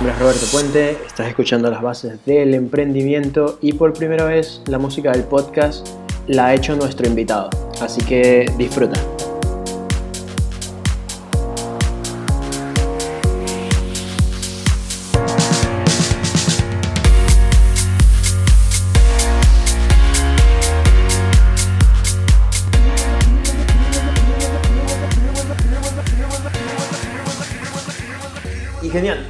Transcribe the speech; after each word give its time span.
nombre 0.00 0.14
es 0.14 0.20
Roberto 0.20 0.46
Puente, 0.52 0.90
estás 1.06 1.26
escuchando 1.26 1.70
las 1.70 1.82
bases 1.82 2.24
del 2.24 2.54
emprendimiento 2.54 3.58
y 3.60 3.72
por 3.72 3.92
primera 3.94 4.24
vez 4.24 4.62
la 4.66 4.78
música 4.78 5.10
del 5.10 5.24
podcast 5.24 5.88
la 6.28 6.46
ha 6.46 6.54
hecho 6.54 6.76
nuestro 6.76 7.08
invitado, 7.08 7.50
así 7.80 8.00
que 8.02 8.46
disfruta. 8.56 9.00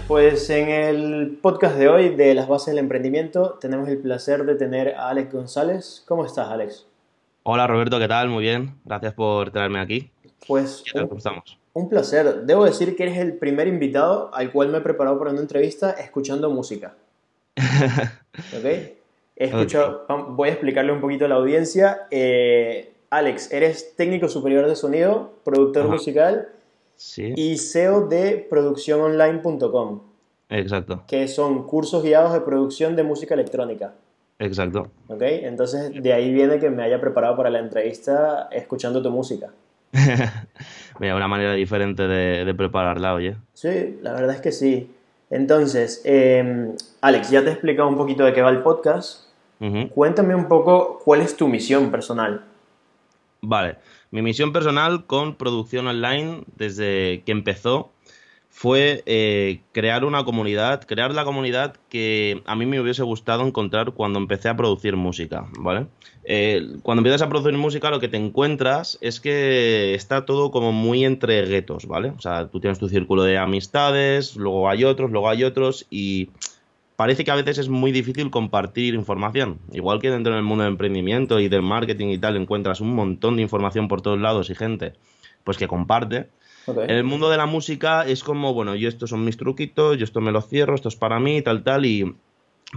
Pues 0.08 0.48
en 0.48 0.70
el 0.70 1.38
podcast 1.42 1.76
de 1.76 1.86
hoy 1.90 2.08
de 2.08 2.32
las 2.32 2.48
bases 2.48 2.68
del 2.68 2.78
emprendimiento 2.78 3.58
tenemos 3.60 3.90
el 3.90 3.98
placer 3.98 4.46
de 4.46 4.54
tener 4.54 4.94
a 4.94 5.10
Alex 5.10 5.30
González. 5.30 6.02
¿Cómo 6.08 6.24
estás, 6.24 6.48
Alex? 6.48 6.86
Hola 7.42 7.66
Roberto, 7.66 7.98
¿qué 7.98 8.08
tal? 8.08 8.30
Muy 8.30 8.42
bien, 8.42 8.74
gracias 8.86 9.12
por 9.12 9.50
traerme 9.50 9.80
aquí. 9.80 10.10
Pues 10.46 10.82
¿Cómo 10.90 11.18
estamos? 11.18 11.58
Un 11.74 11.90
placer. 11.90 12.46
Debo 12.46 12.64
decir 12.64 12.96
que 12.96 13.02
eres 13.02 13.18
el 13.18 13.34
primer 13.34 13.68
invitado 13.68 14.30
al 14.32 14.50
cual 14.50 14.68
me 14.68 14.78
he 14.78 14.80
preparado 14.80 15.18
para 15.18 15.30
una 15.30 15.40
entrevista 15.40 15.90
escuchando 15.90 16.48
música. 16.48 16.94
¿Ok? 17.58 18.64
He 18.64 18.94
escuchado, 19.36 20.06
voy 20.30 20.48
a 20.48 20.52
explicarle 20.52 20.90
un 20.90 21.02
poquito 21.02 21.26
a 21.26 21.28
la 21.28 21.34
audiencia. 21.34 22.06
Eh, 22.10 22.94
Alex, 23.10 23.52
eres 23.52 23.94
técnico 23.94 24.28
superior 24.28 24.66
de 24.66 24.74
sonido, 24.74 25.34
productor 25.44 25.86
musical 25.86 26.48
y 27.16 27.58
SEO 27.58 28.06
de 28.08 28.46
producciononline.com. 28.50 30.00
Exacto. 30.50 31.04
Que 31.06 31.28
son 31.28 31.66
cursos 31.66 32.02
guiados 32.02 32.32
de 32.32 32.40
producción 32.40 32.96
de 32.96 33.02
música 33.02 33.34
electrónica. 33.34 33.94
Exacto. 34.38 34.90
Ok, 35.08 35.22
entonces 35.22 35.92
de 36.00 36.12
ahí 36.12 36.32
viene 36.32 36.58
que 36.58 36.70
me 36.70 36.82
haya 36.82 37.00
preparado 37.00 37.36
para 37.36 37.50
la 37.50 37.58
entrevista 37.58 38.48
escuchando 38.52 39.02
tu 39.02 39.10
música. 39.10 39.50
Mira, 41.00 41.16
una 41.16 41.28
manera 41.28 41.54
diferente 41.54 42.06
de, 42.06 42.54
prepararla, 42.54 43.14
oye. 43.14 43.36
Sí, 43.54 43.98
la 44.02 44.12
verdad 44.12 44.36
es 44.36 44.40
que 44.40 44.52
sí. 44.52 44.94
Entonces, 45.30 46.02
em, 46.04 46.74
Alex, 47.00 47.30
ya 47.30 47.42
te 47.42 47.48
he 47.48 47.52
explicado 47.52 47.88
un 47.88 47.96
poquito 47.96 48.24
de 48.24 48.32
qué 48.32 48.42
va 48.42 48.50
el 48.50 48.62
podcast. 48.62 49.26
Cuéntame 49.92 50.36
un 50.36 50.46
poco 50.46 51.00
cuál 51.04 51.20
es 51.20 51.36
tu 51.36 51.48
misión 51.48 51.90
personal. 51.90 52.44
Vale, 53.40 53.76
mi 54.10 54.22
misión 54.22 54.52
personal 54.52 55.06
con 55.06 55.36
producción 55.36 55.86
online 55.86 56.44
desde 56.56 57.22
que 57.24 57.32
empezó 57.32 57.92
fue 58.58 59.04
eh, 59.06 59.60
crear 59.70 60.04
una 60.04 60.24
comunidad, 60.24 60.84
crear 60.84 61.14
la 61.14 61.24
comunidad 61.24 61.76
que 61.88 62.42
a 62.44 62.56
mí 62.56 62.66
me 62.66 62.80
hubiese 62.80 63.04
gustado 63.04 63.46
encontrar 63.46 63.92
cuando 63.92 64.18
empecé 64.18 64.48
a 64.48 64.56
producir 64.56 64.96
música, 64.96 65.46
¿vale? 65.60 65.86
Eh, 66.24 66.76
cuando 66.82 67.00
empiezas 67.00 67.22
a 67.22 67.28
producir 67.28 67.56
música 67.56 67.90
lo 67.90 68.00
que 68.00 68.08
te 68.08 68.16
encuentras 68.16 68.98
es 69.00 69.20
que 69.20 69.94
está 69.94 70.24
todo 70.24 70.50
como 70.50 70.72
muy 70.72 71.04
entre 71.04 71.46
guetos, 71.46 71.86
¿vale? 71.86 72.10
O 72.10 72.20
sea, 72.20 72.48
tú 72.48 72.58
tienes 72.58 72.80
tu 72.80 72.88
círculo 72.88 73.22
de 73.22 73.38
amistades, 73.38 74.34
luego 74.34 74.68
hay 74.68 74.82
otros, 74.82 75.12
luego 75.12 75.28
hay 75.28 75.44
otros 75.44 75.86
y 75.88 76.30
parece 76.98 77.22
que 77.24 77.30
a 77.30 77.36
veces 77.36 77.58
es 77.58 77.68
muy 77.68 77.92
difícil 77.92 78.28
compartir 78.28 78.94
información. 78.94 79.60
Igual 79.70 80.00
que 80.00 80.10
dentro 80.10 80.34
del 80.34 80.42
mundo 80.42 80.64
del 80.64 80.72
emprendimiento 80.72 81.38
y 81.38 81.48
del 81.48 81.62
marketing 81.62 82.08
y 82.08 82.18
tal, 82.18 82.36
encuentras 82.36 82.80
un 82.80 82.92
montón 82.92 83.36
de 83.36 83.42
información 83.42 83.86
por 83.86 84.02
todos 84.02 84.18
lados 84.18 84.50
y 84.50 84.56
gente 84.56 84.94
pues 85.44 85.56
que 85.56 85.68
comparte. 85.68 86.28
En 86.66 86.90
el 86.90 87.04
mundo 87.04 87.30
de 87.30 87.36
la 87.36 87.46
música 87.46 88.04
es 88.04 88.24
como, 88.24 88.52
bueno, 88.52 88.74
yo 88.74 88.88
estos 88.88 89.10
son 89.10 89.24
mis 89.24 89.36
truquitos, 89.36 89.96
yo 89.96 90.02
esto 90.02 90.20
me 90.20 90.32
lo 90.32 90.42
cierro, 90.42 90.74
esto 90.74 90.88
es 90.88 90.96
para 90.96 91.20
mí, 91.20 91.40
tal, 91.40 91.62
tal, 91.62 91.86
y 91.86 92.16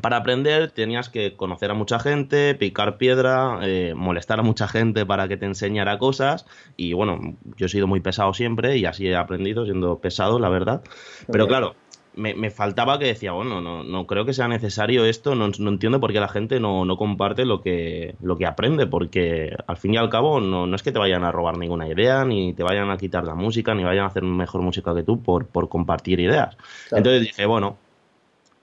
para 0.04 0.18
aprender 0.18 0.70
tenías 0.70 1.10
que 1.10 1.36
conocer 1.36 1.72
a 1.72 1.74
mucha 1.74 2.00
gente, 2.00 2.54
picar 2.54 2.98
piedra, 2.98 3.58
eh, 3.64 3.96
molestar 3.96 4.40
a 4.40 4.44
mucha 4.44 4.68
gente 4.68 5.04
para 5.04 5.28
que 5.28 5.36
te 5.36 5.48
enseñara 5.48 5.98
cosas. 5.98 6.46
Y 6.78 6.94
bueno, 6.94 7.36
yo 7.58 7.66
he 7.66 7.70
sido 7.70 7.88
muy 7.88 8.02
pesado 8.02 8.36
siempre 8.36 8.78
y 8.78 8.86
así 8.86 9.08
he 9.08 9.16
aprendido 9.16 9.66
siendo 9.66 9.98
pesado, 9.98 10.38
la 10.38 10.50
verdad. 10.50 10.84
Pero 11.32 11.48
claro, 11.48 11.76
me, 12.16 12.52
faltaba 12.52 13.00
que 13.00 13.06
decía, 13.06 13.32
bueno, 13.32 13.62
no, 13.62 13.84
no 13.84 14.06
creo 14.06 14.26
que 14.26 14.34
sea 14.34 14.48
necesario 14.48 15.06
esto, 15.06 15.36
no, 15.36 15.46
entiendo 15.46 16.00
por 16.00 16.12
qué 16.12 16.20
la 16.20 16.28
gente 16.28 16.60
no, 16.60 16.86
comparte 16.98 17.46
lo 17.46 17.62
que, 17.62 18.16
lo 18.22 18.38
que 18.38 18.46
aprende, 18.46 18.88
porque 18.88 19.56
al 19.68 19.78
fin 19.78 19.94
y 19.94 19.98
al 19.98 20.10
cabo 20.10 20.40
no, 20.40 20.68
no, 20.68 20.76
es 20.76 20.84
que 20.84 20.92
te 20.92 21.00
vayan 21.00 21.24
a 21.24 21.32
robar 21.32 21.58
ninguna 21.58 21.88
idea, 21.88 22.26
ni 22.26 22.54
te 22.54 22.64
vayan 22.64 22.90
a 22.92 22.98
quitar 22.98 23.26
la 23.26 23.36
música, 23.36 23.74
ni 23.76 23.84
vayan 23.84 24.04
a 24.04 24.08
hacer 24.08 24.24
mejor 24.24 24.62
música 24.62 24.94
que 24.94 25.04
tú 25.04 25.22
por, 25.22 25.48
por 25.48 25.70
compartir 25.70 26.20
ideas. 26.20 26.58
Entonces 26.92 27.22
dije, 27.22 27.46
bueno, 27.46 27.78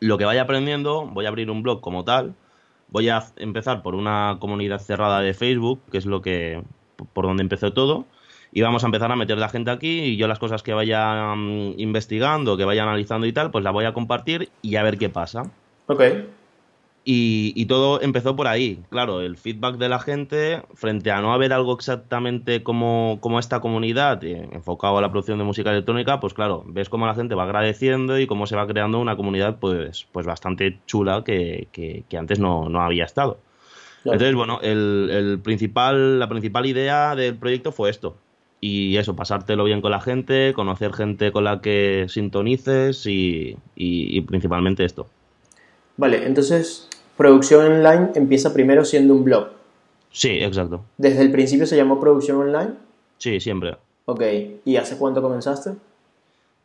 lo 0.01 0.19
que 0.19 0.25
vaya 0.25 0.43
aprendiendo, 0.43 1.07
voy 1.07 1.25
a 1.25 1.29
abrir 1.29 1.51
un 1.51 1.63
blog 1.63 1.81
como 1.81 2.05
tal, 2.05 2.35
voy 2.89 3.09
a 3.09 3.25
empezar 3.37 3.83
por 3.83 3.95
una 3.95 4.37
comunidad 4.41 4.79
cerrada 4.79 5.21
de 5.21 5.35
Facebook, 5.35 5.81
que 5.91 5.99
es 5.99 6.07
lo 6.07 6.23
que 6.23 6.63
por 7.13 7.27
donde 7.27 7.43
empezó 7.43 7.73
todo, 7.73 8.07
y 8.53 8.63
vamos 8.63 8.83
a 8.83 8.87
empezar 8.87 9.11
a 9.13 9.17
meter 9.17 9.39
la 9.39 9.49
gente 9.49 9.71
aquí 9.71 10.01
y 10.01 10.17
yo 10.17 10.27
las 10.27 10.39
cosas 10.39 10.63
que 10.63 10.73
vaya 10.73 11.35
mm, 11.35 11.75
investigando, 11.79 12.57
que 12.57 12.65
vaya 12.65 12.83
analizando 12.83 13.27
y 13.27 13.33
tal, 13.33 13.51
pues 13.51 13.65
las 13.65 13.73
voy 13.73 13.85
a 13.85 13.93
compartir 13.93 14.49
y 14.63 14.77
a 14.77 14.83
ver 14.83 14.99
qué 14.99 15.09
pasa. 15.09 15.43
Ok. 15.87 16.03
Y, 17.11 17.65
todo 17.65 18.03
empezó 18.03 18.37
por 18.37 18.49
ahí, 18.49 18.83
claro, 18.91 19.23
el 19.23 19.39
feedback 19.39 19.77
de 19.77 19.89
la 19.89 19.99
gente 19.99 20.63
frente 20.75 21.11
a 21.11 21.23
no 21.23 21.33
haber 21.33 21.55
algo 21.55 21.73
exactamente 21.73 22.63
como, 22.63 23.17
como 23.23 23.39
esta 23.39 23.61
comunidad 23.61 24.23
eh, 24.25 24.47
enfocado 24.53 24.99
a 24.99 25.01
la 25.01 25.11
producción 25.11 25.39
de 25.39 25.45
música 25.45 25.71
electrónica, 25.71 26.21
pues 26.21 26.35
claro, 26.35 26.65
ves 26.67 26.91
cómo 26.91 27.07
la 27.07 27.15
gente 27.15 27.35
va 27.35 27.45
agradeciendo 27.45 28.19
y 28.19 28.27
cómo 28.27 28.47
se 28.47 28.57
va 28.57 28.67
creando 28.67 28.99
una 28.99 29.17
comunidad 29.17 29.59
pues, 29.59 30.07
pues 30.13 30.27
bastante 30.27 30.81
chula 30.85 31.25
que, 31.25 31.69
que, 31.73 32.19
antes 32.19 32.41
no, 32.41 32.69
no, 32.69 32.83
había 32.83 33.07
estado. 33.07 33.39
Entonces, 34.05 34.35
bueno, 34.35 34.61
el, 34.61 35.09
el 35.11 35.41
principal, 35.41 36.19
la 36.19 36.29
principal 36.29 36.67
idea 36.67 37.17
del 37.17 37.37
proyecto 37.37 37.73
fue 37.73 37.89
esto, 37.89 38.19
y 38.61 38.97
eso, 38.97 39.15
pasártelo 39.15 39.65
bien 39.65 39.81
con 39.81 39.93
la 39.93 40.01
gente, 40.01 40.53
conocer 40.55 40.93
gente 40.93 41.31
con 41.31 41.45
la 41.45 41.61
que 41.61 42.07
sintonices 42.09 43.05
y, 43.07 43.57
principalmente 44.27 44.85
esto. 44.85 45.07
Vale, 45.97 46.27
entonces, 46.27 46.89
producción 47.17 47.73
online 47.73 48.11
empieza 48.15 48.53
primero 48.53 48.85
siendo 48.85 49.15
un 49.15 49.25
blog. 49.25 49.49
Sí, 50.11 50.39
exacto. 50.41 50.85
¿Desde 50.97 51.23
el 51.23 51.31
principio 51.31 51.67
se 51.67 51.77
llamó 51.77 52.01
producción 52.01 52.39
online? 52.39 52.73
Sí, 53.19 53.41
siempre. 53.41 53.77
Ok, 54.07 54.23
¿y 54.65 54.77
hace 54.77 54.97
cuánto 54.97 55.23
comenzaste? 55.23 55.73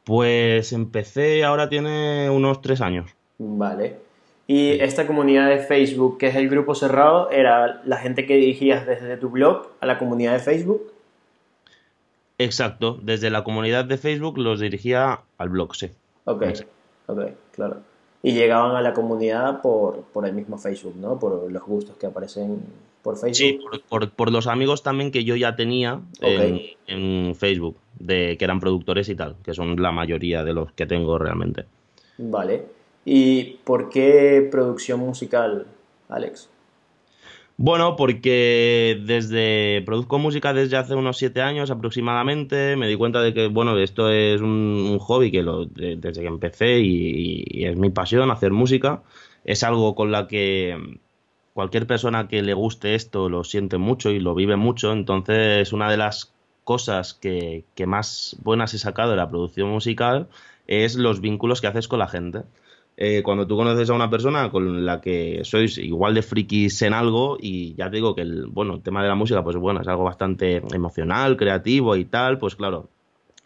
Pues 0.03 0.73
empecé, 0.73 1.43
ahora 1.43 1.69
tiene 1.69 2.29
unos 2.29 2.61
tres 2.61 2.81
años. 2.81 3.11
Vale. 3.37 3.97
¿Y 4.47 4.71
esta 4.71 5.07
comunidad 5.07 5.49
de 5.49 5.59
Facebook, 5.59 6.17
que 6.17 6.27
es 6.27 6.35
el 6.35 6.49
grupo 6.49 6.75
cerrado, 6.75 7.29
era 7.31 7.81
la 7.85 7.97
gente 7.97 8.25
que 8.25 8.35
dirigías 8.35 8.85
desde 8.85 9.17
tu 9.17 9.29
blog 9.29 9.67
a 9.79 9.85
la 9.85 9.97
comunidad 9.99 10.33
de 10.33 10.39
Facebook? 10.39 10.92
Exacto, 12.37 12.99
desde 13.01 13.29
la 13.29 13.43
comunidad 13.43 13.85
de 13.85 13.97
Facebook 13.97 14.37
los 14.37 14.59
dirigía 14.59 15.21
al 15.37 15.49
blog, 15.49 15.75
sí. 15.75 15.91
Ok, 16.25 16.43
ok, 17.07 17.21
claro. 17.51 17.77
Y 18.21 18.33
llegaban 18.33 18.75
a 18.75 18.81
la 18.81 18.93
comunidad 18.93 19.61
por, 19.61 20.01
por 20.13 20.25
el 20.25 20.33
mismo 20.33 20.57
Facebook, 20.57 20.95
¿no? 20.95 21.19
Por 21.19 21.51
los 21.51 21.63
gustos 21.63 21.97
que 21.97 22.05
aparecen 22.05 22.61
por 23.03 23.17
Facebook. 23.17 23.35
Sí, 23.35 23.59
por, 24.15 24.31
los 24.31 24.47
amigos 24.47 24.81
también 24.81 25.11
que 25.11 25.25
yo 25.25 25.35
ya 25.35 25.55
tenía 25.55 25.99
en, 26.21 27.35
Facebook, 27.35 27.75
de 27.99 28.37
que 28.37 28.45
eran 28.45 28.59
productores 28.59 29.09
y 29.09 29.15
tal, 29.15 29.35
que 29.43 29.53
son 29.53 29.79
la 29.81 29.91
mayoría 29.91 30.43
de 30.43 30.53
los 30.53 30.71
que 30.71 30.85
tengo 30.85 31.19
realmente. 31.19 31.65
Vale. 32.17 32.65
¿Y 33.05 33.57
por 33.65 33.89
qué 33.89 34.47
producción 34.49 35.01
musical, 35.01 35.67
Alex? 36.07 36.49
Bueno, 37.57 37.95
porque 37.95 38.99
desde 39.05 39.83
produzco 39.85 40.17
música 40.17 40.53
desde 40.53 40.75
hace 40.77 40.95
unos 40.95 41.17
siete 41.17 41.41
años 41.41 41.69
aproximadamente, 41.69 42.75
me 42.75 42.87
di 42.87 42.95
cuenta 42.95 43.21
de 43.21 43.33
que 43.33 43.47
bueno 43.47 43.77
esto 43.77 44.09
es 44.09 44.41
un, 44.41 44.97
hobby 44.99 45.31
que 45.31 45.43
lo, 45.43 45.65
desde 45.65 46.21
que 46.21 46.27
empecé 46.27 46.79
y, 46.79 47.63
es 47.65 47.77
mi 47.77 47.91
pasión 47.91 48.31
hacer 48.31 48.51
música, 48.51 49.03
es 49.45 49.63
algo 49.63 49.93
con 49.95 50.11
la 50.11 50.27
que 50.27 50.99
cualquier 51.53 51.85
persona 51.85 52.27
que 52.27 52.41
le 52.41 52.53
guste 52.55 52.95
esto 52.95 53.29
lo 53.29 53.43
siente 53.43 53.77
mucho 53.77 54.09
y 54.09 54.19
lo 54.19 54.33
vive 54.33 54.55
mucho, 54.55 54.91
entonces 54.91 55.73
una 55.73 55.91
de 55.91 55.97
las 55.97 56.33
cosas 56.63 57.13
que, 57.13 57.65
que 57.75 57.85
más 57.85 58.35
buenas 58.43 58.73
he 58.73 58.79
sacado 58.79 59.11
de 59.11 59.17
la 59.17 59.29
producción 59.29 59.69
musical 59.69 60.27
es 60.67 60.95
los 60.95 61.21
vínculos 61.21 61.61
que 61.61 61.67
haces 61.67 61.87
con 61.87 61.99
la 61.99 62.07
gente. 62.07 62.43
Eh, 62.95 63.23
cuando 63.23 63.47
tú 63.47 63.57
conoces 63.57 63.89
a 63.89 63.93
una 63.93 64.09
persona 64.09 64.51
con 64.51 64.85
la 64.85 65.01
que 65.01 65.41
sois 65.43 65.79
igual 65.79 66.13
de 66.13 66.21
frikis 66.21 66.81
en 66.83 66.93
algo 66.93 67.37
y 67.41 67.73
ya 67.73 67.89
te 67.89 67.95
digo 67.95 68.13
que 68.13 68.21
el, 68.21 68.45
bueno, 68.47 68.75
el 68.75 68.81
tema 68.83 69.01
de 69.01 69.09
la 69.09 69.15
música 69.15 69.43
pues 69.43 69.55
bueno, 69.55 69.81
es 69.81 69.87
algo 69.87 70.03
bastante 70.03 70.57
emocional, 70.73 71.35
creativo 71.35 71.95
y 71.95 72.05
tal, 72.05 72.37
pues 72.37 72.55
claro, 72.55 72.89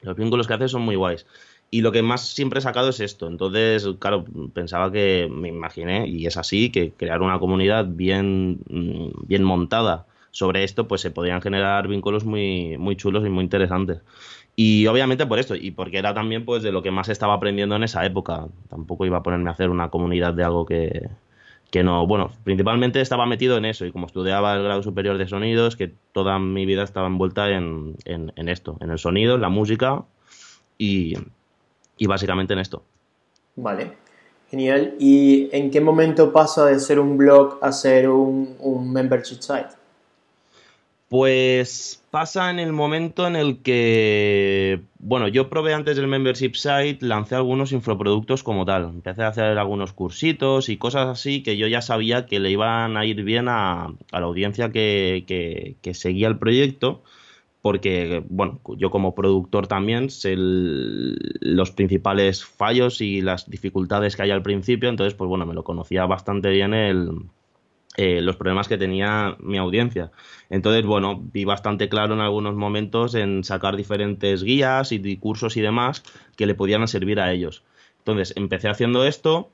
los 0.01 0.17
vínculos 0.17 0.47
que 0.47 0.53
haces 0.53 0.71
son 0.71 0.81
muy 0.81 0.95
guays. 0.95 1.25
Y 1.69 1.81
lo 1.81 1.91
que 1.91 2.01
más 2.01 2.29
siempre 2.29 2.59
he 2.59 2.61
sacado 2.61 2.89
es 2.89 2.99
esto. 3.01 3.27
Entonces, 3.27 3.85
claro, 3.99 4.25
pensaba 4.53 4.91
que, 4.91 5.27
me 5.29 5.50
imaginé, 5.50 6.07
y 6.07 6.25
es 6.25 6.38
así, 6.38 6.71
que 6.71 6.91
crear 6.91 7.21
una 7.21 7.39
comunidad 7.39 7.85
bien, 7.85 8.59
mm, 8.69 9.27
bien 9.27 9.43
montada 9.43 10.07
sobre 10.31 10.63
esto, 10.63 10.88
pues 10.88 11.01
se 11.01 11.11
podrían 11.11 11.41
generar 11.41 11.88
vínculos 11.88 12.23
muy, 12.23 12.77
muy 12.77 12.95
chulos 12.95 13.25
y 13.25 13.29
muy 13.29 13.43
interesantes. 13.43 14.00
Y 14.59 14.88
obviamente 14.88 15.27
por 15.27 15.38
esto, 15.38 15.54
y 15.54 15.69
porque 15.69 16.00
era 16.00 16.15
también 16.15 16.44
pues 16.44 16.63
de 16.63 16.71
lo 16.71 16.81
que 16.81 16.89
más 16.89 17.09
estaba 17.09 17.36
aprendiendo 17.36 17.75
en 17.75 17.83
esa 17.83 18.04
época. 18.07 18.48
Tampoco 18.69 19.06
iba 19.06 19.18
a 19.18 19.24
ponerme 19.24 19.51
a 19.51 19.54
hacer 19.54 19.69
una 19.69 19.89
comunidad 19.89 20.33
de 20.33 20.44
algo 20.44 20.65
que, 20.65 21.12
que 21.69 21.83
no, 21.83 22.07
bueno, 22.07 22.31
principalmente 22.44 23.00
estaba 23.00 23.27
metido 23.27 23.57
en 23.57 23.65
eso 23.65 23.86
y 23.86 23.92
como 23.92 24.07
estudiaba 24.07 24.56
el 24.56 24.63
grado 24.63 24.81
superior 24.81 25.19
de 25.19 25.27
sonidos, 25.27 25.75
que 25.75 25.94
toda 26.12 26.39
mi 26.39 26.65
vida 26.65 26.81
estaba 26.81 27.06
envuelta 27.06 27.51
en, 27.51 27.98
en, 28.06 28.50
esto, 28.50 28.77
en 28.80 28.89
el 28.89 28.98
sonido, 28.98 29.36
en 29.36 29.42
la 29.42 29.50
música 29.50 30.06
y, 30.80 31.13
y, 32.00 32.07
básicamente 32.07 32.53
en 32.53 32.60
esto. 32.60 32.81
Vale, 33.57 33.92
genial. 34.50 34.95
¿Y 34.98 35.50
en 35.56 35.69
qué 35.69 35.81
momento 35.81 36.33
pasa 36.33 36.65
de 36.65 36.80
ser 36.80 37.00
un 37.00 37.15
blog 37.15 37.60
a 37.62 37.71
ser 37.71 38.10
un, 38.10 38.56
un 38.60 38.92
membership 38.92 39.42
site? 39.42 39.69
Pues 41.09 42.04
pasa 42.12 42.50
en 42.51 42.59
el 42.59 42.74
momento 42.74 43.27
en 43.27 43.38
el 43.38 43.62
que, 43.62 44.81
bueno, 45.00 45.30
yo 45.30 45.50
probé 45.50 45.74
antes 45.74 45.95
del 45.95 46.07
membership 46.07 46.56
site, 46.56 46.98
lancé 47.00 47.36
algunos 47.36 47.71
infoproductos 47.71 48.44
como 48.44 48.65
tal. 48.65 48.83
Empecé 48.86 49.24
a 49.24 49.30
hacer 49.30 49.57
algunos 49.57 49.94
cursitos 49.94 50.68
y 50.68 50.75
cosas 50.75 51.07
así 51.07 51.44
que 51.44 51.56
yo 51.56 51.68
ya 51.68 51.81
sabía 51.81 52.25
que 52.25 52.42
le 52.42 52.51
iban 52.51 52.98
a 52.98 53.06
ir 53.06 53.24
bien 53.24 53.48
a, 53.48 53.94
la 54.12 54.19
audiencia 54.19 54.69
que, 54.71 55.77
seguía 55.94 56.27
el 56.27 56.39
proyecto 56.39 57.04
porque, 57.62 58.24
bueno, 58.30 58.60
yo 58.77 58.92
como 58.92 59.15
productor 59.15 59.68
también 59.68 60.10
sé 60.10 60.36
los 60.38 61.71
principales 61.71 62.45
fallos 62.45 63.00
y 63.01 63.21
las 63.21 63.50
dificultades 63.50 64.15
que 64.15 64.24
hay 64.24 64.31
al 64.31 64.44
principio, 64.44 64.89
entonces, 64.89 65.13
pues 65.13 65.27
bueno, 65.30 65.45
me 65.45 65.53
lo 65.53 65.63
conocía 65.63 66.06
bastante 66.06 66.50
bien 66.50 66.74
el, 66.74 67.12
eh, 67.97 68.21
los 68.21 68.35
problemas 68.35 68.67
que 68.67 68.77
tenía 68.77 69.35
mi 69.39 69.57
audiencia. 69.57 70.11
Entonces, 70.51 70.85
bueno, 70.85 71.19
vi 71.33 71.45
bastante 71.45 71.89
claro 71.89 72.13
en 72.13 72.21
algunos 72.21 72.53
momentos 72.53 73.15
en 73.15 73.44
sacar 73.44 73.75
diferentes 73.75 74.44
guías 74.44 74.91
y 74.91 75.17
cursos 75.17 75.57
y 75.57 75.61
demás 75.61 76.03
que 76.35 76.45
le 76.45 76.53
podían 76.53 76.88
servir 76.88 77.19
a 77.19 77.33
ellos. 77.33 77.63
Entonces, 77.97 78.33
empecé 78.38 78.69
haciendo 78.69 79.03
esto, 79.03 79.49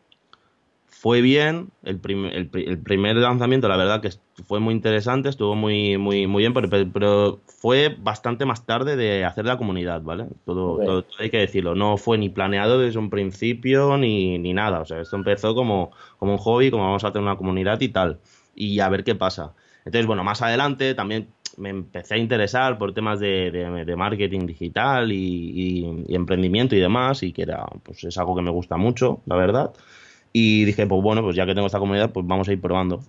fue 1.03 1.21
bien, 1.21 1.69
el, 1.83 1.99
primer 1.99 3.15
lanzamiento 3.15 3.67
la 3.67 3.77
verdad 3.77 4.01
que 4.01 4.11
fue 4.45 4.59
muy 4.59 4.73
interesante, 4.73 5.29
estuvo 5.29 5.55
muy, 5.55 5.97
muy, 5.97 6.27
muy 6.27 6.43
bien, 6.43 6.53
pero, 6.53 7.39
fue 7.45 7.95
bastante 7.97 8.45
más 8.45 8.65
tarde 8.65 8.97
de 8.97 9.23
hacer 9.25 9.45
la 9.45 9.57
comunidad, 9.57 10.01
¿vale? 10.01 10.27
Todo, 10.45 10.77
todo, 10.83 11.05
hay 11.19 11.29
que 11.29 11.39
decirlo, 11.39 11.75
no 11.75 11.97
fue 11.97 12.17
ni 12.17 12.29
planeado 12.29 12.79
desde 12.79 12.99
un 12.99 13.09
principio 13.09 13.97
ni, 13.97 14.37
ni 14.37 14.53
nada, 14.53 14.81
o 14.81 14.85
sea, 14.85 14.99
esto 14.99 15.15
empezó 15.15 15.55
como, 15.55 15.91
como 16.19 16.33
un 16.33 16.37
hobby, 16.37 16.71
como 16.71 16.83
vamos 16.83 17.03
a 17.05 17.07
hacer 17.07 17.21
una 17.21 17.37
comunidad 17.37 17.79
y 17.79 17.89
tal 17.89 18.19
y 18.55 18.79
a 18.79 18.89
ver 18.89 19.03
qué 19.03 19.15
pasa. 19.15 19.53
Entonces, 19.85 20.05
bueno, 20.05 20.23
más 20.23 20.41
adelante 20.41 20.95
también 20.95 21.27
me 21.57 21.69
empecé 21.69 22.15
a 22.15 22.17
interesar 22.17 22.77
por 22.77 22.93
temas 22.93 23.19
de, 23.19 23.93
marketing 23.97 24.45
digital 24.45 25.11
y, 25.11 26.05
emprendimiento 26.09 26.75
y 26.75 26.79
demás, 26.79 27.23
y 27.23 27.31
que 27.31 27.43
era, 27.43 27.65
pues 27.83 28.03
es 28.03 28.17
algo 28.17 28.35
que 28.35 28.41
me 28.41 28.51
gusta 28.51 28.77
mucho, 28.77 29.21
la 29.25 29.35
verdad. 29.35 29.73
Y 30.31 30.65
dije, 30.65 30.87
pues 30.87 31.01
bueno, 31.01 31.21
pues 31.21 31.35
ya 31.35 31.45
que 31.45 31.53
tengo 31.53 31.67
esta 31.67 31.79
comunidad, 31.79 32.11
pues 32.11 32.25
vamos 32.25 32.47
a 32.47 32.53
ir 32.53 32.61
probando. 32.61 33.03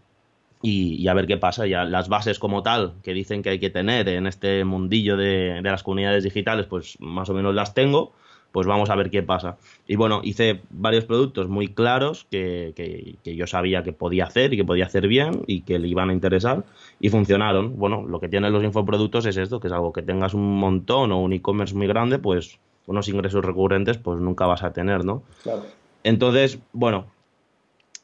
Y, 0.61 1.07
a 1.09 1.15
ver 1.15 1.27
qué 1.27 1.37
pasa. 1.37 1.67
Ya 1.67 1.85
las 1.85 2.09
bases 2.09 2.39
como 2.39 2.63
tal 2.63 2.95
que 3.03 3.13
dicen 3.13 3.43
que 3.43 3.51
hay 3.51 3.59
que 3.59 3.71
tener 3.71 4.09
en 4.09 4.27
este 4.27 4.65
mundillo 4.65 5.17
de 5.17 5.61
las 5.63 5.83
comunidades 5.83 6.25
digitales, 6.25 6.67
pues 6.67 6.97
más 7.01 7.29
o 7.29 7.35
menos 7.35 7.55
las 7.55 7.75
tengo 7.75 8.15
pues 8.55 8.69
vamos 8.69 8.89
a 8.89 8.95
ver 8.95 9.11
qué 9.11 9.25
pasa. 9.25 9.57
Y 9.89 9.97
bueno, 9.97 10.21
hice 10.23 10.61
varios 10.71 11.05
productos 11.07 11.49
muy 11.49 11.75
claros 11.75 12.25
que, 12.31 12.73
que, 12.77 13.35
yo 13.35 13.49
sabía 13.49 13.83
que 13.83 13.93
podía 13.93 14.27
hacer 14.27 14.55
y 14.55 14.57
que 14.57 14.65
podía 14.65 14.87
hacer 14.87 15.09
bien 15.09 15.43
y 15.49 15.63
que 15.63 15.81
le 15.81 15.89
iban 15.89 16.11
a 16.11 16.13
interesar 16.13 16.65
y 17.01 17.09
funcionaron. 17.09 17.77
Bueno, 17.77 18.07
lo 18.07 18.21
que 18.21 18.29
tienen 18.29 18.53
los 18.53 18.63
infoproductos 18.63 19.27
es 19.27 19.39
esto, 19.39 19.59
que 19.59 19.67
es 19.67 19.73
algo 19.73 19.93
que 19.93 20.03
tengas 20.03 20.35
un 20.35 20.57
montón 20.57 21.11
o 21.11 21.21
un 21.21 21.33
e-commerce 21.33 21.75
muy 21.75 21.89
grande, 21.89 22.21
pues 22.21 22.61
unos 22.87 23.09
ingresos 23.09 23.45
recurrentes 23.45 23.99
pues 23.99 24.21
nunca 24.21 24.47
vas 24.47 24.63
a 24.63 24.73
tener, 24.73 25.05
¿no? 25.05 25.25
Claro. 25.43 25.65
Entonces, 26.05 26.61
bueno, 26.73 27.07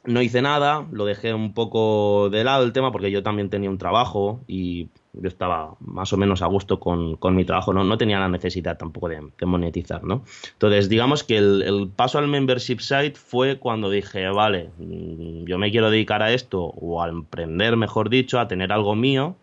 no 0.03 0.21
hice 0.21 0.43
nada, 0.43 0.85
lo 0.91 1.05
dejé 1.05 1.33
un 1.33 1.55
poco 1.55 2.29
de 2.29 2.43
lado 2.43 2.65
el 2.65 2.73
tema 2.73 2.91
porque 2.91 3.13
yo 3.13 3.23
también 3.23 3.51
tenía 3.51 3.71
un 3.71 3.79
trabajo 3.79 4.41
y 4.49 4.89
yo 5.13 5.29
estaba 5.29 5.75
más 5.81 6.13
o 6.13 6.17
menos 6.17 6.43
a 6.43 6.47
gusto 6.47 6.79
con, 6.79 7.19
mi 7.35 7.45
trabajo, 7.45 7.73
no, 7.73 7.85
no 7.85 7.99
tenía 7.99 8.21
la 8.21 8.29
necesidad 8.29 8.79
tampoco 8.79 9.09
de, 9.09 9.21
monetizar, 9.45 10.05
¿no? 10.05 10.25
Entonces, 10.53 10.89
digamos 10.89 11.25
que 11.25 11.39
el, 11.39 11.91
paso 11.95 12.19
al 12.19 12.29
membership 12.29 12.79
site 12.79 13.15
fue 13.15 13.59
cuando 13.59 13.91
dije, 13.91 14.29
vale, 14.29 14.71
mm, 14.79 15.45
yo 15.45 15.59
me 15.59 15.71
quiero 15.71 15.91
dedicar 15.91 16.23
a 16.23 16.33
esto, 16.33 16.63
o 16.63 17.03
a 17.03 17.09
emprender, 17.09 17.77
mejor 17.77 18.09
dicho, 18.09 18.39
a 18.39 18.49
tener 18.49 18.73
algo 18.73 18.95
mío, 18.95 19.37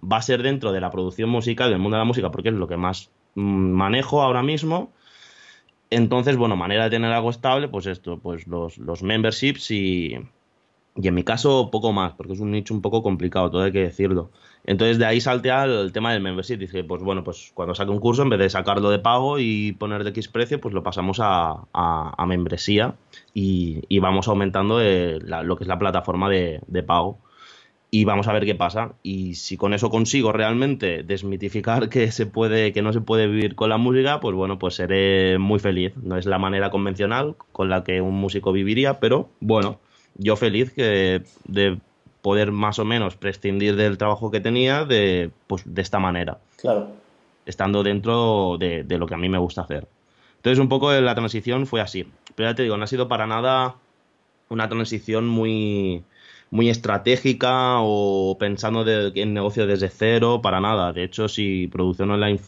va 0.00 0.18
a 0.18 0.22
ser 0.22 0.42
dentro 0.42 0.72
de 0.72 0.80
la 0.80 0.90
producción 0.90 1.30
musical, 1.30 1.70
del 1.70 1.78
mundo 1.78 1.96
de 1.96 2.00
la 2.00 2.06
música, 2.06 2.30
porque 2.30 2.50
es 2.50 2.54
lo 2.54 2.68
que 2.68 2.76
más 2.76 3.10
mm, 3.34 3.40
manejo 3.42 4.22
ahora 4.22 4.42
mismo. 4.42 4.92
Entonces, 5.90 6.36
bueno, 6.36 6.56
manera 6.56 6.84
de 6.84 6.90
tener 6.90 7.12
algo 7.12 7.30
estable, 7.30 7.68
pues 7.68 7.86
esto, 7.86 8.18
pues 8.18 8.46
los, 8.46 8.78
los 8.78 9.02
memberships 9.02 9.70
y, 9.70 10.18
y 10.96 11.08
en 11.08 11.14
mi 11.14 11.24
caso 11.24 11.70
poco 11.72 11.92
más, 11.92 12.12
porque 12.12 12.34
es 12.34 12.40
un 12.40 12.52
nicho 12.52 12.72
un 12.72 12.80
poco 12.80 13.02
complicado, 13.02 13.50
todo 13.50 13.62
hay 13.62 13.72
que 13.72 13.80
decirlo. 13.80 14.30
Entonces 14.64 14.98
de 14.98 15.06
ahí 15.06 15.20
salte 15.20 15.50
al 15.50 15.92
tema 15.92 16.12
del 16.12 16.22
membership. 16.22 16.56
Dije, 16.56 16.84
pues 16.84 17.02
bueno, 17.02 17.24
pues 17.24 17.50
cuando 17.52 17.74
saque 17.74 17.90
un 17.90 17.98
curso, 17.98 18.22
en 18.22 18.30
vez 18.30 18.38
de 18.38 18.48
sacarlo 18.48 18.90
de 18.90 19.00
pago 19.00 19.38
y 19.40 19.72
poner 19.72 20.04
de 20.04 20.10
X 20.10 20.28
precio, 20.28 20.60
pues 20.60 20.72
lo 20.72 20.84
pasamos 20.84 21.18
a, 21.20 21.66
a, 21.72 22.26
membresía 22.26 22.94
y, 23.34 23.98
vamos 23.98 24.28
aumentando 24.28 24.80
eh, 24.80 25.18
lo 25.20 25.56
que 25.56 25.64
es 25.64 25.68
la 25.68 25.78
plataforma 25.78 26.30
de, 26.30 26.82
pago. 26.86 27.18
Y 27.90 28.04
vamos 28.04 28.26
a 28.26 28.32
ver 28.32 28.44
qué 28.44 28.54
pasa. 28.54 28.94
Y 29.02 29.34
si 29.34 29.56
con 29.56 29.72
eso 29.74 29.90
consigo 29.90 30.32
realmente 30.32 31.02
desmitificar 31.02 31.88
que 31.90 32.12
se 32.12 32.26
puede, 32.26 32.72
que 32.72 32.82
no 32.82 32.92
se 32.92 33.00
puede 33.00 33.26
vivir 33.26 33.56
con 33.56 33.68
la 33.68 33.78
música, 33.78 34.20
pues 34.20 34.34
bueno, 34.36 34.58
pues 34.58 34.74
seré 34.74 35.38
muy 35.38 35.58
feliz. 35.58 35.92
No 35.96 36.16
es 36.16 36.26
la 36.26 36.38
manera 36.38 36.70
convencional 36.70 37.36
con 37.52 37.68
la 37.68 37.84
que 37.84 38.00
un 38.00 38.14
músico 38.14 38.52
viviría, 38.52 39.00
pero 39.00 39.28
bueno, 39.40 39.80
yo 40.16 40.36
feliz 40.36 40.72
que 40.72 41.22
de 41.46 41.78
poder 42.22 42.52
más 42.52 42.78
o 42.78 42.84
menos 42.84 43.16
prescindir 43.16 43.76
del 43.76 43.98
trabajo 43.98 44.30
que 44.30 44.40
tenía 44.40 44.84
de, 44.84 45.30
pues, 45.46 45.62
de 45.66 45.82
esta 45.82 45.98
manera. 45.98 46.38
Claro. 46.56 46.88
Estando 47.44 47.82
dentro 47.82 48.56
de, 48.58 48.86
lo 48.88 49.06
que 49.06 49.14
a 49.14 49.18
mí 49.18 49.28
me 49.28 49.36
gusta 49.38 49.60
hacer. 49.60 49.86
Entonces, 50.36 50.58
un 50.58 50.70
poco 50.70 50.90
la 50.92 51.14
transición 51.14 51.66
fue 51.66 51.82
así. 51.82 52.06
Pero 52.34 52.48
ya 52.48 52.54
te 52.54 52.62
digo, 52.62 52.76
no 52.76 52.84
ha 52.84 52.86
sido 52.86 53.08
para 53.08 53.26
nada 53.26 53.76
una 54.48 54.68
transición 54.68 55.28
muy, 55.28 56.02
muy 56.50 56.70
estratégica 56.70 57.80
o 57.80 58.38
pensando 58.38 58.88
en 58.88 59.34
negocio 59.34 59.66
desde 59.66 59.90
cero, 59.90 60.40
para 60.42 60.60
nada. 60.60 60.94
De 60.94 61.04
hecho, 61.04 61.28
si 61.28 61.66
producción 61.66 62.10
online 62.10 62.40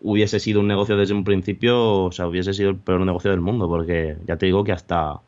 hubiese 0.00 0.38
sido 0.38 0.60
un 0.60 0.68
negocio 0.68 0.96
desde 0.96 1.14
un 1.14 1.24
principio, 1.24 2.04
o 2.04 2.12
sea, 2.12 2.28
hubiese 2.28 2.54
sido 2.54 2.70
el 2.70 2.76
peor 2.76 3.00
negocio 3.00 3.30
del 3.30 3.40
mundo, 3.40 3.68
porque 3.68 4.16
ya 4.26 4.36
te 4.36 4.46
digo 4.46 4.62
que 4.62 4.72
hasta 4.72 5.20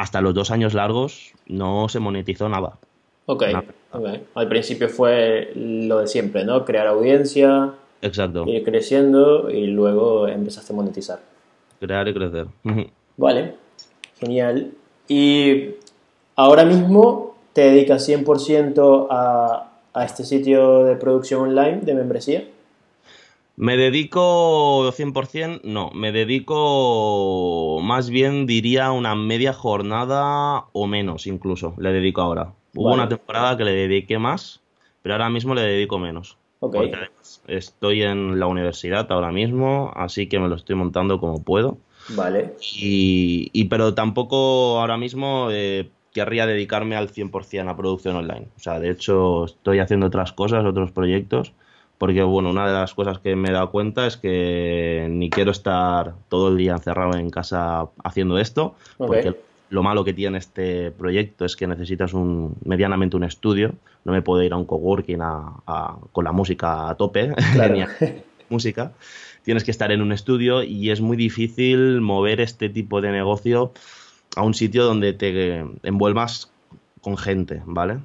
hasta 0.00 0.22
los 0.22 0.32
dos 0.32 0.50
años 0.50 0.72
largos 0.72 1.34
no 1.46 1.90
se 1.90 2.00
monetizó 2.00 2.48
nada. 2.48 2.78
Ok, 3.26 3.44
al 4.34 4.48
principio 4.48 4.88
fue 4.88 5.52
lo 5.54 5.98
de 5.98 6.06
siempre, 6.06 6.42
¿no? 6.42 6.64
Crear 6.64 6.86
audiencia, 6.86 7.74
Exacto. 8.00 8.46
ir 8.46 8.64
creciendo 8.64 9.50
y 9.50 9.66
luego 9.66 10.26
empezaste 10.26 10.72
a 10.72 10.76
monetizar. 10.76 11.20
Crear 11.80 12.08
y 12.08 12.14
crecer. 12.14 12.46
Vale, 13.18 13.56
genial. 14.18 14.70
Y 15.06 15.74
ahora 16.34 16.64
mismo 16.64 17.36
te 17.52 17.60
dedicas 17.60 18.08
100% 18.08 19.06
a, 19.10 19.70
a 19.92 20.04
este 20.06 20.24
sitio 20.24 20.84
de 20.84 20.96
producción 20.96 21.42
online 21.42 21.80
de 21.82 21.92
membresía. 21.92 22.44
Me 23.56 23.76
dedico 23.76 24.90
100%, 24.92 25.62
no, 25.64 25.90
me 25.90 26.12
dedico 26.12 27.78
más 27.82 28.08
bien 28.08 28.46
diría 28.46 28.90
una 28.90 29.14
media 29.14 29.52
jornada 29.52 30.66
o 30.72 30.86
menos 30.86 31.26
incluso, 31.26 31.74
le 31.78 31.92
dedico 31.92 32.22
ahora. 32.22 32.54
Hubo 32.74 32.94
una 32.94 33.08
temporada 33.08 33.56
que 33.56 33.64
le 33.64 33.72
dediqué 33.72 34.18
más, 34.18 34.62
pero 35.02 35.14
ahora 35.14 35.28
mismo 35.28 35.54
le 35.54 35.62
dedico 35.62 35.98
menos. 35.98 36.38
Porque 36.60 37.08
estoy 37.48 38.02
en 38.02 38.38
la 38.38 38.46
universidad 38.46 39.10
ahora 39.10 39.32
mismo, 39.32 39.92
así 39.96 40.28
que 40.28 40.38
me 40.38 40.48
lo 40.48 40.56
estoy 40.56 40.76
montando 40.76 41.18
como 41.18 41.42
puedo. 41.42 41.78
Vale. 42.10 42.54
Y, 42.60 43.64
pero 43.64 43.94
tampoco 43.94 44.78
ahora 44.78 44.98
mismo 44.98 45.48
eh, 45.50 45.90
querría 46.12 46.46
dedicarme 46.46 46.96
al 46.96 47.10
100% 47.10 47.68
a 47.68 47.76
producción 47.76 48.16
online. 48.16 48.48
O 48.56 48.60
sea, 48.60 48.78
de 48.78 48.90
hecho 48.90 49.46
estoy 49.46 49.78
haciendo 49.78 50.06
otras 50.06 50.32
cosas, 50.32 50.64
otros 50.64 50.92
proyectos 50.92 51.54
porque 52.00 52.22
bueno, 52.22 52.48
una 52.48 52.66
de 52.66 52.72
las 52.72 52.94
cosas 52.94 53.18
que 53.18 53.36
me 53.36 53.50
he 53.50 53.52
dado 53.52 53.70
cuenta 53.70 54.06
es 54.06 54.16
que 54.16 55.06
ni 55.10 55.28
quiero 55.28 55.50
estar 55.50 56.14
todo 56.30 56.48
el 56.48 56.56
día 56.56 56.72
encerrado 56.72 57.14
en 57.18 57.28
casa 57.28 57.90
haciendo 58.02 58.38
esto, 58.38 58.74
porque 58.96 59.34
lo 59.68 59.82
malo 59.82 60.02
que 60.02 60.14
tiene 60.14 60.38
este 60.38 60.92
proyecto 60.92 61.44
es 61.44 61.56
que 61.56 61.66
necesitas 61.66 62.14
un 62.14 62.56
medianamente 62.64 63.18
un 63.18 63.24
estudio, 63.24 63.74
no 64.06 64.12
me 64.12 64.22
puedo 64.22 64.42
ir 64.42 64.54
a 64.54 64.56
un 64.56 64.64
coworking 64.64 65.18
a, 65.20 65.98
con 66.12 66.24
la 66.24 66.32
música 66.32 66.88
a 66.88 66.94
tope, 66.94 67.34
ni 67.70 67.84
música, 68.48 68.92
tienes 69.42 69.62
que 69.62 69.70
estar 69.70 69.92
en 69.92 70.00
un 70.00 70.12
estudio 70.12 70.62
y 70.62 70.88
es 70.88 71.02
muy 71.02 71.18
difícil 71.18 72.00
mover 72.00 72.40
este 72.40 72.70
tipo 72.70 73.02
de 73.02 73.12
negocio 73.12 73.74
a 74.36 74.42
un 74.42 74.54
sitio 74.54 74.84
donde 74.84 75.12
te 75.12 75.66
envuelvas 75.82 76.50
con 77.02 77.18
gente, 77.18 77.60
¿vale? 77.66 77.98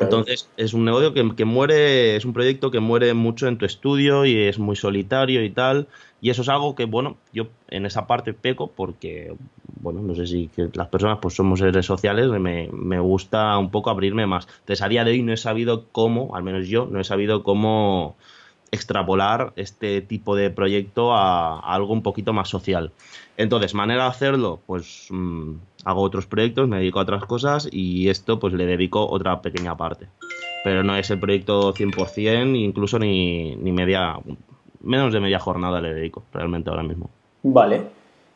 Entonces, 0.00 0.48
es 0.56 0.74
un 0.74 0.84
negocio 0.84 1.14
que, 1.14 1.44
muere, 1.44 2.16
es 2.16 2.24
un 2.24 2.32
proyecto 2.32 2.70
que 2.70 2.80
muere 2.80 3.14
mucho 3.14 3.48
en 3.48 3.58
tu 3.58 3.64
estudio 3.64 4.24
y 4.24 4.36
es 4.36 4.58
muy 4.58 4.76
solitario 4.76 5.44
y 5.44 5.50
tal. 5.50 5.88
Y 6.20 6.30
eso 6.30 6.42
es 6.42 6.48
algo 6.48 6.74
que, 6.74 6.84
bueno, 6.84 7.16
yo 7.32 7.48
en 7.68 7.86
esa 7.86 8.06
parte 8.06 8.34
peco 8.34 8.70
porque, 8.70 9.34
bueno, 9.80 10.00
no 10.02 10.14
sé 10.14 10.26
si 10.26 10.50
las 10.74 10.88
personas 10.88 11.18
pues 11.20 11.34
somos 11.34 11.60
seres 11.60 11.86
sociales, 11.86 12.28
me, 12.28 12.68
me, 12.72 13.00
gusta 13.00 13.56
un 13.58 13.70
poco 13.70 13.90
abrirme 13.90 14.26
más. 14.26 14.46
Entonces, 14.60 14.82
a 14.82 14.88
día 14.88 15.04
de 15.04 15.12
hoy 15.12 15.22
no 15.22 15.32
he 15.32 15.38
sabido 15.38 15.86
cómo, 15.92 16.36
al 16.36 16.42
menos 16.42 16.68
yo, 16.68 16.86
no 16.86 17.00
he 17.00 17.04
sabido 17.04 17.42
cómo 17.42 18.16
extrapolar 18.72 19.52
este 19.56 20.00
tipo 20.00 20.36
de 20.36 20.50
proyecto 20.50 21.14
a, 21.14 21.58
algo 21.60 21.92
un 21.92 22.02
poquito 22.02 22.32
más 22.32 22.48
social. 22.48 22.92
Entonces, 23.36 23.74
manera 23.74 24.04
de 24.04 24.10
hacerlo, 24.10 24.60
pues 24.66 25.06
mm, 25.10 25.54
hago 25.84 26.02
otros 26.02 26.26
proyectos, 26.26 26.68
me 26.68 26.78
dedico 26.78 26.98
a 26.98 27.02
otras 27.02 27.24
cosas 27.24 27.68
y 27.70 28.08
esto 28.08 28.38
pues 28.38 28.52
le 28.54 28.66
dedico 28.66 29.06
otra 29.08 29.40
pequeña 29.42 29.76
parte. 29.76 30.06
Pero 30.64 30.82
no 30.82 30.96
es 30.96 31.10
el 31.10 31.18
proyecto 31.18 31.72
100%, 31.72 32.56
incluso 32.56 32.98
ni, 32.98 33.56
ni 33.56 33.72
media, 33.72 34.18
menos 34.82 35.12
de 35.12 35.20
media 35.20 35.38
jornada 35.38 35.80
le 35.80 35.94
dedico 35.94 36.22
realmente 36.32 36.70
ahora 36.70 36.82
mismo. 36.82 37.10
Vale. 37.42 37.82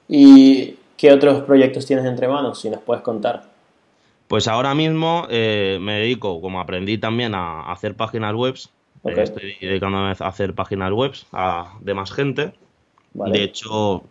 ¿Y 0.09 0.77
qué 0.97 1.13
otros 1.13 1.43
proyectos 1.43 1.85
tienes 1.87 2.07
entre 2.07 2.29
manos, 2.29 2.61
si 2.61 2.71
nos 2.71 2.81
puedes 2.81 3.03
contar? 3.03 3.45
Pues 4.29 4.49
ahora 4.49 4.75
mismo 4.75 5.27
eh, 5.29 5.79
me 5.81 6.01
dedico, 6.01 6.41
como 6.41 6.61
aprendí 6.61 6.97
también, 6.97 7.35
a 7.35 7.71
hacer 7.71 7.95
páginas 7.95 8.35
web 8.35 8.57
estoy 9.05 9.57
dedicándome 9.61 10.15
a 10.19 10.27
hacer 10.27 10.55
páginas 10.55 10.93
web 10.93 11.13
a, 11.33 11.79
de 11.81 11.95
más 11.95 12.13
gente. 12.13 12.53
De 13.13 13.43
hecho, 13.43 14.03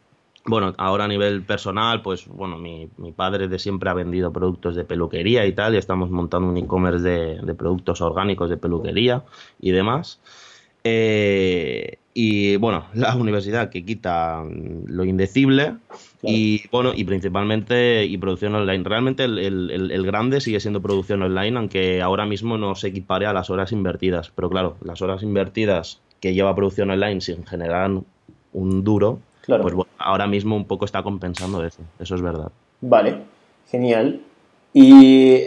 bueno, 0.45 0.73
ahora 0.77 1.05
a 1.05 1.07
nivel 1.07 1.43
personal, 1.43 2.01
pues 2.01 2.27
bueno, 2.27 2.57
mi, 2.57 2.89
mi, 2.97 3.11
padre 3.13 3.47
de 3.47 3.59
siempre 3.59 3.89
ha 3.89 3.93
vendido 3.93 4.33
productos 4.33 4.75
de 4.75 4.83
peluquería 4.83 5.45
y 5.45 5.53
tal, 5.53 5.73
y 5.73 5.77
estamos 5.77 6.09
montando 6.09 6.49
un 6.49 6.57
e-commerce 6.57 7.01
de, 7.01 7.39
de, 7.41 7.55
productos 7.55 8.01
orgánicos 8.01 8.49
de 8.49 8.57
peluquería 8.57 9.23
y 9.61 9.71
demás. 9.71 10.19
Eh, 10.83 11.97
y 12.13 12.57
bueno, 12.57 12.85
la 12.93 13.15
universidad 13.15 13.69
que 13.69 13.85
quita 13.85 14.43
lo 14.85 15.05
indecible 15.05 15.75
y 16.21 16.67
bueno, 16.71 16.91
y 16.95 17.03
principalmente 17.03 18.05
y 18.05 18.17
producción 18.17 18.55
online. 18.55 18.83
Realmente 18.83 19.23
el, 19.23 19.39
el, 19.69 20.05
grande 20.05 20.41
sigue 20.41 20.59
siendo 20.59 20.81
producción 20.81 21.21
online, 21.21 21.57
aunque 21.57 22.01
ahora 22.01 22.25
mismo 22.25 22.57
no 22.57 22.75
se 22.75 22.89
equipare 22.89 23.25
a 23.25 23.33
las 23.33 23.49
horas 23.49 23.71
invertidas. 23.71 24.31
Pero 24.35 24.49
claro, 24.49 24.77
las 24.83 25.01
horas 25.01 25.23
invertidas 25.23 26.01
que 26.19 26.33
lleva 26.33 26.55
producción 26.55 26.91
online 26.91 27.19
sin 27.19 27.45
generar 27.45 27.91
un 28.53 28.83
duro, 28.83 29.19
pues 29.45 29.73
bueno, 29.73 29.91
ahora 29.97 30.27
mismo 30.27 30.55
un 30.55 30.65
poco 30.65 30.85
está 30.85 31.03
compensando 31.03 31.63
eso. 31.65 31.81
Eso 31.99 32.15
es 32.15 32.21
verdad. 32.21 32.51
Vale, 32.81 33.23
genial. 33.69 34.21
Y 34.73 35.41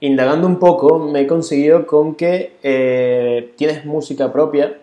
indagando 0.00 0.46
un 0.46 0.58
poco, 0.58 0.98
me 0.98 1.20
he 1.20 1.26
conseguido 1.26 1.86
con 1.86 2.14
que 2.14 2.56
eh, 2.62 3.52
tienes 3.56 3.84
música 3.84 4.32
propia 4.32 4.78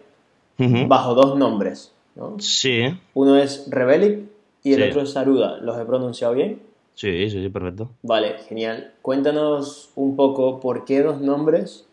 bajo 0.57 1.13
dos 1.13 1.37
nombres. 1.37 1.91
¿no? 2.15 2.35
Sí. 2.39 2.81
Uno 3.13 3.37
es 3.37 3.69
Rebelic 3.69 4.23
y 4.63 4.73
el 4.73 4.89
otro 4.89 5.01
es 5.01 5.11
Saruda. 5.11 5.57
¿Los 5.57 5.77
he 5.79 5.85
pronunciado 5.85 6.33
bien? 6.33 6.61
Sí, 6.95 7.29
sí, 7.29 7.41
sí, 7.41 7.49
perfecto. 7.49 7.89
Vale, 8.03 8.37
genial. 8.47 8.93
Cuéntanos 9.01 9.89
un 9.95 10.15
poco 10.15 10.59
por 10.61 10.85
qué 10.85 11.03
dos 11.03 11.19
nombres, 11.19 11.85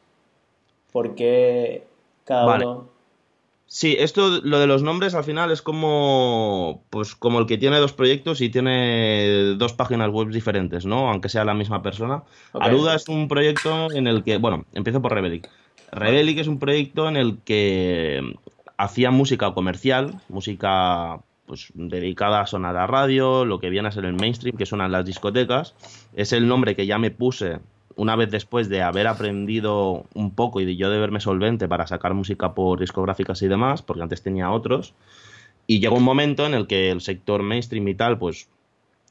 por 0.92 1.14
qué 1.14 1.84
cada 2.24 2.56
uno. 2.56 2.91
Sí, 3.74 3.96
esto, 3.98 4.42
lo 4.42 4.58
de 4.58 4.66
los 4.66 4.82
nombres 4.82 5.14
al 5.14 5.24
final 5.24 5.50
es 5.50 5.62
como, 5.62 6.84
pues 6.90 7.14
como 7.14 7.38
el 7.38 7.46
que 7.46 7.56
tiene 7.56 7.78
dos 7.78 7.94
proyectos 7.94 8.42
y 8.42 8.50
tiene 8.50 9.54
dos 9.56 9.72
páginas 9.72 10.10
web 10.10 10.28
diferentes, 10.28 10.84
¿no? 10.84 11.08
Aunque 11.08 11.30
sea 11.30 11.46
la 11.46 11.54
misma 11.54 11.82
persona. 11.82 12.22
Aruda 12.52 12.94
es 12.94 13.08
un 13.08 13.28
proyecto 13.28 13.90
en 13.90 14.06
el 14.08 14.24
que, 14.24 14.36
bueno, 14.36 14.66
empiezo 14.74 15.00
por 15.00 15.14
Rebelic. 15.14 15.48
Rebelic 15.90 16.40
es 16.40 16.48
un 16.48 16.58
proyecto 16.58 17.08
en 17.08 17.16
el 17.16 17.38
que 17.46 18.20
hacía 18.76 19.10
música 19.10 19.54
comercial, 19.54 20.20
música 20.28 21.20
pues 21.46 21.68
dedicada 21.72 22.42
a 22.42 22.46
sonar 22.46 22.76
a 22.76 22.86
radio, 22.86 23.46
lo 23.46 23.58
que 23.58 23.70
viene 23.70 23.88
a 23.88 23.92
ser 23.92 24.04
el 24.04 24.12
mainstream, 24.12 24.58
que 24.58 24.66
suenan 24.66 24.92
las 24.92 25.06
discotecas. 25.06 25.74
Es 26.14 26.34
el 26.34 26.46
nombre 26.46 26.76
que 26.76 26.84
ya 26.84 26.98
me 26.98 27.10
puse 27.10 27.60
una 27.96 28.16
vez 28.16 28.30
después 28.30 28.68
de 28.68 28.82
haber 28.82 29.06
aprendido 29.06 30.06
un 30.14 30.34
poco 30.34 30.60
y 30.60 30.64
de 30.64 30.76
yo 30.76 30.90
de 30.90 30.98
verme 30.98 31.20
solvente 31.20 31.68
para 31.68 31.86
sacar 31.86 32.14
música 32.14 32.54
por 32.54 32.80
discográficas 32.80 33.42
y 33.42 33.48
demás, 33.48 33.82
porque 33.82 34.02
antes 34.02 34.22
tenía 34.22 34.50
otros, 34.50 34.94
y 35.66 35.80
llegó 35.80 35.96
un 35.96 36.04
momento 36.04 36.46
en 36.46 36.54
el 36.54 36.66
que 36.66 36.90
el 36.90 37.00
sector 37.00 37.42
mainstream 37.42 37.86
y 37.88 37.94
tal, 37.94 38.18
pues 38.18 38.48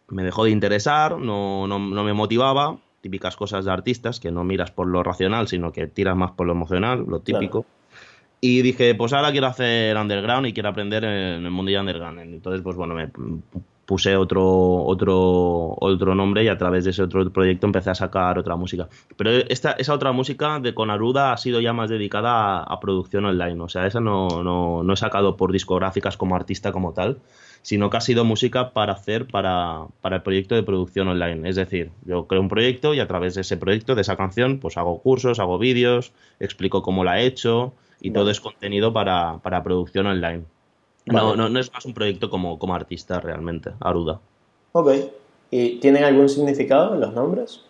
me 0.10 0.24
dejó 0.24 0.44
de 0.44 0.52
interesar, 0.52 1.18
no, 1.18 1.68
no, 1.68 1.80
me 1.80 2.14
motivaba, 2.14 2.78
típicas 3.02 3.36
cosas 3.36 3.66
de 3.66 3.72
artistas, 3.72 4.20
que 4.20 4.32
no 4.32 4.44
miras 4.44 4.72
por 4.72 4.88
lo 4.88 5.02
racional, 5.04 5.48
sino 5.48 5.72
que 5.72 5.88
tiras 5.88 6.16
más 6.16 6.32
por 6.32 6.48
lo 6.48 6.54
emocional, 6.54 7.06
lo 7.08 7.20
típico. 7.20 7.66
Y 8.42 8.62
dije, 8.64 8.96
pues 8.96 9.14
ahora 9.14 9.32
quiero 9.32 9.48
hacer 9.48 9.96
underground 9.96 10.48
y 10.48 10.54
quiero 10.54 10.70
aprender 10.70 11.04
en 11.04 11.46
el 11.46 11.52
mundo 11.52 11.72
de 11.72 11.80
underground. 11.80 12.20
Entonces, 12.20 12.62
pues 12.62 12.76
bueno, 12.76 12.96
me 12.96 13.10
puse 13.92 14.16
otro, 14.16 14.86
otro, 14.86 15.76
otro 15.82 16.16
nombre 16.16 16.46
y 16.46 16.48
a 16.48 16.58
través 16.58 16.86
de 16.86 16.92
ese 16.92 17.04
otro 17.04 17.30
proyecto 17.30 17.66
empecé 17.66 17.90
a 17.90 17.96
sacar 17.96 18.40
otra 18.40 18.56
música. 18.56 18.88
Pero 19.18 19.32
esta, 19.50 19.74
esa 19.74 19.94
otra 19.94 20.14
música 20.14 20.62
de 20.62 20.74
Conaruda 20.74 21.34
ha 21.34 21.38
sido 21.38 21.60
ya 21.60 21.74
más 21.74 21.90
dedicada 21.90 22.64
a, 22.64 22.80
producción 22.80 23.26
online. 23.26 23.62
O 23.62 23.68
sea, 23.68 23.86
esa 23.86 24.00
no, 24.00 24.30
no, 24.44 24.82
no, 24.82 24.94
he 24.94 24.96
sacado 24.96 25.36
por 25.36 25.52
discográficas 25.52 26.16
como 26.16 26.38
artista 26.38 26.72
como 26.72 26.94
tal, 26.94 27.18
sino 27.64 27.90
que 27.90 27.98
ha 27.98 28.00
sido 28.00 28.24
música 28.24 28.72
para 28.72 28.94
hacer 28.94 29.28
para, 29.28 29.88
para 30.00 30.16
el 30.16 30.22
proyecto 30.22 30.56
de 30.56 30.64
producción 30.64 31.10
online. 31.10 31.50
Es 31.50 31.58
decir, 31.58 31.92
yo 32.06 32.28
creo 32.28 32.40
un 32.40 32.48
proyecto 32.48 32.94
y 32.94 33.02
a 33.02 33.10
través 33.10 33.36
de 33.36 33.42
ese 33.42 33.58
proyecto, 33.58 33.94
de 33.96 34.04
esa 34.04 34.16
canción, 34.16 34.60
pues 34.60 34.78
hago 34.78 35.02
cursos, 35.02 35.42
hago 35.42 35.58
vídeos, 35.58 36.14
explico 36.40 36.82
cómo 36.82 37.04
la 37.04 37.20
he 37.20 37.26
hecho 37.26 37.74
y 38.00 38.12
todo 38.12 38.32
es 38.32 38.40
contenido 38.40 38.94
para, 38.94 39.40
para 39.40 39.64
producción 39.64 40.06
online. 40.06 40.46
No, 41.06 41.36
no, 41.36 41.50
no 41.50 41.60
es 41.60 41.74
más 41.74 41.86
un 41.86 41.94
proyecto 41.94 42.30
como, 42.30 42.60
como 42.60 42.76
artista 42.76 43.20
realmente, 43.20 43.72
Aruda. 43.80 44.20
Ok. 44.74 44.92
¿Y 45.50 45.80
tienen 45.80 46.04
algún 46.04 46.30
significado 46.30 46.96
los 46.96 47.14
nombres? 47.14 47.62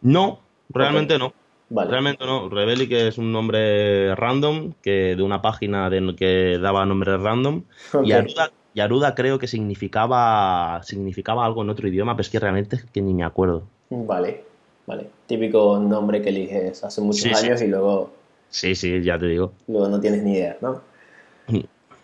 No, 0.00 0.38
realmente 0.68 1.18
no. 1.18 1.32
Realmente 1.70 2.24
no. 2.24 2.48
Rebeli, 2.48 2.88
que 2.88 3.08
es 3.08 3.18
un 3.18 3.32
nombre 3.32 4.14
random, 4.14 4.72
que 4.82 5.16
de 5.16 5.22
una 5.22 5.42
página 5.42 5.90
de, 5.90 6.14
que 6.16 6.58
daba 6.60 6.86
nombres 6.86 7.20
random. 7.20 7.64
Y, 8.04 8.12
Aruda, 8.12 8.52
y 8.74 8.80
Aruda 8.80 9.14
creo 9.14 9.38
que 9.38 9.46
significaba, 9.46 10.80
significaba 10.82 11.44
algo 11.44 11.62
en 11.62 11.70
otro 11.70 11.88
idioma, 11.88 12.14
pero 12.14 12.22
es 12.22 12.30
que 12.30 12.38
realmente 12.38 12.80
que 12.92 13.02
ni 13.02 13.12
me 13.12 13.24
acuerdo. 13.24 13.64
Vale, 13.90 14.44
vale. 14.86 15.08
Típico 15.26 15.78
nombre 15.78 16.22
que 16.22 16.30
eliges 16.30 16.84
hace 16.84 17.00
muchos 17.00 17.42
años 17.42 17.60
y 17.60 17.66
luego... 17.66 18.12
Sí, 18.48 18.74
sí, 18.74 19.02
ya 19.02 19.18
te 19.18 19.26
digo. 19.26 19.52
Luego 19.66 19.88
no 19.88 20.00
tienes 20.00 20.22
ni 20.22 20.34
idea, 20.34 20.56
¿no? 20.60 20.80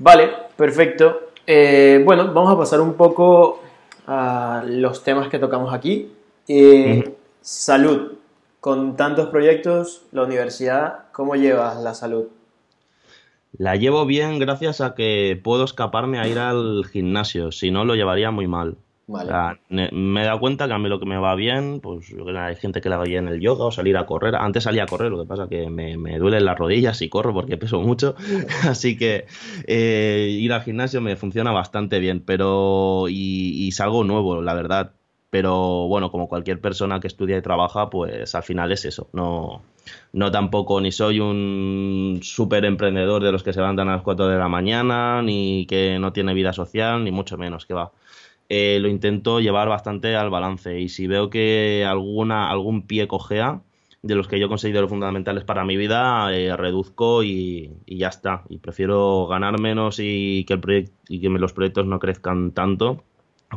Vale, 0.01 0.31
perfecto. 0.57 1.29
Eh, 1.47 2.03
bueno, 2.05 2.33
vamos 2.33 2.53
a 2.53 2.57
pasar 2.57 2.81
un 2.81 2.95
poco 2.95 3.61
a 4.07 4.65
los 4.67 5.05
temas 5.05 5.29
que 5.29 5.39
tocamos 5.39 5.75
aquí. 5.75 6.11
Eh, 6.49 7.15
salud. 7.43 8.15
Con 8.61 8.97
tantos 8.97 9.29
proyectos, 9.29 10.07
la 10.13 10.25
universidad, 10.25 11.05
¿cómo 11.13 11.35
llevas 11.35 11.83
la 11.83 11.95
salud? 11.95 12.29
La 13.57 13.77
llevo 13.77 14.07
bien 14.07 14.39
gracias 14.39 14.81
a 14.81 14.95
que 14.95 15.39
puedo 15.43 15.65
escaparme 15.65 16.19
a 16.19 16.27
ir 16.27 16.39
al 16.39 16.85
gimnasio, 16.87 17.53
si 17.53 17.71
no 17.71 17.85
lo 17.85 17.95
llevaría 17.95 18.31
muy 18.31 18.47
mal 18.47 18.77
me 19.69 20.23
he 20.23 20.25
dado 20.25 20.41
cuenta 20.41 20.67
que 20.67 20.73
a 20.73 20.79
mí 20.79 20.89
lo 20.89 21.01
que 21.01 21.07
me 21.07 21.19
va 21.19 21.35
bien, 21.35 21.81
pues 21.81 22.13
hay 22.37 22.57
gente 22.57 22.81
que 22.81 22.89
le 22.89 22.97
va 22.97 23.05
bien 23.05 23.29
el 23.29 23.41
yoga 23.41 23.65
o 23.65 23.71
salir 23.71 23.97
a 23.97 24.07
correr. 24.07 24.37
Antes 24.37 24.65
salía 24.65 24.85
a 24.85 24.87
correr, 24.87 25.11
lo 25.11 25.21
que 25.21 25.27
pasa 25.27 25.49
que 25.49 25.69
me, 25.69 25.97
me 25.97 26.19
duelen 26.19 26.45
las 26.45 26.59
rodillas 26.59 27.03
y 27.03 27.09
corro 27.09 27.33
porque 27.33 27.57
peso 27.57 27.81
mucho. 27.81 28.15
Así 28.69 28.97
que 28.97 29.27
eh, 29.67 30.29
ir 30.31 30.53
al 30.53 30.63
gimnasio 30.63 31.01
me 31.01 31.17
funciona 31.17 31.51
bastante 31.53 31.99
bien, 31.99 32.21
pero 32.21 33.07
y, 33.09 33.67
y 33.67 33.73
salgo 33.73 34.05
nuevo, 34.05 34.43
la 34.43 34.55
verdad. 34.55 34.93
Pero 35.31 35.87
bueno, 35.87 36.11
como 36.11 36.29
cualquier 36.29 36.61
persona 36.61 36.99
que 36.99 37.07
estudia 37.07 37.37
y 37.37 37.43
trabaja, 37.43 37.89
pues 37.89 38.35
al 38.35 38.43
final 38.43 38.73
es 38.73 38.85
eso. 38.85 39.09
No, 39.13 39.63
no 40.13 40.31
tampoco 40.31 40.81
ni 40.81 40.91
soy 40.91 41.21
un 41.21 42.19
súper 42.23 42.65
emprendedor 42.65 43.23
de 43.23 43.31
los 43.31 43.43
que 43.43 43.53
se 43.53 43.61
levantan 43.61 43.89
a 43.89 43.93
las 43.93 44.03
4 44.03 44.27
de 44.27 44.39
la 44.39 44.49
mañana, 44.49 45.23
ni 45.23 45.67
que 45.67 45.99
no 46.01 46.13
tiene 46.13 46.35
vida 46.35 46.53
social, 46.53 47.05
ni 47.05 47.13
mucho 47.13 47.39
menos 47.39 47.65
que 47.65 47.75
va. 47.75 47.93
Eh, 48.53 48.81
lo 48.81 48.89
intento 48.89 49.39
llevar 49.39 49.69
bastante 49.69 50.17
al 50.17 50.29
balance 50.29 50.81
y 50.81 50.89
si 50.89 51.07
veo 51.07 51.31
que 51.31 51.87
alguna, 51.89 52.51
algún 52.51 52.85
pie 52.85 53.07
cojea 53.07 53.63
de 54.03 54.17
los 54.17 54.27
que 54.27 54.41
yo 54.41 54.49
considero 54.49 54.89
fundamentales 54.89 55.45
para 55.45 55.65
mi 55.65 55.77
vida, 55.77 56.35
eh, 56.37 56.57
reduzco 56.57 57.23
y, 57.23 57.71
ya 57.87 58.09
está. 58.09 58.43
Y 58.49 58.59
prefiero 58.59 59.29
ganar 59.29 59.61
menos 59.61 59.99
y 60.01 60.45
que, 60.47 60.55
el 60.55 60.91
y 61.09 61.21
que 61.21 61.29
los 61.29 61.53
proyectos 61.53 61.87
no 61.87 62.01
crezcan 62.01 62.51
tanto, 62.51 63.05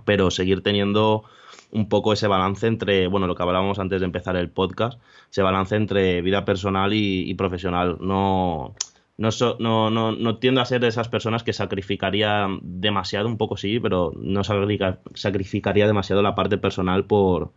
pero 0.06 0.30
seguir 0.30 0.62
teniendo 0.62 1.24
un 1.72 1.90
poco 1.90 2.14
ese 2.14 2.28
balance 2.28 2.68
entre, 2.68 3.08
bueno, 3.08 3.26
lo 3.26 3.34
que 3.34 3.42
hablábamos 3.42 3.80
antes 3.80 4.00
de 4.00 4.06
empezar 4.06 4.36
el 4.36 4.52
podcast, 4.52 5.00
ese 5.32 5.42
balance 5.42 5.76
entre 5.76 6.22
vida 6.22 6.46
personal 6.46 6.94
y, 6.94 7.28
y 7.28 7.34
profesional. 7.34 7.98
No, 8.00 8.76
no, 9.24 9.58
no, 9.60 9.90
no, 9.90 10.12
no, 10.12 10.38
tiendo 10.38 10.62
a 10.62 10.66
ser 10.66 10.82
de 10.82 10.88
esas 10.88 11.08
personas 11.08 11.44
que 11.44 11.54
sacrificaría 11.54 12.48
demasiado, 12.62 13.28
un 13.28 13.38
poco 13.38 13.58
sí, 13.58 13.80
pero 13.80 14.14
no 14.16 14.44
sacrificaría 14.44 15.88
demasiado 15.88 16.22
la 16.22 16.36
parte 16.36 16.58
personal 16.58 17.06
por, 17.06 17.52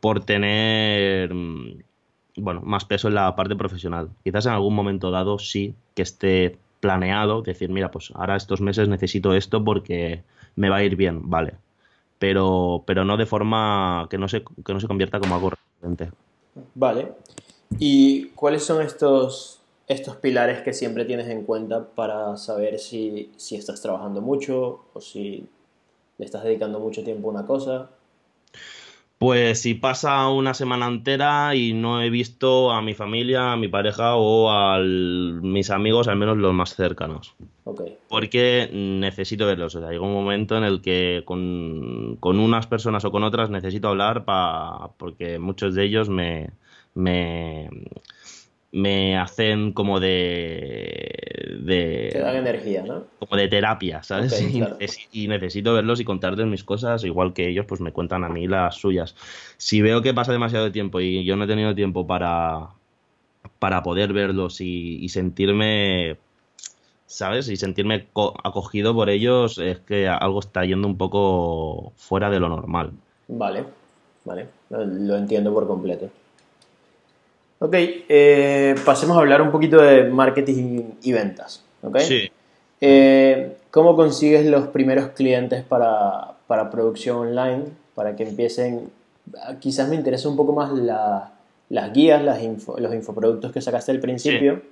por 0.00 0.24
tener 0.24 1.32
mm, 1.32 1.82
bueno, 2.36 2.62
más 2.62 2.84
peso 2.84 3.08
en 3.08 3.14
la 3.14 3.34
parte 3.36 3.56
profesional. 3.56 4.10
Quizás 4.24 4.46
en 4.46 4.52
algún 4.52 4.74
momento 4.74 5.10
dado 5.10 5.38
sí 5.38 5.74
que 5.94 6.02
esté 6.02 6.58
planeado, 6.80 7.42
decir, 7.42 7.70
mira, 7.70 7.90
pues 7.90 8.12
ahora 8.14 8.36
estos 8.36 8.60
meses 8.60 8.88
necesito 8.88 9.34
esto 9.34 9.64
porque 9.64 10.22
me 10.56 10.70
va 10.70 10.76
a 10.76 10.84
ir 10.84 10.96
bien, 10.96 11.28
vale. 11.28 11.54
Pero, 12.18 12.82
pero 12.86 13.04
no 13.04 13.16
de 13.16 13.26
forma 13.26 14.06
que 14.10 14.18
no 14.18 14.28
se, 14.28 14.42
que 14.64 14.72
no 14.72 14.80
se 14.80 14.88
convierta 14.88 15.20
como 15.20 15.34
algo 15.34 15.50
recurrente. 15.50 16.10
Vale. 16.74 17.12
¿Y 17.78 18.26
cuáles 18.30 18.64
son 18.64 18.82
estos, 18.82 19.57
estos 19.88 20.16
pilares 20.16 20.60
que 20.60 20.72
siempre 20.72 21.04
tienes 21.04 21.28
en 21.28 21.44
cuenta 21.44 21.88
para 21.94 22.36
saber 22.36 22.78
si, 22.78 23.32
si 23.36 23.56
estás 23.56 23.80
trabajando 23.80 24.20
mucho 24.20 24.84
o 24.92 25.00
si 25.00 25.48
le 26.18 26.24
estás 26.24 26.44
dedicando 26.44 26.78
mucho 26.78 27.02
tiempo 27.02 27.28
a 27.28 27.32
una 27.32 27.46
cosa? 27.46 27.90
Pues 29.18 29.62
si 29.62 29.74
pasa 29.74 30.28
una 30.28 30.54
semana 30.54 30.86
entera 30.86 31.52
y 31.56 31.72
no 31.72 32.00
he 32.00 32.08
visto 32.08 32.70
a 32.70 32.80
mi 32.82 32.94
familia, 32.94 33.52
a 33.52 33.56
mi 33.56 33.66
pareja 33.66 34.14
o 34.14 34.48
a 34.48 34.78
mis 34.78 35.70
amigos, 35.70 36.06
al 36.06 36.16
menos 36.16 36.36
los 36.36 36.54
más 36.54 36.76
cercanos. 36.76 37.34
Porque 38.08 38.70
necesito 38.72 39.44
verlos. 39.44 39.74
O 39.74 39.80
sea, 39.80 39.90
llega 39.90 40.04
un 40.04 40.12
momento 40.12 40.56
en 40.56 40.62
el 40.62 40.80
que 40.80 41.22
con, 41.24 42.16
unas 42.22 42.68
personas 42.68 43.04
o 43.04 43.10
con 43.10 43.24
otras 43.24 43.50
necesito 43.50 43.88
hablar 43.88 44.24
pa, 44.24 44.92
porque 44.96 45.40
muchos 45.40 45.74
de 45.74 45.84
ellos 45.84 46.08
me, 46.08 46.50
me, 46.94 47.68
me 48.70 49.16
hacen 49.16 49.72
como 49.72 49.98
de, 49.98 51.58
de... 51.60 52.10
Te 52.12 52.18
dan 52.18 52.36
energía, 52.36 52.82
¿no? 52.82 53.04
Como 53.18 53.36
de 53.36 53.48
terapia, 53.48 54.02
¿sabes? 54.02 54.40
y, 55.12 55.28
necesito 55.28 55.72
verlos 55.72 56.00
y 56.00 56.04
contarles 56.04 56.46
mis 56.46 56.64
cosas, 56.64 57.04
igual 57.04 57.32
que 57.32 57.48
ellos 57.48 57.66
pues 57.66 57.80
me 57.80 57.92
cuentan 57.92 58.24
a 58.24 58.28
mí 58.28 58.46
las 58.46 58.76
suyas. 58.76 59.14
Si 59.56 59.80
veo 59.80 60.02
que 60.02 60.14
pasa 60.14 60.32
demasiado 60.32 60.70
tiempo 60.70 61.00
y 61.00 61.24
yo 61.24 61.36
no 61.36 61.44
he 61.44 61.48
tenido 61.48 61.74
tiempo 61.74 62.06
para, 62.06 62.68
para 63.58 63.82
poder 63.82 64.12
verlos 64.12 64.60
y, 64.60 65.08
sentirme, 65.08 66.18
¿sabes? 67.06 67.48
Y 67.48 67.56
sentirme 67.56 68.06
acogido 68.44 68.94
por 68.94 69.08
ellos, 69.08 69.58
es 69.58 69.78
que 69.80 70.08
algo 70.08 70.40
está 70.40 70.64
yendo 70.66 70.88
un 70.88 70.98
poco 70.98 71.92
fuera 71.96 72.28
de 72.28 72.40
lo 72.40 72.50
normal. 72.50 72.92
Vale, 73.28 73.64
vale, 74.24 74.46
lo 74.70 75.16
entiendo 75.16 75.54
por 75.54 75.66
completo. 75.66 76.10
Ok, 77.60 77.74
eh, 77.74 78.74
pasemos 78.84 79.16
a 79.16 79.20
hablar 79.20 79.42
un 79.42 79.50
poquito 79.50 79.82
de 79.82 80.04
marketing 80.04 80.92
y 81.02 81.12
ventas. 81.12 81.64
¿okay? 81.82 82.02
Sí. 82.02 82.30
Eh, 82.80 83.56
¿Cómo 83.70 83.96
consigues 83.96 84.46
los 84.46 84.68
primeros 84.68 85.08
clientes 85.10 85.64
para, 85.64 86.36
producción 86.70 87.16
online? 87.28 87.64
Para 87.94 88.14
que 88.14 88.22
empiecen. 88.22 88.90
Quizás 89.60 89.88
me 89.88 89.96
interesa 89.96 90.28
un 90.28 90.36
poco 90.36 90.52
más 90.52 90.72
las 91.68 91.92
guías, 91.92 92.22
las 92.22 92.40
los 92.78 92.94
infoproductos 92.94 93.52
que 93.52 93.60
sacaste 93.60 93.90
al 93.90 94.00
principio. 94.00 94.62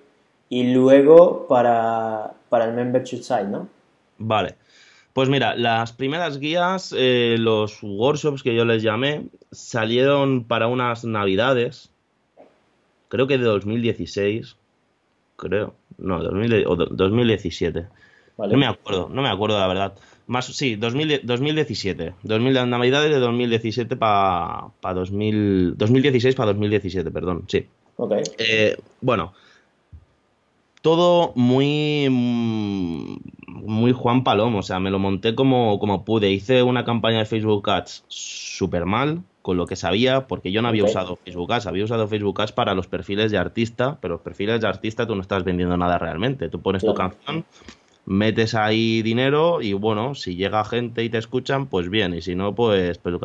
Y 0.49 0.73
luego 0.73 1.47
para, 1.49 2.35
el 2.53 2.73
membership 2.73 3.23
site, 3.23 3.49
¿no? 3.49 3.69
Vale. 4.19 4.55
Pues 5.13 5.29
mira, 5.29 5.57
las 5.57 5.93
primeras 5.93 6.39
guías, 6.39 6.95
eh, 6.97 7.37
los 7.39 7.83
workshops 7.83 8.43
que 8.43 8.55
yo 8.55 8.65
les 8.65 8.83
llamé, 8.83 9.27
salieron 9.51 10.45
para 10.45 10.69
unas 10.69 11.05
navidades 11.05 11.91
creo 13.09 13.27
que 13.27 13.39
de 13.39 13.45
2016, 13.45 14.57
creo, 15.37 15.75
no, 15.99 16.23
2017. 16.23 17.87
No 18.39 18.59
me 18.59 18.67
acuerdo, 18.67 19.09
no 19.11 19.23
me 19.23 19.29
acuerdo 19.29 19.59
la 19.59 19.67
verdad. 19.67 19.95
Más, 20.27 20.47
sí, 20.47 20.77
2017. 20.77 22.15
2000, 22.23 22.69
Navidades 22.69 23.11
de 23.11 23.19
2017 23.19 23.97
para 23.97 24.69
pa 24.81 24.93
2016 24.93 26.35
para 26.35 26.53
2017, 26.53 27.11
perdón, 27.11 27.45
sí. 27.47 27.67
Okay. 27.97 28.23
Eh, 28.39 28.77
bueno, 29.01 29.33
todo 30.83 31.33
muy 31.35 32.09
muy 33.67 33.93
Juan 33.93 34.23
Palomo, 34.25 34.59
o 34.59 34.63
sea, 34.63 34.81
me 34.81 34.91
lo 34.91 34.99
monté 34.99 35.35
como, 35.35 35.79
como 35.79 36.05
pude. 36.05 36.31
Hice 36.31 36.63
una 36.63 36.85
campaña 36.85 37.19
de 37.19 37.25
Facebook 37.27 37.69
Ads 37.69 38.05
súper 38.09 38.87
mal, 38.87 39.23
con 39.47 39.57
lo 39.57 39.67
que 39.67 39.77
sabía, 39.77 40.27
porque 40.27 40.51
yo 40.51 40.61
no 40.61 40.67
había 40.67 40.83
usado 40.83 41.15
Facebook 41.25 41.53
Ads, 41.53 41.69
había 41.69 41.85
usado 41.85 42.09
Facebook 42.09 42.41
Ads 42.41 42.51
para 42.51 42.75
los 42.75 42.89
perfiles 42.89 43.31
de 43.31 43.39
artista, 43.39 43.97
pero 44.01 44.15
los 44.15 44.21
perfiles 44.21 44.61
de 44.61 44.67
artista 44.67 45.07
tú 45.07 45.15
no 45.15 45.23
estás 45.23 45.45
vendiendo 45.45 45.77
nada 45.77 45.99
realmente. 45.99 46.49
Tú 46.49 46.61
pones 46.61 46.83
tu 46.83 46.93
canción, 46.95 47.45
metes 48.07 48.57
ahí 48.57 49.03
dinero 49.03 49.63
y 49.63 49.73
bueno, 49.73 50.17
si 50.17 50.35
llega 50.35 50.65
gente 50.65 51.05
y 51.05 51.11
te 51.11 51.19
escuchan, 51.19 51.67
pues 51.67 51.89
bien, 51.89 52.13
y 52.15 52.23
si 52.23 52.35
no, 52.35 52.57
pues, 52.57 52.99
pero 52.99 53.21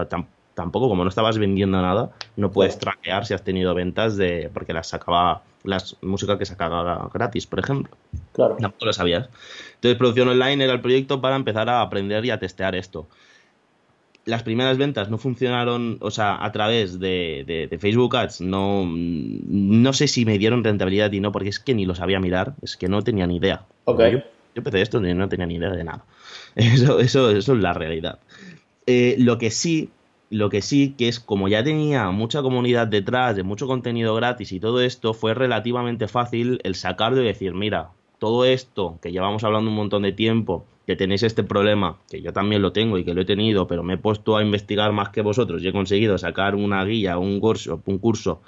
tampoco, 0.53 0.89
como 0.89 1.03
no 1.03 1.09
estabas 1.09 1.39
vendiendo 1.39 1.81
nada, 1.81 2.11
no 2.35 2.51
puedes 2.51 2.77
traquear 2.77 3.25
si 3.25 3.33
has 3.33 3.43
tenido 3.43 3.73
ventas 3.73 4.15
de, 4.15 4.51
porque 4.53 4.73
las 4.73 4.89
sacaba, 4.89 5.41
las 5.63 5.97
música 6.03 6.37
que 6.37 6.45
sacaba 6.45 7.09
gratis, 7.11 7.47
por 7.47 7.57
ejemplo. 7.57 7.97
Claro. 8.33 8.57
Tampoco 8.59 8.85
lo 8.85 8.93
sabías. 8.93 9.27
Entonces, 9.73 9.97
producción 9.97 10.27
online 10.27 10.65
era 10.65 10.73
el 10.73 10.81
proyecto 10.81 11.19
para 11.19 11.35
empezar 11.35 11.67
a 11.67 11.81
aprender 11.81 12.23
y 12.25 12.29
a 12.29 12.37
testear 12.37 12.75
esto 12.75 13.07
las 14.25 14.43
primeras 14.43 14.77
ventas 14.77 15.09
no 15.09 15.17
funcionaron, 15.17 15.97
o 16.01 16.11
sea, 16.11 16.43
a 16.43 16.51
través 16.51 16.99
de, 16.99 17.77
Facebook 17.79 18.15
Ads, 18.15 18.41
no, 18.41 18.85
no 18.87 19.93
sé 19.93 20.07
si 20.07 20.25
me 20.25 20.37
dieron 20.37 20.63
rentabilidad 20.63 21.11
y 21.11 21.19
no, 21.19 21.31
porque 21.31 21.49
es 21.49 21.59
que 21.59 21.73
ni 21.73 21.85
lo 21.85 21.95
sabía 21.95 22.19
mirar, 22.19 22.55
es 22.61 22.77
que 22.77 22.87
no 22.87 23.01
tenía 23.03 23.25
ni 23.27 23.37
idea. 23.37 23.65
Okay. 23.85 24.11
Yo, 24.11 24.17
yo, 24.19 24.23
empecé 24.55 24.81
esto 24.81 25.05
y 25.05 25.13
no 25.13 25.27
tenía 25.27 25.47
ni 25.47 25.55
idea 25.55 25.71
de 25.71 25.83
nada. 25.83 26.05
Eso, 26.55 26.99
eso, 26.99 27.29
eso 27.31 27.53
es 27.53 27.59
la 27.61 27.71
realidad. 27.73 28.19
Eh, 28.85 29.15
lo 29.17 29.37
que 29.37 29.51
sí, 29.51 29.89
lo 30.29 30.49
que 30.49 30.61
sí, 30.61 30.95
que 30.97 31.07
es 31.07 31.21
como 31.21 31.47
ya 31.47 31.63
tenía 31.63 32.11
mucha 32.11 32.41
comunidad 32.41 32.87
detrás, 32.87 33.37
de 33.37 33.43
mucho 33.43 33.67
contenido 33.67 34.13
gratis 34.15 34.51
y 34.51 34.59
todo 34.59 34.81
esto, 34.81 35.13
fue 35.13 35.33
relativamente 35.33 36.09
fácil 36.09 36.59
el 36.63 36.75
sacarlo 36.75 37.21
y 37.21 37.25
decir, 37.25 37.53
mira, 37.53 37.91
todo 38.21 38.45
esto 38.45 38.99
que 39.01 39.11
llevamos 39.11 39.43
hablando 39.43 39.71
un 39.71 39.75
montón 39.75 40.03
de 40.03 40.11
tiempo, 40.11 40.63
que 40.85 40.95
tenéis 40.95 41.23
este 41.23 41.43
problema, 41.43 41.97
que 42.07 42.21
yo 42.21 42.31
también 42.31 42.61
lo 42.61 42.71
tengo 42.71 42.99
y 42.99 43.03
que 43.03 43.15
lo 43.15 43.21
he 43.21 43.25
tenido, 43.25 43.65
pero 43.65 43.81
me 43.81 43.95
he 43.95 43.97
puesto 43.97 44.37
a 44.37 44.43
investigar 44.43 44.91
más 44.91 45.09
que 45.09 45.21
vosotros 45.21 45.63
y 45.63 45.67
he 45.67 45.71
conseguido 45.71 46.19
sacar 46.19 46.53
una 46.53 46.85
guía, 46.85 47.17
un 47.17 47.39
curso, 47.39 47.81
un 47.83 47.97
curso 47.97 48.43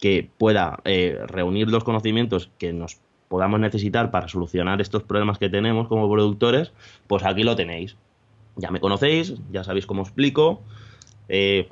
que 0.00 0.30
pueda 0.38 0.80
eh, 0.86 1.18
reunir 1.26 1.68
los 1.68 1.84
conocimientos 1.84 2.48
que 2.56 2.72
nos 2.72 3.00
podamos 3.28 3.60
necesitar 3.60 4.10
para 4.10 4.28
solucionar 4.28 4.80
estos 4.80 5.02
problemas 5.02 5.36
que 5.36 5.50
tenemos 5.50 5.88
como 5.88 6.10
productores, 6.10 6.72
pues 7.06 7.22
aquí 7.22 7.42
lo 7.42 7.54
tenéis. 7.54 7.96
Ya 8.56 8.70
me 8.70 8.80
conocéis, 8.80 9.34
ya 9.52 9.62
sabéis 9.62 9.84
cómo 9.84 10.00
explico. 10.00 10.62
Eh, 11.28 11.68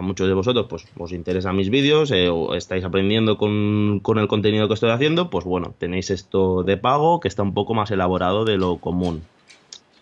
a 0.00 0.02
muchos 0.02 0.26
de 0.26 0.34
vosotros 0.34 0.66
pues 0.68 0.86
os 0.98 1.12
interesan 1.12 1.56
mis 1.56 1.68
vídeos 1.68 2.10
eh, 2.10 2.30
o 2.30 2.54
estáis 2.54 2.84
aprendiendo 2.84 3.36
con, 3.36 4.00
con, 4.02 4.18
el 4.18 4.28
contenido 4.28 4.66
que 4.66 4.74
estoy 4.74 4.90
haciendo, 4.90 5.28
pues 5.28 5.44
bueno, 5.44 5.74
tenéis 5.78 6.10
esto 6.10 6.62
de 6.62 6.76
pago 6.78 7.20
que 7.20 7.28
está 7.28 7.42
un 7.42 7.54
poco 7.54 7.74
más 7.74 7.90
elaborado 7.90 8.44
de 8.44 8.56
lo 8.56 8.78
común 8.78 9.22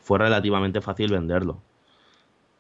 fue 0.03 0.19
relativamente 0.19 0.81
fácil 0.81 1.11
venderlo. 1.11 1.59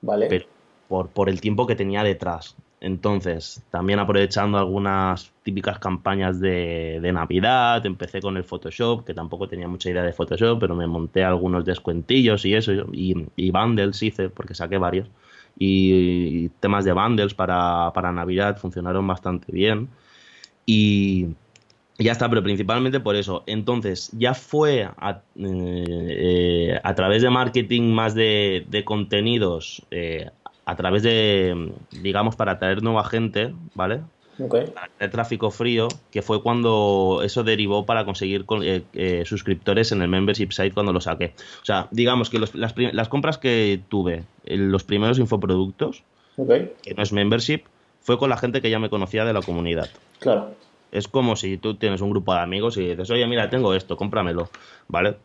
Vale. 0.02 0.26
Pero 0.26 0.46
por, 0.88 1.08
por 1.08 1.28
el 1.30 1.40
tiempo 1.40 1.66
que 1.66 1.76
tenía 1.76 2.02
detrás. 2.02 2.56
Entonces, 2.80 3.62
también 3.70 3.98
aprovechando 3.98 4.58
algunas 4.58 5.32
típicas 5.42 5.78
campañas 5.78 6.40
de, 6.40 7.00
Navidad, 7.12 7.84
empecé 7.86 8.20
con 8.20 8.36
el 8.36 8.44
Photoshop, 8.44 9.04
que 9.04 9.14
tampoco 9.14 9.48
tenía 9.48 9.66
mucha 9.66 9.90
idea 9.90 10.02
de 10.02 10.12
Photoshop, 10.12 10.60
pero 10.60 10.74
me 10.74 10.86
monté 10.86 11.24
algunos 11.24 11.64
descuentillos 11.64 12.44
y 12.44 12.54
eso, 12.54 12.72
y, 12.92 13.26
y 13.34 13.50
bundles 13.50 14.02
hice, 14.02 14.28
porque 14.28 14.54
saqué 14.54 14.78
varios. 14.78 15.08
Y, 15.58 16.48
temas 16.60 16.84
de 16.84 16.92
bundles 16.92 17.34
para, 17.34 17.92
para 17.92 18.12
Navidad 18.12 18.58
funcionaron 18.58 19.06
bastante 19.06 19.50
bien. 19.52 19.88
Y, 20.66 21.28
ya 21.98 22.12
está, 22.12 22.28
pero 22.28 22.42
principalmente 22.42 23.00
por 23.00 23.16
eso. 23.16 23.42
Entonces, 23.46 24.10
ya 24.12 24.34
fue 24.34 24.88
a, 24.96 25.22
eh, 25.36 26.80
través 26.94 27.22
de 27.22 27.30
marketing 27.30 27.90
más 27.92 28.14
de, 28.14 28.82
contenidos, 28.84 29.82
eh, 29.90 30.30
a 30.64 30.76
través 30.76 31.02
de, 31.02 31.72
digamos, 32.02 32.36
para 32.36 32.52
atraer 32.52 32.82
nueva 32.82 33.04
gente, 33.04 33.52
¿vale? 33.74 34.00
Okay. 34.40 34.72
El 35.00 35.10
tráfico 35.10 35.50
frío, 35.50 35.88
que 36.12 36.22
fue 36.22 36.42
cuando 36.42 37.22
eso 37.24 37.42
derivó 37.42 37.86
para 37.86 38.04
conseguir 38.04 38.44
eh, 38.62 39.22
suscriptores 39.26 39.90
en 39.90 40.00
el 40.00 40.08
membership 40.08 40.52
site 40.52 40.72
cuando 40.72 40.92
lo 40.92 41.00
saqué. 41.00 41.34
O 41.60 41.64
sea, 41.64 41.88
digamos 41.90 42.30
que 42.30 42.38
las, 42.38 42.54
las, 42.54 43.08
compras 43.08 43.38
que 43.38 43.80
tuve, 43.88 44.24
los 44.44 44.84
primeros 44.84 45.18
infoproductos, 45.18 46.04
que 46.36 46.94
no 46.94 47.02
es 47.02 47.12
membership, 47.12 47.62
fue 48.00 48.16
con 48.16 48.30
la 48.30 48.36
gente 48.36 48.62
que 48.62 48.70
ya 48.70 48.78
me 48.78 48.90
conocía 48.90 49.24
de 49.24 49.32
la 49.32 49.42
comunidad. 49.42 49.90
Claro. 50.20 50.54
Es 50.90 51.06
como 51.06 51.36
si 51.36 51.58
tú 51.58 51.74
tienes 51.74 52.00
un 52.00 52.10
grupo 52.10 52.32
de 52.32 52.40
amigos 52.40 52.78
y 52.78 52.86
dices, 52.86 53.10
oye, 53.10 53.26
mira, 53.26 53.50
tengo 53.50 53.74
esto, 53.74 53.96
cómpramelo, 53.96 54.48
¿vale? 54.88 55.16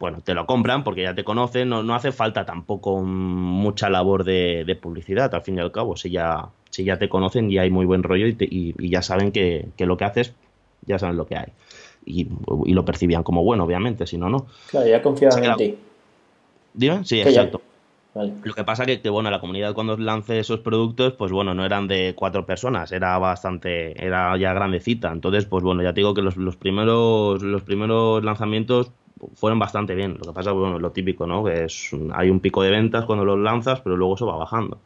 Bueno, 0.00 0.20
te 0.24 0.34
lo 0.34 0.46
compran 0.46 0.82
porque 0.82 1.02
ya 1.02 1.14
te 1.14 1.22
conocen, 1.22 1.68
no, 1.68 1.84
no 1.84 1.94
hace 1.94 2.10
falta 2.10 2.44
tampoco 2.44 3.00
mucha 3.02 3.88
labor 3.88 4.24
de, 4.24 4.78
publicidad, 4.82 5.32
al 5.32 5.42
fin 5.42 5.58
y 5.58 5.60
al 5.60 5.70
cabo, 5.70 5.96
si 5.96 6.10
ya, 6.10 6.48
si 6.76 6.84
ya 6.84 6.98
te 6.98 7.08
conocen 7.08 7.50
y 7.50 7.56
hay 7.56 7.70
muy 7.70 7.86
buen 7.86 8.02
rollo 8.02 8.26
y, 8.26 8.90
ya 8.90 9.00
saben 9.00 9.32
que, 9.32 9.68
lo 9.78 9.96
que 9.96 10.04
haces, 10.04 10.34
ya 10.84 10.98
saben 10.98 11.16
lo 11.16 11.26
que 11.26 11.36
hay. 11.36 11.46
Y, 12.04 12.28
lo 12.66 12.84
percibían 12.84 13.22
como 13.22 13.42
bueno, 13.42 13.64
obviamente, 13.64 14.06
si 14.06 14.18
no, 14.18 14.28
no. 14.28 14.46
Claro, 14.68 14.86
ya 14.86 15.00
confiaban 15.00 15.42
en 15.42 15.56
ti. 15.56 15.74
Dime, 16.74 17.02
sí, 17.04 17.20
exacto. 17.20 17.62
Lo 18.14 18.54
que 18.54 18.64
pasa 18.64 18.84
que, 18.84 19.00
que, 19.00 19.08
bueno, 19.08 19.30
la 19.30 19.40
comunidad 19.40 19.72
cuando 19.72 19.96
lance 19.96 20.38
esos 20.38 20.60
productos, 20.60 21.14
pues 21.14 21.32
bueno, 21.32 21.54
no 21.54 21.64
eran 21.64 21.88
de 21.88 22.14
cuatro 22.14 22.44
personas, 22.44 22.92
era 22.92 23.16
bastante, 23.18 23.92
era 24.02 24.36
ya 24.36 24.52
grandecita. 24.52 25.12
Entonces, 25.12 25.46
pues 25.46 25.64
bueno, 25.64 25.82
ya 25.82 25.94
te 25.94 26.00
digo 26.00 26.12
que 26.12 26.22
los, 26.22 26.36
los 26.36 26.56
primeros, 26.56 27.42
los 27.42 27.62
primeros 27.62 28.22
lanzamientos 28.22 28.92
fueron 29.34 29.58
bastante 29.58 29.94
bien. 29.94 30.16
Lo 30.18 30.26
que 30.26 30.32
pasa, 30.32 30.52
bueno, 30.52 30.78
lo 30.78 30.92
típico, 30.92 31.26
¿no? 31.26 31.42
Que 31.42 31.64
es, 31.64 31.90
hay 32.12 32.28
un 32.28 32.40
pico 32.40 32.62
de 32.62 32.70
ventas 32.70 33.06
cuando 33.06 33.24
los 33.24 33.38
lanzas, 33.38 33.80
pero 33.80 33.96
luego 33.96 34.14
eso 34.14 34.26
va 34.26 34.36
bajando. 34.36 34.78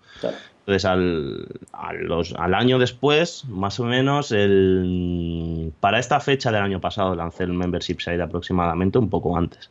Entonces, 0.70 0.84
al, 0.84 1.48
al 1.72 2.54
año 2.54 2.78
después, 2.78 3.44
más 3.48 3.80
o 3.80 3.84
menos, 3.84 4.30
el, 4.30 5.72
para 5.80 5.98
esta 5.98 6.20
fecha 6.20 6.52
del 6.52 6.62
año 6.62 6.80
pasado 6.80 7.16
lancé 7.16 7.42
el 7.42 7.52
Membership 7.52 7.98
Site 7.98 8.22
aproximadamente, 8.22 8.98
un 8.98 9.10
poco 9.10 9.36
antes. 9.36 9.70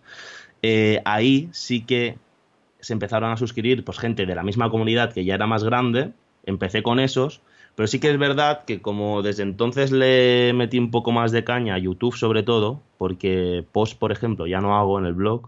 Eh, 0.62 1.02
ahí 1.06 1.48
sí 1.54 1.86
que 1.86 2.18
se 2.82 2.92
empezaron 2.92 3.32
a 3.32 3.38
suscribir 3.38 3.86
pues, 3.86 3.98
gente 3.98 4.26
de 4.26 4.36
la 4.36 4.44
misma 4.44 4.70
comunidad 4.70 5.14
que 5.14 5.24
ya 5.24 5.36
era 5.36 5.48
más 5.48 5.64
grande. 5.64 6.12
Empecé 6.46 6.84
con 6.84 7.00
esos 7.00 7.42
pero 7.76 7.88
sí 7.88 8.02
que 8.02 8.12
es 8.12 8.18
verdad 8.18 8.66
que 8.66 8.82
como 8.82 9.22
desde 9.22 9.44
entonces 9.44 9.92
le 9.92 10.52
metí 10.54 10.78
un 10.80 10.92
poco 10.92 11.14
más 11.14 11.32
de 11.32 11.46
caña 11.46 11.76
a 11.76 11.78
YouTube 11.78 12.14
sobre 12.14 12.44
todo, 12.44 12.82
porque 12.98 13.64
post, 13.72 13.98
por 13.98 14.12
ejemplo, 14.12 14.48
ya 14.48 14.60
no 14.60 14.78
hago 14.78 15.00
en 15.00 15.06
el 15.06 15.14
blog, 15.14 15.48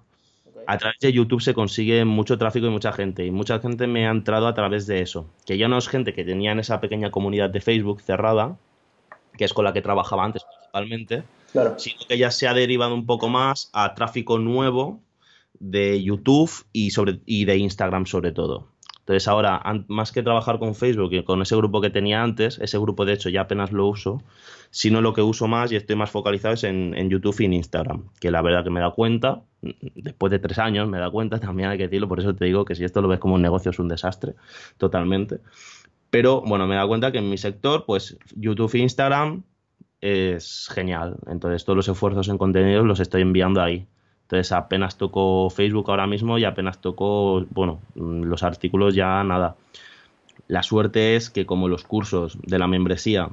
a 0.68 0.78
través 0.78 1.00
de 1.00 1.12
YouTube 1.12 1.42
se 1.42 1.54
consigue 1.54 2.06
mucho 2.06 2.38
tráfico 2.38 2.68
y 2.68 2.70
mucha 2.70 2.92
gente. 2.92 3.26
Y 3.26 3.32
mucha 3.32 3.60
gente 3.60 3.88
me 3.88 4.08
ha 4.08 4.12
entrado 4.12 4.48
a 4.48 4.54
través 4.54 4.88
de 4.88 5.02
eso. 5.02 5.28
Que 5.46 5.58
ya 5.58 5.68
no 5.68 5.78
es 5.78 5.88
gente 5.88 6.14
que 6.14 6.24
tenía 6.24 6.52
en 6.52 6.60
esa 6.60 6.82
pequeña 6.82 7.12
comunidad 7.12 7.50
de 7.50 7.62
Facebook 7.62 8.02
cerrada, 8.02 8.58
que 9.38 9.46
es 9.46 9.54
con 9.54 9.66
la 9.66 9.74
que 9.74 9.82
trabajaba 9.82 10.26
antes 10.26 10.44
principalmente, 10.44 11.24
sino 11.78 12.00
que 12.08 12.18
ya 12.18 12.32
se 12.32 12.48
ha 12.48 12.54
derivado 12.54 12.94
un 12.94 13.06
poco 13.06 13.30
más 13.30 13.70
a 13.74 13.94
tráfico 13.94 14.40
nuevo 14.40 15.02
de 15.60 16.02
YouTube 16.02 16.52
y, 16.74 16.92
sobre, 16.92 17.20
y 17.26 17.46
de 17.46 17.58
Instagram 17.58 18.06
sobre 18.06 18.32
todo. 18.32 18.71
Entonces 19.02 19.28
ahora, 19.28 19.62
más 19.88 20.12
que 20.12 20.22
trabajar 20.22 20.60
con 20.60 20.76
Facebook 20.76 21.12
y 21.14 21.24
con 21.24 21.42
ese 21.42 21.56
grupo 21.56 21.82
que 21.82 21.90
tenía 21.90 22.22
antes, 22.22 22.60
ese 22.60 22.78
grupo 22.78 23.04
de 23.04 23.14
hecho 23.14 23.30
ya 23.30 23.42
apenas 23.42 23.72
lo 23.72 23.88
uso, 23.88 24.22
sino 24.70 25.02
lo 25.02 25.14
que 25.14 25.22
uso 25.22 25.48
más 25.48 25.72
y 25.72 25.76
estoy 25.76 25.96
más 25.96 26.12
focalizado 26.12 26.54
es 26.54 26.64
en, 26.64 27.10
YouTube 27.10 27.36
y 27.42 27.46
en 27.46 27.54
Instagram, 27.54 28.10
que 28.20 28.30
la 28.30 28.42
verdad 28.42 28.64
que 28.64 28.70
me 28.70 28.80
da 28.80 28.92
cuenta, 28.92 29.42
después 29.62 30.32
de 30.32 30.40
tres 30.40 30.60
años 30.60 30.88
me 30.88 31.00
da 31.00 31.10
cuenta, 31.10 31.40
también 31.40 31.70
hay 31.70 31.78
que 31.78 31.86
decirlo, 31.86 32.08
por 32.08 32.20
eso 32.20 32.36
te 32.36 32.46
digo 32.46 32.64
que 32.64 32.76
si 32.76 32.84
esto 32.84 33.02
lo 33.02 33.08
ves 33.08 33.20
como 33.20 33.36
un 33.36 33.42
negocio 33.42 33.72
es 33.72 33.80
un 33.80 33.88
desastre, 33.88 34.36
totalmente. 34.78 35.40
Pero 36.12 36.42
bueno, 36.42 36.68
me 36.68 36.76
da 36.76 36.86
cuenta 36.86 37.12
que 37.12 37.18
en 37.18 37.30
mi 37.30 37.38
sector, 37.38 37.86
pues 37.86 38.18
YouTube 38.36 38.76
e 38.76 38.80
Instagram 38.80 39.44
es 40.02 40.68
genial. 40.74 41.18
Entonces 41.28 41.64
todos 41.64 41.78
los 41.78 41.88
esfuerzos 41.88 42.28
en 42.28 42.38
contenidos 42.38 42.86
los 42.86 43.00
estoy 43.00 43.22
enviando 43.22 43.62
ahí. 43.62 43.88
Entonces 44.32 44.54
apenas 44.54 44.96
toco 44.96 45.50
Facebook 45.50 45.90
ahora 45.90 46.08
mismo 46.08 46.38
y 46.38 46.46
apenas 46.46 46.78
toco, 46.78 47.44
bueno, 47.50 47.82
los 47.96 48.44
artículos 48.44 48.96
ya 48.96 49.22
nada. 49.26 49.58
La 50.48 50.64
suerte 50.64 51.18
es 51.18 51.30
que 51.30 51.46
como 51.46 51.68
los 51.68 51.84
cursos 51.84 52.38
de 52.42 52.58
la 52.58 52.66
membresía 52.66 53.28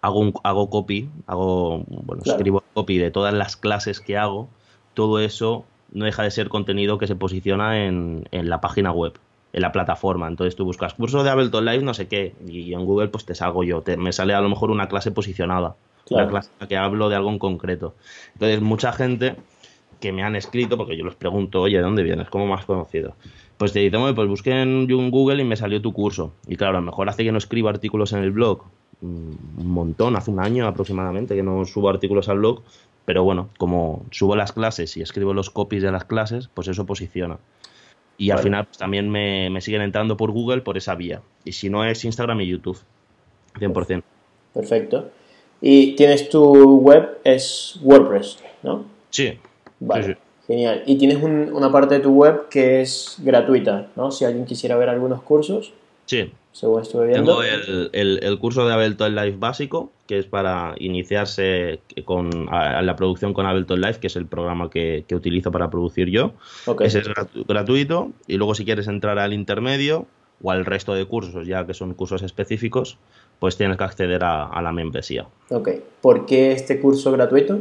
hago, 0.00 0.30
hago 0.44 0.70
copy, 0.70 1.10
hago, 1.26 1.82
bueno, 1.88 2.22
escribo 2.24 2.62
copy 2.72 2.98
de 2.98 3.10
todas 3.10 3.34
las 3.34 3.56
clases 3.56 3.98
que 3.98 4.16
hago, 4.16 4.48
todo 4.94 5.18
eso 5.18 5.64
no 5.90 6.04
deja 6.04 6.22
de 6.22 6.30
ser 6.30 6.48
contenido 6.48 6.98
que 6.98 7.08
se 7.08 7.16
posiciona 7.16 7.84
en, 7.84 8.24
la 8.30 8.60
página 8.60 8.92
web, 8.92 9.14
en 9.52 9.62
la 9.62 9.72
plataforma. 9.72 10.28
Entonces 10.28 10.54
tú 10.54 10.64
buscas 10.64 10.94
curso 10.94 11.24
de 11.24 11.30
Ableton 11.30 11.64
Live, 11.64 11.82
no 11.82 11.94
sé 11.94 12.06
qué, 12.06 12.36
y 12.46 12.72
en 12.74 12.84
Google 12.84 13.08
pues 13.08 13.24
te 13.24 13.34
salgo 13.34 13.64
yo, 13.64 13.82
me 13.98 14.12
sale 14.12 14.34
a 14.34 14.40
lo 14.40 14.48
mejor 14.48 14.70
una 14.70 14.86
clase 14.86 15.10
posicionada, 15.10 15.74
una 16.10 16.28
clase 16.28 16.48
en 16.52 16.56
la 16.60 16.68
que 16.68 16.76
hablo 16.76 17.08
de 17.08 17.16
algo 17.16 17.30
en 17.30 17.40
concreto. 17.40 17.96
Entonces 18.34 18.60
mucha 18.60 18.92
gente 18.92 19.34
que 20.02 20.12
me 20.12 20.24
han 20.24 20.34
escrito, 20.34 20.76
porque 20.76 20.96
yo 20.96 21.04
les 21.04 21.14
pregunto, 21.14 21.62
oye, 21.62 21.76
¿de 21.76 21.82
dónde 21.82 22.02
vienes? 22.02 22.28
¿Cómo 22.28 22.52
has 22.54 22.66
conocido? 22.66 23.14
Pues 23.56 23.72
te 23.72 23.78
dicen, 23.78 24.14
pues 24.16 24.28
busqué 24.28 24.50
en 24.50 24.86
Google 24.88 25.40
y 25.40 25.44
me 25.46 25.54
salió 25.54 25.80
tu 25.80 25.92
curso. 25.92 26.32
Y 26.48 26.56
claro, 26.56 26.76
a 26.76 26.80
lo 26.80 26.86
mejor 26.86 27.08
hace 27.08 27.22
que 27.22 27.30
no 27.30 27.38
escribo 27.38 27.68
artículos 27.68 28.12
en 28.12 28.18
el 28.18 28.32
blog, 28.32 28.64
mm, 29.00 29.60
un 29.60 29.70
montón, 29.70 30.16
hace 30.16 30.32
un 30.32 30.40
año 30.40 30.66
aproximadamente 30.66 31.36
que 31.36 31.44
no 31.44 31.64
subo 31.64 31.88
artículos 31.88 32.28
al 32.28 32.38
blog, 32.38 32.62
pero 33.04 33.22
bueno, 33.22 33.48
como 33.58 34.04
subo 34.10 34.34
las 34.34 34.52
clases 34.52 34.96
y 34.96 35.02
escribo 35.02 35.34
los 35.34 35.50
copies 35.50 35.84
de 35.84 35.92
las 35.92 36.04
clases, 36.04 36.50
pues 36.52 36.66
eso 36.66 36.84
posiciona. 36.84 37.38
Y 38.18 38.30
al 38.30 38.40
final 38.40 38.64
pues, 38.64 38.78
también 38.78 39.08
me, 39.08 39.50
me, 39.50 39.60
siguen 39.60 39.82
entrando 39.82 40.16
por 40.16 40.32
Google 40.32 40.62
por 40.62 40.76
esa 40.76 40.96
vía. 40.96 41.22
Y 41.44 41.52
si 41.52 41.70
no 41.70 41.84
es 41.84 42.04
Instagram 42.04 42.40
y 42.40 42.48
YouTube, 42.48 42.78
100%. 43.54 44.02
Perfecto. 44.52 45.10
Y 45.60 45.94
tienes 45.94 46.28
tu 46.28 46.78
web, 46.80 47.20
es 47.22 47.78
WordPress, 47.82 48.42
¿no? 48.64 48.84
Sí, 49.10 49.38
Vale. 49.86 50.16
Genial. 50.46 50.82
Y 50.86 50.96
tienes 50.96 51.22
una 51.22 51.70
parte 51.70 51.96
de 51.96 52.00
tu 52.00 52.12
web 52.12 52.48
que 52.48 52.80
es 52.80 53.16
gratuita, 53.18 53.88
¿no? 53.96 54.10
Si 54.10 54.24
alguien 54.24 54.44
quisiera 54.44 54.76
ver 54.76 54.88
algunos 54.88 55.22
cursos. 55.22 55.72
Sí. 56.06 56.32
Según 56.50 56.82
estuve 56.82 57.06
viendo. 57.06 57.40
Tengo 57.40 57.90
el, 57.92 58.38
curso 58.38 58.66
de 58.66 58.74
Ableton 58.74 59.14
Live 59.14 59.36
básico, 59.38 59.90
que 60.06 60.18
es 60.18 60.26
para 60.26 60.74
iniciarse 60.78 61.80
con 62.04 62.46
la 62.46 62.94
producción 62.96 63.32
con 63.32 63.46
Ableton 63.46 63.80
Live, 63.80 63.98
que 64.00 64.08
es 64.08 64.16
el 64.16 64.26
programa 64.26 64.68
que, 64.68 65.06
utilizo 65.12 65.50
para 65.50 65.70
producir 65.70 66.10
yo. 66.10 66.32
Ese 66.80 66.98
es 66.98 67.08
gratuito. 67.46 68.10
Y 68.26 68.36
luego 68.36 68.54
si 68.54 68.64
quieres 68.64 68.88
entrar 68.88 69.18
al 69.18 69.32
intermedio 69.32 70.06
o 70.42 70.50
al 70.50 70.66
resto 70.66 70.92
de 70.92 71.06
cursos, 71.06 71.46
ya 71.46 71.66
que 71.66 71.72
son 71.72 71.94
cursos 71.94 72.22
específicos, 72.22 72.98
pues 73.38 73.56
tienes 73.56 73.78
que 73.78 73.84
acceder 73.84 74.22
a, 74.24 74.44
a 74.44 74.60
la 74.60 74.72
membresía. 74.72 75.26
Ok. 75.48 75.70
¿Por 76.02 76.26
qué 76.26 76.52
este 76.52 76.80
curso 76.80 77.12
gratuito? 77.12 77.60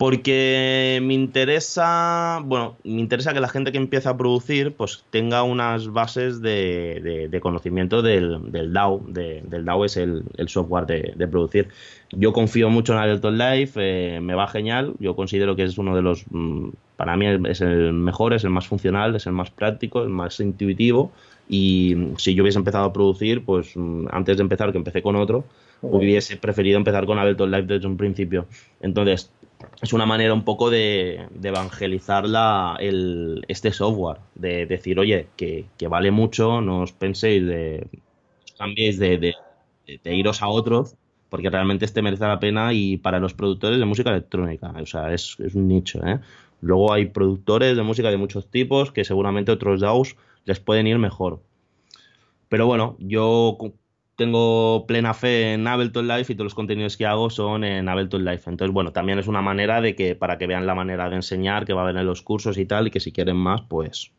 Porque 0.00 0.98
me 1.02 1.12
interesa, 1.12 2.40
bueno, 2.42 2.78
me 2.84 3.00
interesa 3.00 3.34
que 3.34 3.40
la 3.40 3.50
gente 3.50 3.70
que 3.70 3.76
empieza 3.76 4.08
a 4.08 4.16
producir 4.16 4.72
pues 4.72 5.04
tenga 5.10 5.42
unas 5.42 5.92
bases 5.92 6.40
de, 6.40 7.38
conocimiento 7.42 8.00
del, 8.00 8.50
del 8.50 8.72
DAO. 8.72 9.02
del 9.06 9.62
DAO 9.66 9.84
es 9.84 9.98
el, 9.98 10.24
software 10.46 10.86
de, 10.86 11.28
producir. 11.28 11.68
Yo 12.12 12.32
confío 12.32 12.70
mucho 12.70 12.94
en 12.94 12.98
Ableton 13.00 13.36
Live, 13.36 13.72
eh, 13.76 14.20
me 14.22 14.32
va 14.32 14.48
genial. 14.48 14.94
Yo 15.00 15.14
considero 15.14 15.54
que 15.54 15.64
es 15.64 15.76
uno 15.76 15.94
de 15.94 16.00
los, 16.00 16.24
mm, 16.30 16.70
para 16.96 17.18
mí 17.18 17.26
es 17.50 17.60
el 17.60 17.92
mejor, 17.92 18.32
es 18.32 18.44
el 18.44 18.50
más 18.50 18.66
funcional, 18.66 19.14
es 19.16 19.26
el 19.26 19.34
más 19.34 19.50
práctico, 19.50 20.02
el 20.02 20.08
más 20.08 20.40
intuitivo. 20.40 21.12
Y 21.46 22.14
si 22.16 22.34
yo 22.34 22.42
hubiese 22.42 22.58
empezado 22.58 22.86
a 22.86 22.92
producir, 22.94 23.44
pues 23.44 23.76
mm, 23.76 24.06
antes 24.10 24.38
de 24.38 24.44
empezar, 24.44 24.72
que 24.72 24.78
empecé 24.78 25.02
con 25.02 25.16
otro, 25.16 25.44
hubiese 25.82 26.38
preferido 26.38 26.78
empezar 26.78 27.04
con 27.04 27.18
Ableton 27.18 27.50
Live 27.50 27.66
desde 27.66 27.86
un 27.86 27.98
principio. 27.98 28.46
Entonces, 28.80 29.30
es 29.80 29.92
una 29.92 30.06
manera 30.06 30.34
un 30.34 30.44
poco 30.44 30.70
de, 30.70 31.26
evangelizar 31.42 32.28
la, 32.28 32.76
el, 32.80 33.44
este 33.48 33.72
software, 33.72 34.18
de 34.34 34.66
decir, 34.66 34.98
oye, 34.98 35.28
que, 35.36 35.66
vale 35.88 36.10
mucho, 36.10 36.60
no 36.60 36.80
os 36.80 36.92
penséis 36.92 37.46
de, 37.46 37.86
cambiéis 38.58 38.98
de, 38.98 39.18
de, 39.18 40.14
iros 40.14 40.42
a 40.42 40.48
otros, 40.48 40.96
porque 41.28 41.50
realmente 41.50 41.84
este 41.84 42.02
merece 42.02 42.26
la 42.26 42.40
pena 42.40 42.72
y 42.72 42.96
para 42.96 43.20
los 43.20 43.34
productores 43.34 43.78
de 43.78 43.84
música 43.84 44.10
electrónica, 44.10 44.72
o 44.80 44.86
sea, 44.86 45.12
es, 45.14 45.36
es 45.40 45.54
un 45.54 45.68
nicho, 45.68 46.04
¿eh? 46.06 46.20
Luego 46.60 46.92
hay 46.92 47.06
productores 47.06 47.76
de 47.76 47.82
música 47.82 48.10
de 48.10 48.18
muchos 48.18 48.50
tipos 48.50 48.92
que 48.92 49.04
seguramente 49.04 49.50
otros 49.50 49.80
DAOs 49.80 50.16
les 50.44 50.60
pueden 50.60 50.86
ir 50.86 50.98
mejor. 50.98 51.40
Pero 52.50 52.66
bueno, 52.66 52.96
yo 52.98 53.56
tengo 54.20 54.84
plena 54.86 55.14
fe 55.14 55.54
en 55.54 55.66
Ableton 55.66 56.06
Live 56.06 56.26
y 56.28 56.34
todos 56.34 56.44
los 56.44 56.54
contenidos 56.54 56.98
que 56.98 57.06
hago 57.06 57.30
son 57.30 57.64
en 57.64 57.88
Ableton 57.88 58.22
Live. 58.22 58.42
Entonces, 58.48 58.70
bueno, 58.70 58.92
también 58.92 59.18
es 59.18 59.26
una 59.28 59.40
manera 59.40 59.80
de 59.80 59.96
que, 59.96 60.14
para 60.14 60.36
que 60.36 60.46
vean 60.46 60.66
la 60.66 60.74
manera 60.74 61.08
de 61.08 61.16
enseñar, 61.16 61.64
que 61.64 61.72
va 61.72 61.80
a 61.80 61.84
haber 61.84 61.96
en 61.96 62.04
los 62.04 62.20
cursos 62.20 62.58
y 62.58 62.66
tal, 62.66 62.88
y 62.88 62.90
que 62.90 63.00
si 63.00 63.12
quieren 63.12 63.38
más, 63.38 63.62
pues 63.62 64.10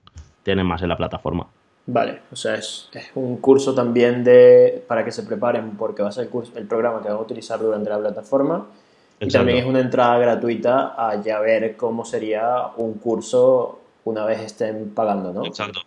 tienen 0.42 0.66
más 0.66 0.82
en 0.82 0.90
la 0.90 0.98
plataforma. 0.98 1.46
Vale, 1.86 2.22
o 2.32 2.36
sea, 2.36 2.56
es, 2.56 2.90
un 3.14 3.38
curso 3.38 3.76
también 3.76 4.24
de 4.24 4.84
para 4.88 5.06
que 5.06 5.12
se 5.12 5.22
preparen 5.22 5.78
porque 5.78 6.02
va 6.02 6.10
a 6.10 6.12
ser 6.12 6.24
el, 6.24 6.30
curso, 6.32 6.52
el 6.56 6.66
programa 6.66 7.04
que 7.04 7.10
van 7.10 7.18
a 7.18 7.22
utilizar 7.22 7.60
durante 7.60 7.92
la 7.92 8.00
plataforma. 8.00 8.66
Y 9.20 9.28
también 9.28 9.60
es 9.60 9.66
una 9.66 9.82
entrada 9.82 10.18
gratuita 10.18 10.96
a 10.98 11.22
ya 11.22 11.40
ver 11.42 11.78
cómo 11.78 12.06
sería 12.06 12.70
un 12.78 12.96
curso 12.96 13.82
una 14.06 14.26
vez 14.26 14.40
estén 14.40 14.96
pagando, 14.96 15.32
¿no? 15.32 15.46
Exacto. 15.46 15.82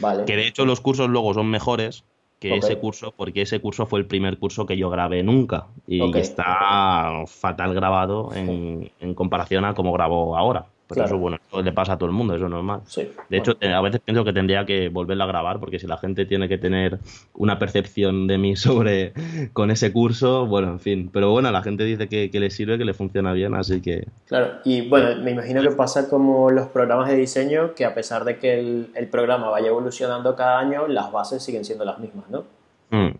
Vale. 0.00 0.24
Que 0.24 0.34
de 0.34 0.48
hecho 0.48 0.64
los 0.64 0.80
cursos 0.80 1.08
luego 1.08 1.34
son 1.34 1.48
mejores 1.48 2.02
que 2.40 2.56
ese 2.56 2.78
curso, 2.78 3.12
porque 3.16 3.42
ese 3.42 3.60
curso 3.60 3.86
fue 3.86 4.00
el 4.00 4.06
primer 4.06 4.38
curso 4.38 4.64
que 4.64 4.76
yo 4.76 4.88
grabé 4.88 5.22
nunca. 5.22 5.66
Y 5.86 6.02
está 6.18 7.24
fatal 7.26 7.74
grabado 7.74 8.30
en, 8.34 8.90
en 8.98 9.14
comparación 9.14 9.66
a 9.66 9.74
cómo 9.74 9.92
grabo 9.92 10.36
ahora. 10.36 10.66
Pues 10.90 11.06
eso, 11.06 11.18
bueno, 11.18 11.38
le 11.62 11.70
pasa 11.70 11.92
a 11.92 11.98
todo 11.98 12.08
el 12.08 12.16
mundo, 12.16 12.34
eso 12.34 12.46
es 12.46 12.50
normal. 12.50 12.80
de 13.28 13.38
hecho, 13.38 13.56
a 13.62 13.80
veces 13.80 14.00
pienso 14.04 14.24
que 14.24 14.32
tendría 14.32 14.66
que 14.66 14.88
volverla 14.88 15.22
a 15.22 15.28
grabar, 15.28 15.60
porque 15.60 15.78
si 15.78 15.86
la 15.86 15.96
gente 15.98 16.26
tiene 16.26 16.48
que 16.48 16.58
tener 16.58 16.98
una 17.34 17.60
percepción 17.60 18.26
de 18.26 18.38
mí 18.38 18.56
sobre 18.56 19.12
con 19.52 19.70
ese 19.70 19.92
curso, 19.92 20.46
bueno, 20.46 20.68
en 20.72 20.80
fin. 20.80 21.08
Pero 21.12 21.30
bueno, 21.30 21.52
la 21.52 21.62
gente 21.62 21.84
dice 21.84 22.08
que, 22.08 22.28
le 22.40 22.50
sirve, 22.50 22.76
que 22.76 22.84
le 22.84 22.92
funciona 22.92 23.32
bien, 23.32 23.54
así 23.54 23.80
que. 23.80 24.08
Claro, 24.26 24.54
y 24.64 24.88
bueno, 24.88 25.22
me 25.22 25.30
imagino 25.30 25.62
que 25.62 25.70
pasa 25.70 26.08
como 26.08 26.50
los 26.50 26.66
programas 26.66 27.08
de 27.08 27.16
diseño, 27.16 27.72
que 27.74 27.84
a 27.84 27.94
pesar 27.94 28.24
de 28.24 28.40
que 28.40 28.58
el, 28.58 29.08
programa 29.12 29.48
vaya 29.48 29.68
evolucionando 29.68 30.34
cada 30.34 30.58
año, 30.58 30.88
las 30.88 31.12
bases 31.12 31.40
siguen 31.40 31.64
siendo 31.64 31.84
las 31.84 32.00
mismas, 32.00 32.28
¿no? 32.30 32.44
Mm. 32.90 33.14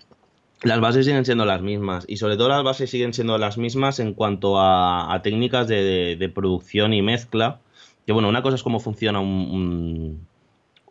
Las 0.62 0.80
bases 0.80 1.06
siguen 1.06 1.24
siendo 1.24 1.46
las 1.46 1.62
mismas 1.62 2.04
y 2.06 2.18
sobre 2.18 2.36
todo 2.36 2.48
las 2.48 2.62
bases 2.62 2.90
siguen 2.90 3.14
siendo 3.14 3.38
las 3.38 3.56
mismas 3.56 3.98
en 3.98 4.12
cuanto 4.12 4.60
a, 4.60 5.18
técnicas 5.22 5.68
de, 5.68 6.32
producción 6.34 6.92
y 6.92 7.02
mezcla. 7.02 7.60
Que 8.06 8.12
bueno, 8.12 8.28
una 8.28 8.42
cosa 8.42 8.56
es 8.56 8.62
cómo 8.62 8.80
funciona 8.80 9.20
un, 9.20 10.26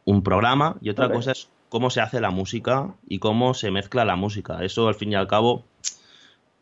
un 0.06 0.24
programa 0.24 0.78
y 0.82 0.90
otra 0.90 1.12
cosa 1.12 1.34
es 1.34 1.50
cómo 1.70 1.92
se 1.92 2.02
hace 2.02 2.20
la 2.20 2.32
música 2.32 2.96
y 3.08 3.20
cómo 3.20 3.54
se 3.54 3.70
mezcla 3.70 4.06
la 4.06 4.16
música. 4.16 4.64
Eso 4.64 4.88
al 4.88 4.96
fin 4.96 5.12
y 5.12 5.16
al 5.16 5.28
cabo, 5.28 5.64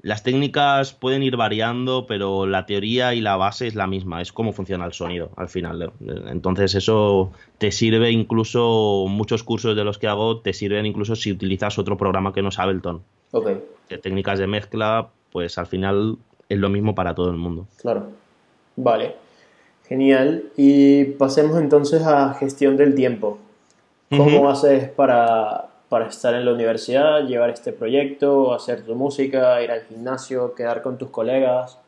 las 0.02 0.24
técnicas 0.24 0.94
pueden 0.94 1.24
ir 1.24 1.38
variando, 1.38 2.06
pero 2.08 2.46
la 2.46 2.66
teoría 2.66 3.14
y 3.14 3.22
la 3.22 3.36
base 3.36 3.68
es 3.68 3.76
la 3.76 3.88
misma, 3.88 4.22
es 4.22 4.32
cómo 4.32 4.54
funciona 4.54 4.86
el 4.86 4.94
sonido 4.94 5.32
al 5.36 5.50
final. 5.50 5.92
Entonces 6.28 6.76
eso 6.76 7.32
te 7.58 7.72
sirve 7.72 8.12
incluso, 8.12 9.06
muchos 9.10 9.44
cursos 9.44 9.76
de 9.76 9.84
los 9.84 9.98
que 9.98 10.08
hago 10.08 10.40
te 10.40 10.54
sirven 10.54 10.86
incluso 10.86 11.16
si 11.16 11.32
utilizas 11.32 11.80
otro 11.80 11.98
programa 11.98 12.34
que 12.34 12.42
no 12.42 12.50
es 12.50 12.60
Ableton. 12.60 13.02
Ok. 13.32 13.50
técnicas 14.02 14.40
de 14.40 14.48
mezcla, 14.48 15.10
pues 15.32 15.58
al 15.58 15.68
final 15.68 16.18
es 16.48 16.58
lo 16.58 16.70
mismo 16.70 16.96
para 16.96 17.16
todo 17.16 17.30
el 17.30 17.38
mundo. 17.38 17.68
Claro. 17.82 18.08
Vale. 18.76 19.16
Genial. 19.88 20.46
Y 20.56 21.06
pasemos 21.06 21.60
entonces 21.60 22.04
a 22.04 22.34
gestión 22.36 22.78
del 22.78 22.94
tiempo. 22.94 23.40
¿Cómo 24.10 24.50
haces 24.50 24.90
para, 24.90 25.67
estar 26.08 26.34
en 26.36 26.46
la 26.46 26.54
universidad, 26.54 27.26
llevar 27.26 27.50
este 27.50 27.72
proyecto, 27.74 28.54
hacer 28.54 28.86
tu 28.86 28.96
música, 28.96 29.62
ir 29.62 29.72
al 29.72 29.84
gimnasio, 29.84 30.54
quedar 30.54 30.82
con 30.82 30.98
tus 30.98 31.10
colegas? 31.10 31.80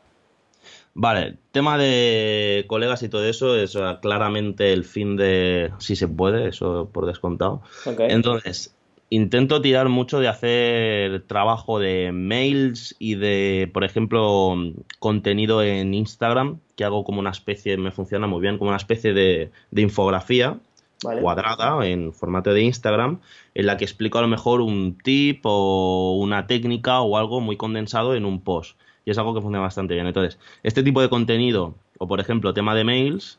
Vale, 0.94 1.36
tema 1.52 1.78
de 1.78 2.64
colegas 2.66 3.02
y 3.02 3.08
todo 3.08 3.24
eso 3.24 3.56
es 3.56 3.78
claramente 4.02 4.72
el 4.72 4.84
fin 4.84 5.16
de 5.16 5.70
si 5.78 5.96
se 5.96 6.08
puede, 6.08 6.48
eso 6.48 6.88
por 6.92 7.06
descontado. 7.06 7.62
Entonces, 7.98 8.74
intento 9.08 9.62
tirar 9.62 9.88
mucho 9.88 10.18
de 10.18 10.28
hacer 10.28 11.22
trabajo 11.26 11.78
de 11.78 12.10
mails 12.12 12.96
y 12.98 13.14
de, 13.14 13.70
por 13.72 13.84
ejemplo, 13.84 14.54
contenido 14.98 15.62
en 15.62 15.94
Instagram, 15.94 16.58
que 16.74 16.84
hago 16.84 17.04
como 17.04 17.20
una 17.20 17.30
especie, 17.30 17.76
me 17.76 17.92
funciona 17.92 18.26
muy 18.26 18.40
bien, 18.40 18.58
como 18.58 18.70
una 18.70 18.76
especie 18.76 19.12
de 19.12 19.50
infografía 19.76 20.58
cuadrada 21.00 21.86
en 21.86 22.12
formato 22.12 22.52
de 22.52 22.62
Instagram 22.62 23.20
en 23.54 23.66
la 23.66 23.76
que 23.76 23.84
explico 23.84 24.18
a 24.18 24.22
lo 24.22 24.28
mejor 24.28 24.60
un 24.60 24.98
tip 24.98 25.40
o 25.44 26.16
una 26.18 26.46
técnica 26.46 27.00
o 27.00 27.16
algo 27.16 27.40
muy 27.40 27.56
condensado 27.56 28.14
en 28.14 28.24
un 28.24 28.40
post. 28.42 28.78
Y 29.04 29.10
es 29.10 29.18
algo 29.18 29.34
que 29.34 29.40
funciona 29.40 29.62
bastante 29.62 29.94
bien. 29.94 30.06
Entonces, 30.06 30.38
este 30.62 30.82
tipo 30.82 31.00
de 31.00 31.08
contenido, 31.08 31.74
o 31.98 32.06
por 32.06 32.20
ejemplo, 32.20 32.52
tema 32.52 32.74
de 32.74 32.84
mails, 32.84 33.38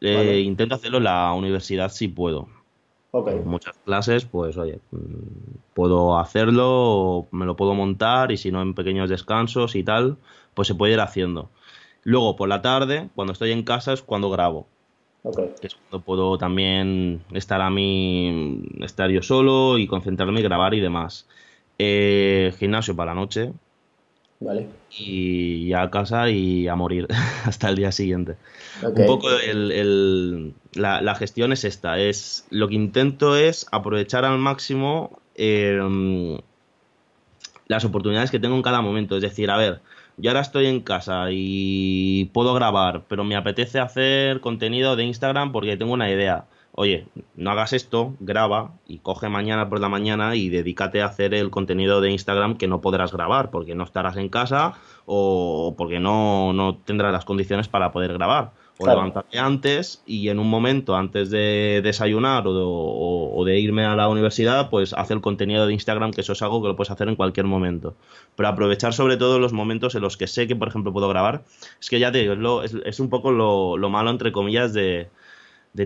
eh, 0.00 0.42
intento 0.44 0.74
hacerlo 0.74 0.98
en 0.98 1.04
la 1.04 1.32
universidad 1.32 1.90
si 1.90 2.08
puedo. 2.08 2.48
Okay. 3.12 3.40
muchas 3.40 3.76
clases, 3.84 4.24
pues 4.24 4.56
oye, 4.56 4.78
mm, 4.92 5.72
puedo 5.74 6.16
hacerlo, 6.16 7.26
me 7.32 7.44
lo 7.44 7.56
puedo 7.56 7.74
montar 7.74 8.30
y 8.30 8.36
si 8.36 8.52
no 8.52 8.62
en 8.62 8.74
pequeños 8.74 9.10
descansos 9.10 9.74
y 9.74 9.82
tal, 9.82 10.16
pues 10.54 10.68
se 10.68 10.76
puede 10.76 10.92
ir 10.92 11.00
haciendo. 11.00 11.50
Luego 12.04 12.36
por 12.36 12.48
la 12.48 12.62
tarde, 12.62 13.10
cuando 13.16 13.32
estoy 13.32 13.50
en 13.50 13.64
casa, 13.64 13.92
es 13.92 14.02
cuando 14.02 14.30
grabo. 14.30 14.68
Que 15.22 15.66
es 15.66 15.74
cuando 15.74 16.04
puedo 16.04 16.38
también 16.38 17.22
estar 17.32 17.60
a 17.60 17.68
mí, 17.68 18.62
estar 18.80 19.10
yo 19.10 19.22
solo 19.22 19.78
y 19.78 19.86
concentrarme, 19.86 20.40
grabar 20.40 20.72
y 20.72 20.80
demás. 20.80 21.26
Eh, 21.78 22.54
gimnasio 22.58 22.96
para 22.96 23.14
la 23.14 23.20
noche. 23.20 23.52
Vale. 24.40 24.68
Y 24.90 25.68
ya 25.68 25.82
a 25.82 25.90
casa 25.90 26.30
y 26.30 26.66
a 26.68 26.74
morir 26.74 27.06
hasta 27.44 27.68
el 27.68 27.76
día 27.76 27.92
siguiente. 27.92 28.36
Un 28.82 29.06
poco 29.06 29.28
la, 30.72 31.14
gestión 31.14 31.52
es 31.52 31.64
esta. 31.64 31.98
Es, 31.98 32.46
lo 32.48 32.68
que 32.68 32.74
intento 32.74 33.36
es 33.36 33.66
aprovechar 33.72 34.24
al 34.24 34.38
máximo 34.38 35.18
eh, 35.34 35.78
las 37.66 37.84
oportunidades 37.84 38.30
que 38.30 38.38
tengo 38.38 38.56
en 38.56 38.62
cada 38.62 38.80
momento. 38.80 39.16
Es 39.16 39.22
decir, 39.22 39.50
a 39.50 39.58
ver, 39.58 39.80
yo 40.20 40.30
ahora 40.30 40.40
estoy 40.40 40.66
en 40.66 40.80
casa 40.80 41.28
y 41.30 42.26
puedo 42.34 42.54
grabar, 42.54 43.04
pero 43.08 43.24
me 43.24 43.36
apetece 43.36 43.80
hacer 43.80 44.40
contenido 44.40 44.96
de 44.96 45.04
Instagram 45.04 45.52
porque 45.52 45.76
tengo 45.76 45.92
una 45.92 46.10
idea. 46.10 46.46
Oye, 46.72 47.08
no 47.34 47.50
hagas 47.50 47.72
esto, 47.72 48.14
graba 48.20 48.72
y 48.86 48.98
coge 48.98 49.28
mañana 49.28 49.68
por 49.68 49.80
la 49.80 49.88
mañana 49.88 50.36
y 50.36 50.48
dedícate 50.48 51.02
a 51.02 51.06
hacer 51.06 51.34
el 51.34 51.50
contenido 51.50 52.00
de 52.00 52.10
Instagram 52.10 52.56
que 52.56 52.68
no 52.68 52.80
podrás 52.80 53.12
grabar 53.12 53.50
porque 53.50 53.74
no 53.74 53.84
estarás 53.84 54.16
en 54.16 54.28
casa 54.28 54.74
o 55.04 55.74
porque 55.76 56.00
no, 56.00 56.52
no 56.52 56.76
tendrás 56.76 57.12
las 57.12 57.24
condiciones 57.24 57.68
para 57.68 57.90
poder 57.90 58.12
grabar 58.12 58.52
o 58.80 58.86
levantarte 58.86 59.38
antes 59.38 60.02
y 60.06 60.30
en 60.30 60.38
un 60.38 60.48
momento 60.48 60.96
antes 60.96 61.28
de 61.28 61.80
desayunar 61.84 62.44
o 62.46 63.42
de, 63.44 63.60
irme 63.60 63.84
a 63.84 63.94
la 63.94 64.08
universidad, 64.08 64.70
pues 64.70 64.94
hacer 64.94 65.18
el 65.18 65.20
contenido 65.20 65.66
de 65.66 65.74
Instagram, 65.74 66.12
que 66.12 66.22
eso 66.22 66.32
es 66.32 66.40
algo 66.40 66.62
que 66.62 66.68
lo 66.68 66.76
puedes 66.76 66.90
hacer 66.90 67.08
en 67.08 67.16
cualquier 67.16 67.44
momento. 67.44 67.94
Pero 68.36 68.48
aprovechar 68.48 68.94
sobre 68.94 69.18
todo 69.18 69.38
los 69.38 69.52
momentos 69.52 69.94
en 69.94 70.00
los 70.00 70.16
que 70.16 70.26
sé 70.26 70.46
que, 70.46 70.56
por 70.56 70.68
ejemplo, 70.68 70.94
puedo 70.94 71.08
grabar. 71.08 71.42
Es 71.78 71.90
que 71.90 71.98
ya 71.98 72.10
te 72.10 72.26
digo, 72.26 72.62
es, 72.62 73.00
un 73.00 73.10
poco 73.10 73.32
lo, 73.32 73.90
malo, 73.90 74.10
entre 74.10 74.32
comillas, 74.32 74.72
de, 74.72 75.10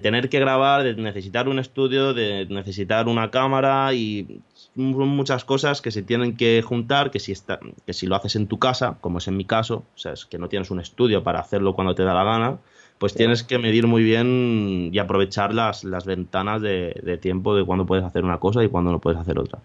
tener 0.01 0.29
que 0.29 0.39
grabar, 0.39 0.85
de 0.85 0.95
necesitar 0.95 1.49
un 1.49 1.59
estudio, 1.59 2.15
de 2.15 2.47
necesitar 2.47 3.09
una 3.09 3.33
cámara 3.33 3.93
y 3.93 4.41
muchas 4.77 5.45
cosas 5.45 5.83
que 5.83 5.91
se 5.91 6.03
tienen 6.03 6.37
que 6.37 6.63
juntar, 6.63 7.11
que 7.11 7.19
si, 7.19 7.33
está, 7.33 7.59
que 7.87 7.93
si 7.93 8.07
lo 8.07 8.15
haces 8.15 8.37
en 8.37 8.47
tu 8.47 8.61
casa, 8.61 8.99
como 9.01 9.19
es 9.19 9.27
en 9.27 9.37
mi 9.37 9.45
caso, 9.45 9.85
o 9.97 9.99
sea, 9.99 10.13
es 10.13 10.27
que 10.27 10.39
no 10.39 10.49
tienes 10.49 10.71
un 10.71 10.79
estudio 10.79 11.25
para 11.25 11.41
hacerlo 11.41 11.75
cuando 11.75 11.97
te 11.97 12.05
da 12.05 12.15
la 12.15 12.25
gana, 12.25 12.59
pues 12.99 13.15
tienes 13.15 13.43
que 13.43 13.59
medir 13.59 13.87
muy 13.87 14.03
bien 14.03 14.91
y 14.93 14.99
aprovechar 14.99 15.53
las, 15.53 15.85
las 15.85 16.05
ventanas 16.05 16.63
de, 16.63 17.19
tiempo 17.21 17.55
de 17.55 17.65
cuándo 17.65 17.87
puedes 17.87 18.05
hacer 18.05 18.25
una 18.25 18.39
cosa 18.39 18.63
y 18.63 18.69
cuándo 18.69 18.93
no 18.93 18.99
puedes 18.99 19.19
hacer 19.19 19.39
otra. 19.39 19.59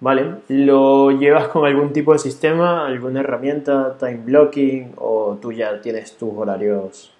Vale, 0.00 0.36
¿lo 0.48 1.10
llevas 1.10 1.48
con 1.48 1.64
algún 1.64 1.92
tipo 1.92 2.12
de 2.12 2.18
sistema, 2.18 2.86
alguna 2.86 3.20
herramienta, 3.20 3.96
time 3.98 4.18
blocking 4.24 4.92
o 4.96 5.38
tú 5.40 5.52
ya 5.52 5.80
tienes 5.80 6.16
tus 6.18 6.30
horarios 6.34 7.12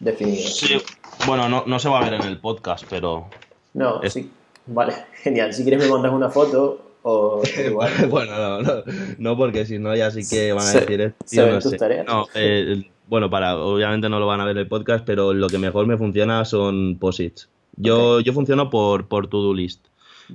definidos? 0.00 0.56
Sí, 0.56 0.80
bueno, 1.26 1.48
no, 1.48 1.64
no 1.66 1.78
se 1.78 1.88
va 1.88 2.00
a 2.00 2.04
ver 2.04 2.14
en 2.14 2.22
el 2.22 2.38
podcast, 2.38 2.84
pero... 2.88 3.26
No, 3.74 4.00
sí, 4.08 4.30
vale, 4.66 4.94
genial. 5.22 5.52
Si 5.52 5.64
quieres 5.64 5.84
me 5.84 5.90
mandas 5.90 6.12
una 6.12 6.30
foto 6.30 6.92
o 7.02 7.42
igual. 7.66 7.92
bueno, 8.08 8.36
no, 8.36 8.62
no, 8.62 8.82
no, 9.18 9.36
porque 9.36 9.66
si 9.66 9.78
no 9.78 9.94
ya 9.94 10.10
sí 10.10 10.26
que 10.28 10.52
van 10.52 10.66
a 10.66 10.72
decir... 10.72 11.14
¿Se, 11.24 11.42
ven 11.42 11.60
tus 11.60 11.76
tareas? 11.76 12.06
No, 12.06 12.26
eh, 12.34 12.88
bueno, 13.08 13.30
para, 13.30 13.56
obviamente 13.56 14.08
no 14.08 14.20
lo 14.20 14.26
van 14.26 14.40
a 14.40 14.44
ver 14.44 14.56
en 14.56 14.62
el 14.62 14.68
podcast, 14.68 15.04
pero 15.04 15.32
lo 15.32 15.48
que 15.48 15.58
mejor 15.58 15.86
me 15.86 15.96
funciona 15.96 16.44
son 16.44 16.98
posits. 16.98 17.48
Yo, 17.76 18.20
yo 18.20 18.32
funciono 18.32 18.70
por, 18.70 19.08
por 19.08 19.28
to-do 19.28 19.54
list. 19.54 19.86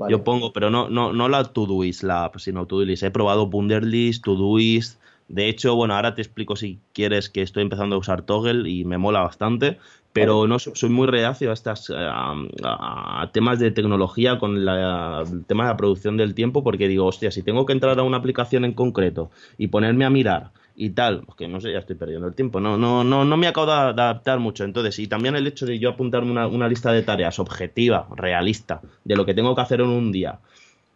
Yo 0.10 0.24
pongo, 0.24 0.54
pero 0.54 0.72
no, 0.72 0.90
no, 0.90 1.14
no 1.14 1.30
la 1.30 1.44
to-do-list, 1.44 2.04
la, 2.04 2.32
sino 2.38 2.66
to-do 2.66 2.86
list. 2.86 3.04
He 3.04 3.12
probado 3.12 3.50
Punderlist, 3.50 4.24
to-doist. 4.24 5.00
De 5.28 5.48
hecho, 5.48 5.76
bueno, 5.76 5.96
ahora 5.96 6.16
te 6.16 6.22
explico 6.22 6.56
si 6.56 6.80
quieres 6.94 7.30
que 7.30 7.42
estoy 7.42 7.64
empezando 7.64 7.96
a 7.96 8.00
usar 8.00 8.24
Toggle 8.24 8.70
y 8.70 8.86
me 8.86 8.98
mola 8.98 9.22
bastante, 9.22 9.78
pero 10.12 10.48
no 10.48 10.60
soy 10.60 10.90
muy 10.90 11.08
reacio 11.08 11.50
a 11.50 11.54
estas 11.54 11.92
a, 11.96 13.30
temas 13.32 13.60
de 13.60 13.72
tecnología 13.72 14.38
con 14.38 14.58
el 14.58 15.46
tema 15.46 15.64
de 15.64 15.70
la 15.70 15.78
producción 15.78 16.18
del 16.18 16.36
tiempo 16.36 16.64
porque 16.64 16.88
digo, 16.88 17.06
hostia, 17.06 17.32
si 17.32 17.42
tengo 17.42 17.66
que 17.66 17.74
entrar 17.74 17.98
a 18.00 18.04
una 18.04 18.18
aplicación 18.18 18.66
en 18.66 18.74
concreto 18.74 19.32
y 19.58 19.68
ponerme 19.68 20.06
a 20.06 20.10
mirar 20.10 20.52
y 20.76 20.90
tal, 20.92 21.24
porque 21.26 21.48
no 21.48 21.62
sé, 21.62 21.72
ya 21.72 21.80
estoy 21.80 21.96
perdiendo 21.96 22.28
el 22.28 22.36
tiempo, 22.36 22.60
no, 22.60 22.78
no, 22.78 23.04
no, 23.04 23.26
no 23.26 23.38
me 23.38 23.48
acabo 23.48 23.68
de 23.68 23.74
adaptar 23.74 24.40
mucho. 24.40 24.64
Entonces, 24.64 24.98
y 25.00 25.08
también 25.08 25.36
el 25.36 25.48
hecho 25.48 25.66
de 25.66 25.80
yo 25.80 25.90
apuntarme 25.90 26.32
una, 26.32 26.48
una 26.48 26.68
lista 26.68 26.92
de 26.92 27.04
tareas 27.04 27.40
objetiva, 27.40 28.08
realista, 28.16 28.82
de 29.04 29.16
lo 29.16 29.26
que 29.26 29.34
tengo 29.34 29.56
que 29.56 29.62
hacer 29.62 29.82
en 29.82 29.90
un 29.90 30.12
día, 30.12 30.40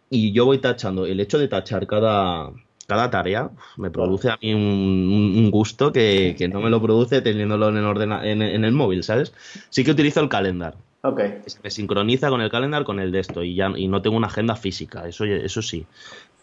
y 0.10 0.32
yo 0.32 0.46
voy 0.46 0.60
tachando, 0.60 1.06
el 1.06 1.20
hecho 1.20 1.38
de 1.38 1.48
tachar 1.48 1.86
cada, 1.86 2.52
cada 2.88 3.10
tarea 3.10 3.52
me 3.76 3.92
produce 3.92 4.30
a 4.30 4.38
mí 4.42 4.54
un, 4.54 5.52
gusto 5.52 5.92
que, 5.92 6.36
no 6.52 6.62
me 6.62 6.70
lo 6.70 6.82
produce 6.82 7.22
teniéndolo 7.22 7.70
en 7.70 7.78
el, 7.78 8.42
en, 8.42 8.66
el 8.66 8.72
móvil, 8.72 9.04
¿sabes? 9.04 9.34
Sí 9.70 9.84
que 9.84 9.92
utilizo 9.92 10.22
el 10.22 10.30
calendar. 10.30 10.76
Ok. 11.02 11.22
Se 11.46 11.70
sincroniza 11.70 12.30
con 12.30 12.42
el 12.42 12.50
calendar 12.50 12.84
con 12.84 13.00
el 13.00 13.12
de 13.12 13.20
esto 13.20 13.44
y 13.44 13.56
ya 13.56 13.72
y 13.76 13.88
no 13.88 14.02
tengo 14.02 14.18
una 14.18 14.28
agenda 14.28 14.56
física, 14.56 15.08
eso, 15.08 15.26
eso 15.26 15.62
sí. 15.62 15.86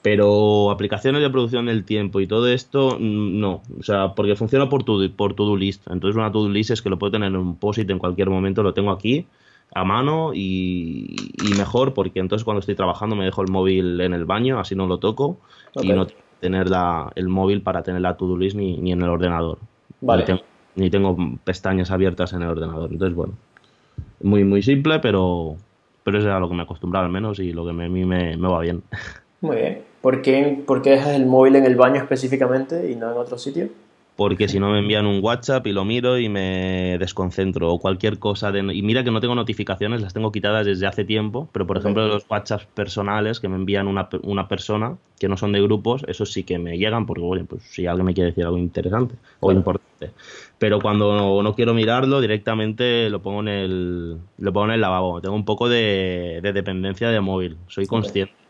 Pero 0.05 0.71
aplicaciones 0.71 1.23
de 1.23 1.31
producción 1.31 1.65
del 1.65 1.87
tiempo 1.87 2.21
y 2.21 2.27
todo 2.27 2.47
esto, 2.47 2.99
mm, 3.01 3.41
no. 3.41 3.63
O 3.81 3.83
sea, 3.83 4.15
porque 4.15 4.37
funciona 4.37 4.69
por 4.69 4.85
tu, 4.85 5.11
por 5.17 5.33
to-do 5.33 5.57
list. 5.57 5.87
Entonces 5.91 6.15
una 6.15 6.31
to-do 6.31 6.51
list 6.51 6.73
es 6.73 6.83
que 6.83 6.91
lo 6.91 6.99
puedo 6.99 7.13
tener 7.13 7.29
en 7.29 7.37
un 7.37 7.57
POSIT 7.57 7.89
en 7.89 7.99
cualquier 7.99 8.29
momento, 8.29 8.63
lo 8.63 8.75
tengo 8.75 8.91
aquí 8.91 9.27
a 9.73 9.83
mano 9.83 10.33
y, 10.35 11.33
mejor 11.57 11.95
porque 11.95 12.21
entonces 12.21 12.45
cuando 12.45 12.61
estoy 12.61 12.75
trabajando 12.75 13.17
me 13.17 13.25
dejo 13.25 13.41
el 13.41 13.51
móvil 13.51 13.99
en 14.03 14.13
el 14.13 14.27
baño, 14.27 14.61
así 14.61 14.75
no 14.75 14.87
lo 14.87 14.99
toco 14.99 15.39
y 15.81 15.89
no 15.89 16.07
tengo 16.07 16.21
que 16.21 16.41
tener 16.41 16.67
el 17.15 17.29
móvil 17.29 17.63
para 17.63 17.83
tener 17.83 18.03
la 18.03 18.19
to-do 18.19 18.37
list 18.37 18.57
ni, 18.57 18.77
ni, 18.77 18.93
en 18.93 19.01
el 19.01 19.09
ordenador. 19.09 19.57
Vale. 20.03 20.39
Ni 20.77 20.91
tengo, 20.91 21.17
pestañas 21.45 21.91
abiertas 21.91 22.35
en 22.35 22.43
el 22.43 22.49
ordenador. 22.49 22.93
Entonces, 22.93 23.17
bueno, 23.17 23.33
muy, 24.23 24.45
muy 24.45 24.61
simple, 24.61 24.99
pero, 24.99 25.57
pero 26.03 26.19
es 26.19 26.27
a 26.27 26.39
lo 26.39 26.49
que 26.51 26.55
me 26.57 26.61
he 26.61 26.65
acostumbrado 26.65 27.07
al 27.07 27.13
menos 27.13 27.39
y 27.39 27.55
lo 27.55 27.65
que 27.65 27.71
a 27.71 27.73
mí 27.73 28.05
me, 28.05 28.37
me 28.37 28.49
va 28.49 28.61
bien. 28.61 28.83
Muy 29.41 29.57
bien. 29.57 29.94
¿Por 30.05 30.21
qué, 30.21 30.63
dejas 30.85 31.15
el 31.15 31.25
móvil 31.25 31.57
en 31.57 31.65
el 31.65 31.77
baño 31.77 31.97
específicamente 31.97 32.91
y 32.91 32.95
no 32.95 33.11
en 33.11 33.17
otro 33.17 33.39
sitio? 33.39 33.71
porque 34.17 34.47
si 34.47 34.61
no 34.61 34.71
me 34.71 34.79
envían 34.79 35.07
un 35.07 35.19
WhatsApp 35.25 35.67
y 35.67 35.73
lo 35.73 35.85
miro 35.85 36.21
y 36.21 36.29
me 36.29 36.99
desconcentro 37.01 37.73
o 37.73 37.81
cualquier 37.81 38.21
cosa. 38.21 38.53
De, 38.53 38.61
y 38.61 38.83
mira 38.83 39.03
que 39.03 39.11
no 39.11 39.21
tengo 39.21 39.35
notificaciones, 39.35 40.03
las 40.03 40.15
tengo 40.15 40.31
quitadas 40.31 40.67
desde 40.67 40.87
hace 40.87 41.05
tiempo, 41.05 41.49
pero 41.51 41.67
por 41.67 41.79
ejemplo 41.79 42.07
los 42.07 42.25
WhatsApps 42.31 42.67
personales 42.67 43.41
que 43.41 43.49
me 43.49 43.57
envían 43.57 43.89
una, 43.89 44.09
una, 44.23 44.47
persona 44.47 44.97
que 45.19 45.29
no 45.29 45.37
son 45.37 45.51
de 45.51 45.61
grupos, 45.63 46.05
esos 46.07 46.31
sí 46.33 46.45
que 46.45 46.61
me 46.61 46.79
llegan 46.79 47.07
porque, 47.07 47.23
bueno, 47.23 47.45
pues 47.47 47.65
si 47.65 47.89
alguien 47.89 48.07
me 48.07 48.15
quiere 48.15 48.31
decir 48.31 48.45
algo 48.45 48.59
interesante 48.59 49.17
o 49.41 49.51
importante. 49.51 50.11
Pero 50.61 50.81
cuando 50.81 51.43
no, 51.43 51.55
quiero 51.57 51.75
mirarlo, 51.75 52.21
directamente 52.21 53.11
lo 53.11 53.21
pongo 53.21 53.41
en 53.41 53.49
el, 53.49 54.19
lo 54.39 54.53
pongo 54.53 54.67
en 54.67 54.75
el 54.75 54.81
lavabo. 54.81 55.21
Tengo 55.23 55.35
un 55.35 55.45
poco 55.45 55.69
de, 55.69 56.39
dependencia 56.41 57.09
de 57.09 57.21
móvil, 57.21 57.57
soy 57.67 57.89
consciente. 57.89 58.44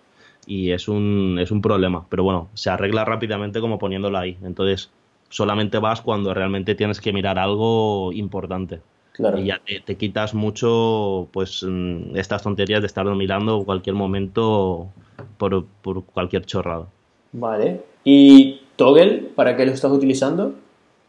Y 0.47 0.73
es 0.73 0.89
un, 0.89 1.39
es 1.41 1.51
un 1.51 1.63
problema, 1.63 2.07
pero 2.09 2.23
bueno, 2.23 2.49
se 2.55 2.71
arregla 2.71 3.05
rápidamente 3.05 3.61
como 3.61 3.79
poniéndolo 3.79 4.19
ahí. 4.19 4.37
Entonces, 4.43 4.91
solamente 5.29 5.79
vas 5.79 6.01
cuando 6.01 6.35
realmente 6.35 6.75
tienes 6.75 7.01
que 7.01 7.13
mirar 7.13 7.39
algo 7.39 8.13
importante. 8.13 8.81
Y 9.37 9.45
ya 9.45 9.61
te, 9.85 9.97
quitas 9.97 10.35
mucho 10.35 11.29
pues 11.33 11.63
mm, 11.63 12.17
estas 12.17 12.43
tonterías 12.43 12.81
de 12.81 12.89
estarlo 12.89 13.15
mirando 13.15 13.65
cualquier 13.65 13.95
momento 13.95 14.89
por, 15.39 15.67
cualquier 16.13 16.45
chorrado. 16.47 16.89
Vale. 17.33 17.81
¿Y 18.03 18.61
Toggle, 18.77 19.31
para 19.37 19.57
qué 19.57 19.67
lo 19.67 19.73
estás 19.73 19.93
utilizando? 19.93 20.55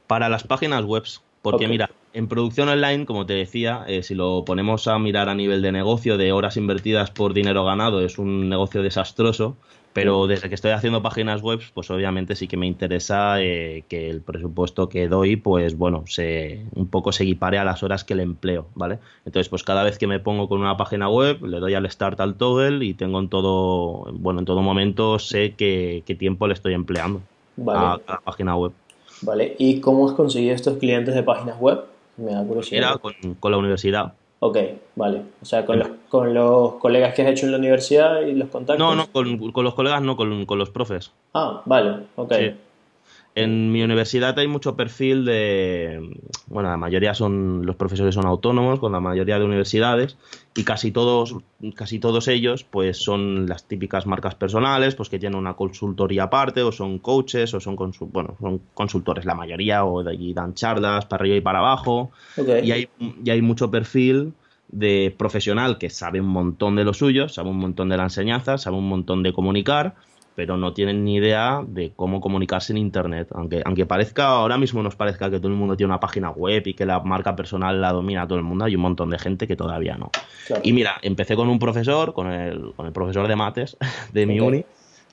Para 0.06 0.30
las 0.30 0.43
páginas 0.43 0.86
web. 0.86 1.04
Porque 1.41 1.67
mira, 1.67 1.89
en 2.15 2.30
producción 2.30 2.69
online, 2.69 3.06
como 3.06 3.25
te 3.25 3.34
decía, 3.34 3.84
eh, 3.88 4.01
si 4.01 4.15
lo 4.15 4.45
ponemos 4.45 4.88
a 4.88 4.97
mirar 4.99 5.28
a 5.28 5.36
nivel 5.36 5.62
de 5.62 5.73
negocio, 5.73 6.17
de 6.17 6.32
horas 6.32 6.56
invertidas 6.56 7.12
por 7.12 7.34
dinero 7.34 7.65
ganado, 7.65 7.99
es 7.99 8.17
un 8.17 8.47
negocio 8.47 8.82
desastroso. 8.82 9.58
Pero 9.91 10.28
desde 10.28 10.49
que 10.49 10.56
estoy 10.56 10.71
haciendo 10.71 11.01
páginas 11.01 11.41
web, 11.41 11.62
pues 11.73 11.89
obviamente 11.89 12.36
sí 12.36 12.49
que 12.49 12.58
me 12.58 12.67
interesa 12.67 13.41
eh, 13.41 13.86
que 13.88 14.10
el 14.10 14.19
presupuesto 14.19 14.89
que 14.89 15.08
doy, 15.08 15.38
pues 15.38 15.78
bueno, 15.78 16.04
se, 16.06 16.65
un 16.75 16.88
poco 16.88 17.13
se 17.13 17.23
equipare 17.23 17.60
a 17.60 17.63
las 17.63 17.82
horas 17.82 18.04
que 18.04 18.13
le 18.13 18.23
empleo, 18.23 18.67
¿vale? 18.75 18.99
Entonces, 19.25 19.47
pues 19.47 19.63
cada 19.63 19.84
vez 19.84 19.97
que 19.97 20.08
me 20.08 20.19
pongo 20.19 20.49
con 20.49 20.60
una 20.60 20.75
página 20.75 21.08
web, 21.08 21.41
le 21.45 21.62
doy 21.62 21.75
al 21.75 21.89
start 21.89 22.19
al 22.19 22.36
toggle 22.36 22.84
y 22.86 22.93
tengo 22.93 23.19
en 23.19 23.30
todo, 23.30 24.12
bueno, 24.12 24.39
en 24.39 24.45
todo 24.45 24.62
momento 24.62 25.17
sé 25.17 25.54
qué, 25.56 26.04
tiempo 26.19 26.47
le 26.47 26.56
estoy 26.56 26.73
empleando 26.73 27.21
a 27.67 27.99
cada 28.06 28.19
página 28.19 28.58
web. 28.58 28.73
Vale, 29.21 29.56
¿y 29.58 29.80
cómo 29.80 30.10
has 30.10 30.13
conseguido 30.13 30.56
estos 30.56 30.78
clientes 30.78 31.15
de 31.15 31.23
páginas 31.23 31.58
web? 31.58 31.95
Me 32.17 32.34
da 32.34 32.43
curiosidad. 32.43 32.99
Era 33.01 33.36
con 33.39 33.51
la 33.51 33.58
universidad. 33.58 34.13
Ok, 34.39 34.58
vale. 34.95 35.23
O 35.41 35.45
sea, 35.45 35.65
con 35.65 35.80
los, 35.80 35.88
con 36.10 36.34
los 36.34 36.75
colegas 36.75 37.15
que 37.15 37.23
has 37.23 37.30
hecho 37.30 37.45
en 37.45 37.54
la 37.54 37.58
universidad 37.58 38.21
y 38.21 38.34
los 38.34 38.49
contactos. 38.49 38.78
No, 38.78 38.95
no, 38.95 39.12
con, 39.12 39.51
con 39.51 39.63
los 39.63 39.73
colegas 39.73 40.01
no, 40.01 40.15
con, 40.15 40.45
con, 40.45 40.60
los 40.60 40.69
profes. 40.69 41.12
Ah, 41.34 41.62
vale, 41.65 42.06
ok. 42.15 42.34
En 43.38 43.69
mi 43.74 43.84
universidad 43.84 44.39
hay 44.39 44.48
mucho 44.48 44.78
perfil 44.78 45.26
de, 45.26 46.00
bueno, 46.48 46.69
la 46.69 46.78
mayoría 46.78 47.13
son, 47.13 47.65
los 47.65 47.76
profesores 47.76 48.15
son 48.15 48.26
autónomos 48.26 48.80
con 48.80 48.93
la 48.93 49.02
mayoría 49.02 49.38
de 49.38 49.43
universidades 49.43 50.17
y 50.56 50.63
casi 50.63 50.91
todos, 50.91 51.36
casi 51.76 52.00
todos 52.00 52.30
ellos 52.30 52.63
pues 52.63 52.98
son 52.98 53.45
las 53.45 53.67
típicas 53.67 54.06
marcas 54.06 54.36
personales, 54.36 54.95
pues 54.95 55.10
que 55.10 55.19
tienen 55.19 55.38
una 55.38 55.56
consultoría 55.56 56.24
aparte 56.24 56.63
o 56.63 56.71
son 56.71 57.00
coaches 57.00 57.54
o 57.54 57.60
son, 57.60 57.76
bueno, 58.13 58.38
son 58.39 58.62
consultores 58.74 59.26
la 59.26 59.36
mayoría 59.36 59.84
o 59.84 60.02
de 60.02 60.12
allí 60.12 60.34
dan 60.34 60.54
charlas 60.54 61.06
para 61.06 61.24
arriba 61.24 61.36
y 61.36 61.41
para 61.41 61.60
abajo. 61.60 62.12
Y, 62.38 62.71
hay, 62.71 62.88
y 63.21 63.30
hay 63.30 63.41
mucho 63.41 63.69
perfil 63.69 64.32
de 64.69 65.13
profesional 65.17 65.78
que 65.78 65.89
sabe 65.89 66.21
un 66.21 66.28
montón 66.28 66.78
de 66.78 66.86
lo 66.86 66.93
suyo, 66.93 67.28
sabe 67.28 67.50
un 67.50 67.58
montón 67.58 67.89
de 67.89 67.98
la 67.98 68.04
enseñanza, 68.04 68.58
sabe 68.58 68.78
un 68.78 68.88
montón 68.88 69.24
de 69.24 69.34
comunicar 69.34 69.95
pero 70.36 70.58
no 70.58 70.74
tienen 70.74 71.06
ni 71.06 71.15
idea 71.15 71.63
de 71.65 71.93
cómo 71.95 72.19
comunicarse 72.19 72.74
en 72.74 72.78
Internet. 72.78 73.30
Aunque, 73.34 73.62
aunque 73.65 73.86
parezca, 73.86 74.28
ahora 74.28 74.58
mismo 74.58 74.84
nos 74.84 74.95
parezca 74.95 75.32
que 75.32 75.38
todo 75.38 75.48
el 75.48 75.56
mundo 75.56 75.78
tiene 75.78 75.91
una 75.91 76.00
página 76.00 76.30
web 76.30 76.63
y 76.65 76.74
que 76.74 76.86
la 76.86 77.00
marca 77.00 77.36
personal 77.36 77.82
la 77.82 77.93
domina 77.93 78.28
todo 78.28 78.38
el 78.38 78.43
mundo, 78.43 78.65
hay 78.65 78.76
un 78.76 78.82
montón 78.82 79.10
de 79.10 79.17
gente 79.17 79.48
que 79.48 79.56
todavía 79.56 79.98
no. 79.98 80.12
Y 80.62 80.74
mira, 80.74 80.95
empecé 81.02 81.36
con 81.36 81.48
un 81.48 81.58
profesor, 81.58 82.13
con 82.13 82.32
el, 82.32 82.74
con 82.76 82.86
el 82.86 82.91
profesor 82.91 83.28
de 83.28 83.36
mates 83.36 83.78
de 84.13 84.26
mi 84.26 84.39
uni, 84.39 84.65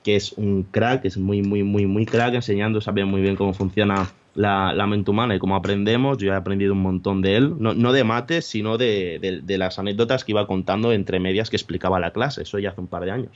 que 0.03 0.17
es 0.17 0.33
un 0.33 0.63
crack, 0.63 1.05
es 1.05 1.17
muy, 1.17 1.41
muy, 1.41 1.63
muy, 1.63 1.85
muy 1.85 2.05
crack 2.05 2.33
enseñando, 2.33 2.81
sabe 2.81 3.05
muy 3.05 3.21
bien 3.21 3.37
cómo 3.37 3.53
funciona 3.53 4.11
la, 4.35 4.73
la, 4.73 4.87
mente 4.87 5.09
humana 5.09 5.35
y 5.35 5.39
cómo 5.39 5.55
aprendemos. 5.55 6.17
Yo 6.17 6.33
he 6.33 6.35
aprendido 6.35 6.73
un 6.73 6.81
montón 6.81 7.21
de 7.21 7.37
él, 7.37 7.55
no, 7.59 7.73
no 7.73 7.93
de 7.93 8.03
mates, 8.03 8.45
sino 8.45 8.77
de, 8.77 9.19
de, 9.21 9.39
de, 9.41 9.57
las 9.57 9.79
anécdotas 9.79 10.25
que 10.25 10.33
iba 10.33 10.45
contando 10.47 10.91
entre 10.91 11.21
medias 11.21 11.49
que 11.49 11.55
explicaba 11.55 11.99
la 12.01 12.11
clase. 12.11 12.41
Eso 12.41 12.59
ya 12.59 12.71
hace 12.71 12.81
un 12.81 12.87
par 12.87 13.05
de 13.05 13.11
años. 13.11 13.31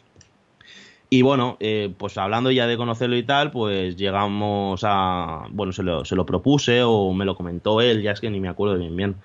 Y 1.09 1.21
bueno, 1.21 1.55
eh, 1.61 1.93
pues 1.97 2.17
hablando 2.17 2.51
ya 2.51 2.67
de 2.67 2.75
conocerlo 2.75 3.15
y 3.15 3.23
tal, 3.23 3.51
pues 3.51 3.95
llegamos 3.95 4.81
a. 4.83 5.47
Bueno, 5.51 5.71
se 5.71 5.83
lo, 5.83 6.03
se 6.03 6.15
lo 6.15 6.25
propuse 6.25 6.83
o 6.83 7.13
me 7.13 7.23
lo 7.25 7.35
comentó 7.35 7.79
él, 7.81 8.01
ya 8.01 8.11
es 8.11 8.19
que 8.19 8.29
ni 8.29 8.39
me 8.41 8.49
acuerdo 8.49 8.77
bien 8.77 8.95
bien. 8.95 9.15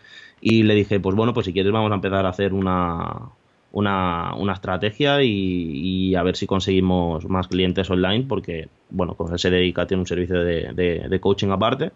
Y 0.41 0.63
le 0.65 0.75
dije, 0.75 1.01
pues 1.01 1.17
bueno, 1.17 1.35
pues 1.35 1.47
si 1.47 1.53
quieres 1.53 1.73
vamos 1.73 1.91
a 1.91 1.97
empezar 1.97 2.25
a 2.27 2.29
hacer 2.31 2.55
una, 2.55 3.31
una, 3.73 4.35
una 4.37 4.53
estrategia 4.55 5.23
y, 5.23 6.15
a 6.15 6.23
ver 6.23 6.37
si 6.37 6.47
conseguimos 6.47 7.29
más 7.29 7.49
clientes 7.49 7.91
online, 7.91 8.27
porque, 8.29 8.69
bueno, 8.91 9.15
con 9.15 9.33
él 9.33 9.39
se 9.39 9.51
dedica, 9.51 9.87
tiene 9.87 10.03
un 10.03 10.07
servicio 10.07 10.43
de, 10.45 10.73
de, 11.09 11.21
coaching 11.21 11.51
aparte. 11.51 11.93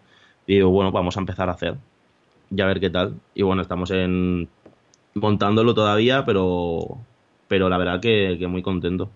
Y 0.47 0.55
digo, 0.55 0.69
bueno, 0.69 0.91
vamos 0.91 1.17
a 1.17 1.21
empezar 1.21 1.49
a 1.49 1.53
hacer. 1.53 1.75
Ya 2.49 2.65
a 2.65 2.67
ver 2.67 2.79
qué 2.79 2.89
tal. 2.89 3.15
Y 3.35 3.43
bueno, 3.43 3.61
estamos 3.61 3.91
en 3.91 4.49
montándolo 5.15 5.73
todavía, 5.73 6.25
pero, 6.25 6.97
pero 7.47 7.69
la 7.69 7.77
verdad 7.77 8.01
que 8.01 8.37
muy 8.47 8.61
contento 8.61 9.09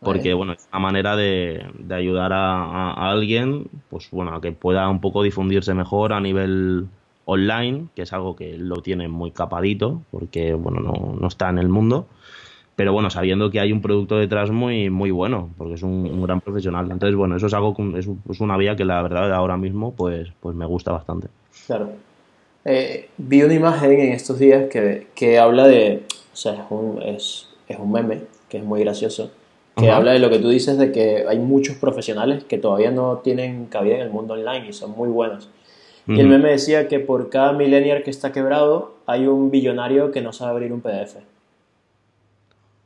porque 0.00 0.32
bueno, 0.34 0.52
es 0.52 0.68
una 0.72 0.80
manera 0.80 1.16
de, 1.16 1.64
ayudar 1.90 2.32
a, 2.32 3.10
alguien, 3.10 3.66
pues 3.90 4.08
bueno, 4.10 4.34
a 4.34 4.40
que 4.40 4.52
pueda 4.52 4.88
un 4.88 5.00
poco 5.00 5.22
difundirse 5.22 5.74
mejor 5.74 6.12
a 6.12 6.20
nivel 6.20 6.86
online, 7.24 7.86
que 7.94 8.02
es 8.02 8.12
algo 8.12 8.36
que 8.36 8.56
lo 8.56 8.76
tiene 8.76 9.08
muy 9.08 9.32
capadito, 9.32 10.02
porque 10.10 10.54
bueno, 10.54 11.16
no, 11.20 11.26
está 11.26 11.50
en 11.50 11.58
el 11.58 11.68
mundo, 11.68 12.06
pero 12.76 12.92
bueno, 12.92 13.10
sabiendo 13.10 13.50
que 13.50 13.58
hay 13.58 13.72
un 13.72 13.82
producto 13.82 14.16
detrás 14.16 14.50
muy, 14.50 14.88
muy 14.88 15.10
bueno, 15.10 15.50
porque 15.58 15.74
es 15.74 15.82
un, 15.82 16.22
gran 16.22 16.40
profesional. 16.40 16.88
Entonces, 16.90 17.16
bueno, 17.16 17.36
eso 17.36 17.46
es 17.46 17.54
algo, 17.54 17.76
es, 17.96 18.40
una 18.40 18.56
vía 18.56 18.76
que 18.76 18.84
la 18.84 19.02
verdad 19.02 19.32
ahora 19.34 19.56
mismo, 19.56 19.94
pues, 19.94 20.28
pues 20.40 20.54
me 20.54 20.64
gusta 20.64 20.92
bastante. 20.92 21.28
Claro. 21.66 21.90
Eh, 22.64 23.08
vi 23.16 23.42
una 23.42 23.54
imagen 23.54 23.92
en 23.92 24.12
estos 24.12 24.38
días 24.38 24.68
que, 24.70 25.08
que 25.14 25.38
habla 25.38 25.66
de, 25.66 26.04
o 26.32 26.36
sea, 26.36 26.52
es 26.52 26.70
un, 26.70 27.02
es, 27.02 27.48
es 27.66 27.78
un 27.78 27.90
meme, 27.90 28.22
que 28.48 28.58
es 28.58 28.64
muy 28.64 28.80
gracioso, 28.80 29.30
que 29.78 29.90
habla 29.90 30.12
de 30.12 30.18
lo 30.18 30.30
que 30.30 30.38
tú 30.38 30.48
dices 30.48 30.78
de 30.78 30.92
que 30.92 31.24
hay 31.28 31.38
muchos 31.38 31.76
profesionales 31.76 32.44
que 32.44 32.58
todavía 32.58 32.90
no 32.90 33.18
tienen 33.18 33.66
cabida 33.66 33.96
en 33.96 34.02
el 34.02 34.10
mundo 34.10 34.34
online 34.34 34.68
y 34.68 34.72
son 34.72 34.92
muy 34.92 35.08
buenos. 35.08 35.48
Y 36.06 36.20
el 36.20 36.26
meme 36.26 36.50
decía 36.50 36.88
que 36.88 37.00
por 37.00 37.28
cada 37.28 37.52
millennial 37.52 38.02
que 38.02 38.10
está 38.10 38.32
quebrado 38.32 38.94
hay 39.06 39.26
un 39.26 39.50
billonario 39.50 40.10
que 40.10 40.22
no 40.22 40.32
sabe 40.32 40.52
abrir 40.52 40.72
un 40.72 40.80
PDF. 40.80 41.16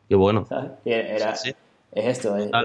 Qué 0.09 0.17
bueno. 0.17 0.47
Era, 0.85 1.33
Es 1.33 1.55
esto, 1.93 2.37
ah. 2.53 2.65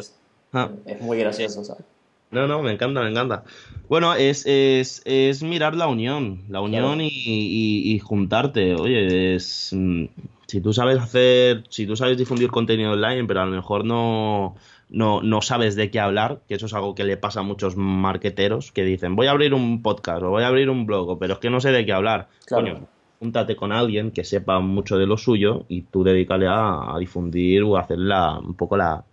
Ah. 0.53 0.69
es, 0.85 1.01
muy 1.01 1.19
gracioso, 1.19 1.63
¿sabes? 1.63 1.83
No, 2.31 2.47
no, 2.47 2.61
me 2.61 2.71
encanta, 2.71 3.01
me 3.01 3.09
encanta. 3.09 3.43
Bueno, 3.87 4.13
es, 4.13 4.45
es, 4.45 5.01
es 5.05 5.43
mirar 5.43 5.75
la 5.75 5.87
unión, 5.87 6.43
la 6.49 6.59
unión 6.59 6.99
y, 6.99 7.09
y, 7.13 7.99
juntarte. 7.99 8.75
Oye, 8.75 9.35
es, 9.35 9.71
mm, 9.73 10.05
si 10.45 10.61
tú 10.61 10.73
sabes 10.73 10.99
hacer, 10.99 11.63
si 11.69 11.87
tú 11.87 11.95
sabes 11.95 12.17
difundir 12.17 12.49
contenido 12.49 12.91
online, 12.91 13.25
pero 13.25 13.41
a 13.41 13.45
lo 13.45 13.51
mejor 13.51 13.85
no, 13.85 14.55
no, 14.89 15.21
no, 15.21 15.41
sabes 15.41 15.75
de 15.75 15.89
qué 15.89 15.99
hablar, 16.01 16.41
que 16.47 16.55
eso 16.55 16.65
es 16.65 16.73
algo 16.73 16.95
que 16.95 17.05
le 17.05 17.15
pasa 17.15 17.41
a 17.41 17.43
muchos 17.43 17.77
marqueteros 17.77 18.71
que 18.71 18.83
dicen, 18.83 19.15
voy 19.15 19.27
a 19.27 19.31
abrir 19.31 19.53
un 19.53 19.81
podcast 19.81 20.23
o 20.23 20.29
voy 20.29 20.43
a 20.43 20.47
abrir 20.47 20.69
un 20.69 20.85
blog, 20.85 21.17
pero 21.19 21.35
es 21.35 21.39
que 21.39 21.49
no 21.49 21.61
sé 21.61 21.71
de 21.71 21.85
qué 21.85 21.93
hablar. 21.93 22.27
Coño, 22.49 22.87
júntate 23.19 23.55
con 23.55 23.71
alguien 23.71 24.11
que 24.11 24.23
sepa 24.23 24.59
mucho 24.59 24.97
de 24.97 25.07
lo 25.07 25.17
suyo 25.17 25.65
y 25.67 25.83
tú 25.83 26.03
dedícale 26.03 26.47
a, 26.49 26.95
difundir 26.99 27.63
o 27.63 27.77
a 27.77 27.81
hacer 27.81 27.99
la, 27.99 28.39
un 28.39 28.55
poco 28.55 28.77
la, 28.77 29.03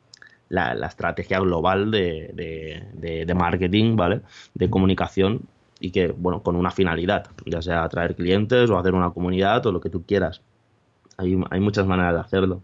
la, 0.48 0.86
estrategia 0.86 1.40
global 1.40 1.90
de, 1.90 3.34
marketing, 3.36 3.96
¿vale? 3.96 4.20
De 4.54 4.70
comunicación 4.70 5.42
y 5.80 5.90
que, 5.90 6.08
bueno, 6.08 6.42
con 6.42 6.56
una 6.56 6.70
finalidad, 6.70 7.26
ya 7.46 7.60
sea 7.60 7.84
atraer 7.84 8.14
clientes 8.14 8.70
o 8.70 8.78
hacer 8.78 8.94
una 8.94 9.10
comunidad 9.10 9.66
o 9.66 9.72
lo 9.72 9.80
que 9.80 9.90
tú 9.90 10.04
quieras 10.04 10.40
hay, 11.16 11.40
hay 11.50 11.60
muchas 11.60 11.86
maneras 11.86 12.14
de 12.14 12.20
hacerlo. 12.20 12.62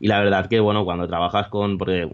Y 0.00 0.08
la 0.08 0.20
verdad 0.20 0.48
que, 0.48 0.60
bueno, 0.60 0.84
cuando 0.84 1.06
trabajas 1.06 1.48
con, 1.48 1.78
porque 1.78 2.10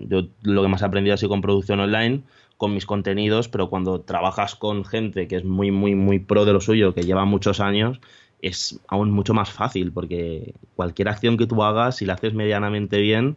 yo 0.00 0.22
lo 0.42 0.62
que 0.62 0.68
más 0.68 0.82
he 0.82 0.84
aprendido 0.84 1.14
ha 1.14 1.18
sido 1.18 1.30
con 1.30 1.40
producción 1.40 1.80
online, 1.80 2.22
con 2.56 2.72
mis 2.72 2.86
contenidos, 2.86 3.48
pero 3.48 3.68
cuando 3.68 4.00
trabajas 4.00 4.54
con 4.54 4.84
gente 4.84 5.28
que 5.28 5.36
es 5.36 5.44
muy, 5.44 5.70
muy, 5.70 5.94
muy 5.94 6.18
pro 6.18 6.44
de 6.44 6.52
lo 6.52 6.60
suyo, 6.60 6.94
que 6.94 7.02
lleva 7.02 7.24
muchos 7.24 7.60
años, 7.60 8.00
es 8.40 8.80
aún 8.88 9.10
mucho 9.10 9.34
más 9.34 9.50
fácil, 9.50 9.92
porque 9.92 10.54
cualquier 10.76 11.08
acción 11.08 11.36
que 11.36 11.46
tú 11.46 11.62
hagas, 11.62 11.96
si 11.96 12.06
la 12.06 12.14
haces 12.14 12.34
medianamente 12.34 13.00
bien, 13.00 13.36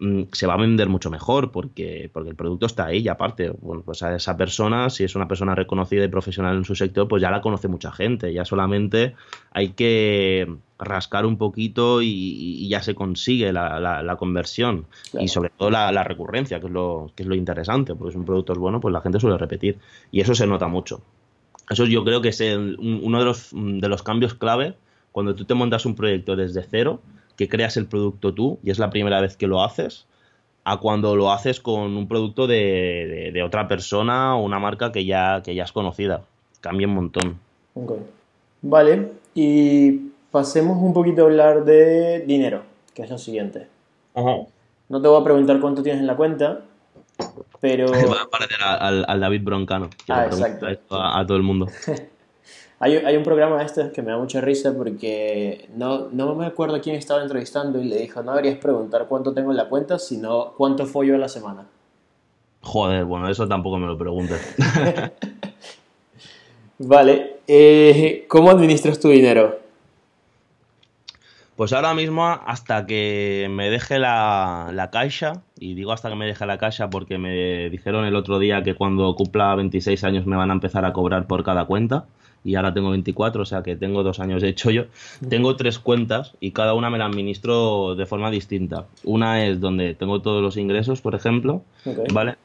mm, 0.00 0.22
se 0.32 0.46
va 0.46 0.54
a 0.54 0.56
vender 0.56 0.88
mucho 0.88 1.10
mejor 1.10 1.52
porque, 1.52 2.10
porque 2.12 2.30
el 2.30 2.36
producto 2.36 2.66
está 2.66 2.86
ahí 2.86 2.98
y 2.98 3.08
aparte, 3.08 3.50
bueno, 3.50 3.82
pues 3.84 4.02
a 4.02 4.16
esa 4.16 4.36
persona, 4.36 4.90
si 4.90 5.04
es 5.04 5.14
una 5.14 5.28
persona 5.28 5.54
reconocida 5.54 6.04
y 6.04 6.08
profesional 6.08 6.56
en 6.56 6.64
su 6.64 6.74
sector, 6.74 7.06
pues 7.06 7.22
ya 7.22 7.30
la 7.30 7.40
conoce 7.40 7.68
mucha 7.68 7.92
gente, 7.92 8.32
ya 8.32 8.44
solamente 8.44 9.14
hay 9.52 9.70
que 9.70 10.48
rascar 10.80 11.26
un 11.26 11.36
poquito 11.36 12.00
y, 12.02 12.68
ya 12.68 12.82
se 12.82 12.94
consigue 12.94 13.52
la, 13.52 14.16
conversión. 14.18 14.86
Y 15.18 15.28
sobre 15.28 15.50
todo 15.50 15.70
la, 15.70 16.04
recurrencia, 16.04 16.60
que 16.60 16.66
es, 16.66 16.72
lo, 16.72 17.10
que 17.14 17.22
es 17.22 17.28
lo 17.28 17.34
interesante, 17.34 17.94
porque 17.94 18.12
si 18.12 18.18
un 18.18 18.24
producto 18.24 18.52
es 18.52 18.58
bueno, 18.58 18.80
pues 18.80 18.92
la 18.92 19.00
gente 19.00 19.20
suele 19.20 19.38
repetir. 19.38 19.78
Y 20.10 20.20
eso 20.20 20.34
se 20.34 20.46
nota 20.46 20.68
mucho. 20.68 21.02
Eso 21.68 21.84
yo 21.86 22.04
creo 22.04 22.20
que 22.20 22.30
es 22.30 22.40
uno 22.40 23.18
de 23.18 23.24
los, 23.24 23.50
de 23.52 23.88
los 23.88 24.02
cambios 24.02 24.34
clave. 24.34 24.74
Cuando 25.12 25.34
tú 25.34 25.44
te 25.44 25.54
montas 25.54 25.86
un 25.86 25.94
proyecto 25.94 26.36
desde 26.36 26.62
cero, 26.62 27.00
que 27.40 27.48
creas 27.48 27.78
el 27.78 27.86
producto 27.86 28.34
tú 28.34 28.58
y 28.62 28.70
es 28.70 28.78
la 28.78 28.90
primera 28.90 29.18
vez 29.18 29.34
que 29.34 29.46
lo 29.46 29.64
haces, 29.64 30.04
a 30.64 30.76
cuando 30.76 31.16
lo 31.16 31.32
haces 31.32 31.58
con 31.58 31.96
un 31.96 32.06
producto 32.06 32.46
de, 32.46 33.42
otra 33.42 33.66
persona 33.66 34.36
o 34.36 34.44
una 34.44 34.58
marca 34.58 34.92
que 34.92 35.06
ya, 35.06 35.40
que 35.42 35.54
ya 35.54 35.64
es 35.64 35.72
conocida. 35.72 36.20
Cambia 36.60 36.86
un 36.86 36.96
montón. 36.96 37.38
Vale, 38.60 39.12
y 39.34 40.10
pasemos 40.30 40.82
un 40.82 40.92
poquito 40.92 41.22
a 41.22 41.24
hablar 41.24 41.64
de 41.64 42.26
dinero, 42.26 42.60
que 42.92 43.04
es 43.04 43.10
lo 43.10 43.16
siguiente. 43.16 43.68
No 44.14 45.00
te 45.00 45.08
voy 45.08 45.18
a 45.18 45.24
preguntar 45.24 45.60
cuánto 45.60 45.82
tienes 45.82 46.02
en 46.02 46.06
la 46.06 46.16
cuenta, 46.16 46.60
pero... 47.58 47.86
Va 47.90 48.24
a 48.24 48.30
parecer 48.30 48.58
al, 48.62 49.18
David 49.18 49.44
Broncano. 49.44 49.88
Ah, 50.10 50.26
exacto. 50.26 50.66
A, 50.90 51.24
todo 51.26 51.38
el 51.38 51.42
mundo. 51.42 51.68
hay, 52.82 52.96
hay, 52.96 53.16
un 53.16 53.22
programa 53.22 53.58
de 53.58 53.66
estos 53.66 53.92
que 53.92 54.00
me 54.00 54.10
da 54.10 54.16
mucha 54.16 54.40
risa 54.40 54.72
porque 54.74 55.68
no, 55.76 56.08
no 56.12 56.34
me 56.34 56.46
acuerdo 56.46 56.80
quién 56.80 56.96
estaba 56.96 57.22
entrevistando 57.22 57.78
y 57.78 57.84
le 57.84 57.98
dijo, 57.98 58.22
no 58.22 58.30
deberías 58.32 58.58
preguntar 58.58 59.06
cuánto 59.06 59.34
tengo 59.34 59.50
en 59.50 59.58
la 59.58 59.68
cuenta, 59.68 59.98
sino 59.98 60.54
cuánto 60.56 60.86
follo 60.86 61.14
a 61.14 61.18
la 61.18 61.28
semana. 61.28 61.66
Joder, 62.62 63.04
bueno, 63.04 63.28
eso 63.28 63.46
tampoco 63.46 63.76
me 63.78 63.86
lo 63.86 63.98
preguntes. 63.98 64.56
vale, 66.78 67.40
eh, 67.46 68.24
¿cómo 68.28 68.50
administras 68.50 68.98
tu 68.98 69.10
dinero? 69.10 69.58
Pues 71.56 71.74
ahora 71.74 71.92
mismo, 71.92 72.26
hasta 72.26 72.86
que 72.86 73.46
me 73.50 73.68
deje 73.68 73.98
la, 73.98 74.70
la, 74.72 74.90
caixa, 74.90 75.42
y 75.58 75.74
digo 75.74 75.92
hasta 75.92 76.08
que 76.08 76.16
me 76.16 76.24
deje 76.24 76.46
la 76.46 76.56
caixa 76.56 76.88
porque 76.88 77.18
me 77.18 77.68
dijeron 77.68 78.06
el 78.06 78.16
otro 78.16 78.38
día 78.38 78.62
que 78.62 78.74
cuando 78.74 79.14
cumpla 79.16 79.54
26 79.54 80.02
años 80.04 80.24
me 80.24 80.36
van 80.36 80.50
a 80.50 80.54
empezar 80.54 80.86
a 80.86 80.94
cobrar 80.94 81.26
por 81.26 81.44
cada 81.44 81.66
cuenta, 81.66 82.06
y 82.44 82.54
ahora 82.54 82.72
tengo 82.72 82.90
24, 82.90 83.42
o 83.42 83.44
sea 83.44 83.62
que 83.62 83.76
tengo 83.76 84.02
dos 84.02 84.20
años 84.20 84.42
de 84.42 84.48
hecho 84.48 84.70
yo. 84.70 84.84
Tengo 85.28 85.56
tres 85.56 85.78
cuentas 85.78 86.34
y 86.40 86.52
cada 86.52 86.74
una 86.74 86.90
me 86.90 86.98
la 86.98 87.06
administro 87.06 87.94
de 87.94 88.06
forma 88.06 88.30
distinta. 88.30 88.86
Una 89.04 89.44
es 89.44 89.60
donde 89.60 89.94
tengo 89.94 90.20
todos 90.22 90.42
los 90.42 90.56
ingresos, 90.56 91.00
por 91.00 91.14
ejemplo, 91.14 91.62
¿vale? 92.12 92.36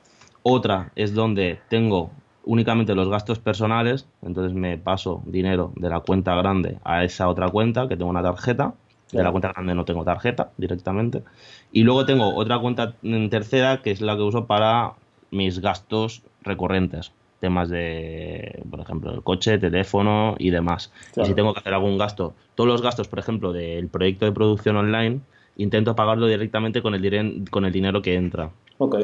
Otra 0.43 0.91
es 0.95 1.13
donde 1.13 1.59
tengo 1.69 2.11
únicamente 2.43 2.93
los 2.93 3.09
gastos 3.09 3.39
personales, 3.39 4.07
entonces 4.21 4.53
me 4.53 4.77
paso 4.77 5.23
dinero 5.25 5.71
de 5.75 5.89
la 5.89 6.01
cuenta 6.01 6.35
grande 6.35 6.77
a 6.83 7.03
esa 7.03 7.27
otra 7.27 7.49
cuenta 7.49 7.87
que 7.87 7.97
tengo 7.97 8.11
una 8.11 8.21
tarjeta 8.21 8.75
de 9.11 9.23
la 9.23 9.31
cuenta 9.31 9.53
grande 9.53 9.75
no 9.75 9.85
tengo 9.85 10.03
tarjeta 10.03 10.51
directamente. 10.57 11.23
Y 11.71 11.83
luego 11.83 12.05
tengo 12.05 12.35
otra 12.35 12.59
cuenta 12.59 12.95
en 13.03 13.29
tercera 13.29 13.81
que 13.81 13.91
es 13.91 14.01
la 14.01 14.15
que 14.15 14.23
uso 14.23 14.45
para 14.45 14.93
mis 15.31 15.59
gastos 15.59 16.21
recurrentes. 16.41 17.11
Temas 17.39 17.69
de, 17.69 18.63
por 18.69 18.79
ejemplo, 18.79 19.13
el 19.13 19.21
coche, 19.21 19.57
teléfono 19.57 20.35
y 20.39 20.49
demás. 20.49 20.91
Y 21.15 21.25
si 21.25 21.33
tengo 21.33 21.53
que 21.53 21.59
hacer 21.59 21.73
algún 21.73 21.97
gasto, 21.97 22.33
todos 22.55 22.67
los 22.67 22.81
gastos, 22.81 23.07
por 23.07 23.19
ejemplo, 23.19 23.53
del 23.53 23.87
proyecto 23.89 24.25
de 24.25 24.31
producción 24.31 24.77
online, 24.77 25.19
intento 25.57 25.95
pagarlo 25.95 26.27
directamente 26.27 26.81
con 26.81 26.95
el, 26.95 27.45
con 27.49 27.65
el 27.65 27.71
dinero 27.71 28.01
que 28.01 28.15
entra. 28.15 28.51
Ok. 28.77 28.97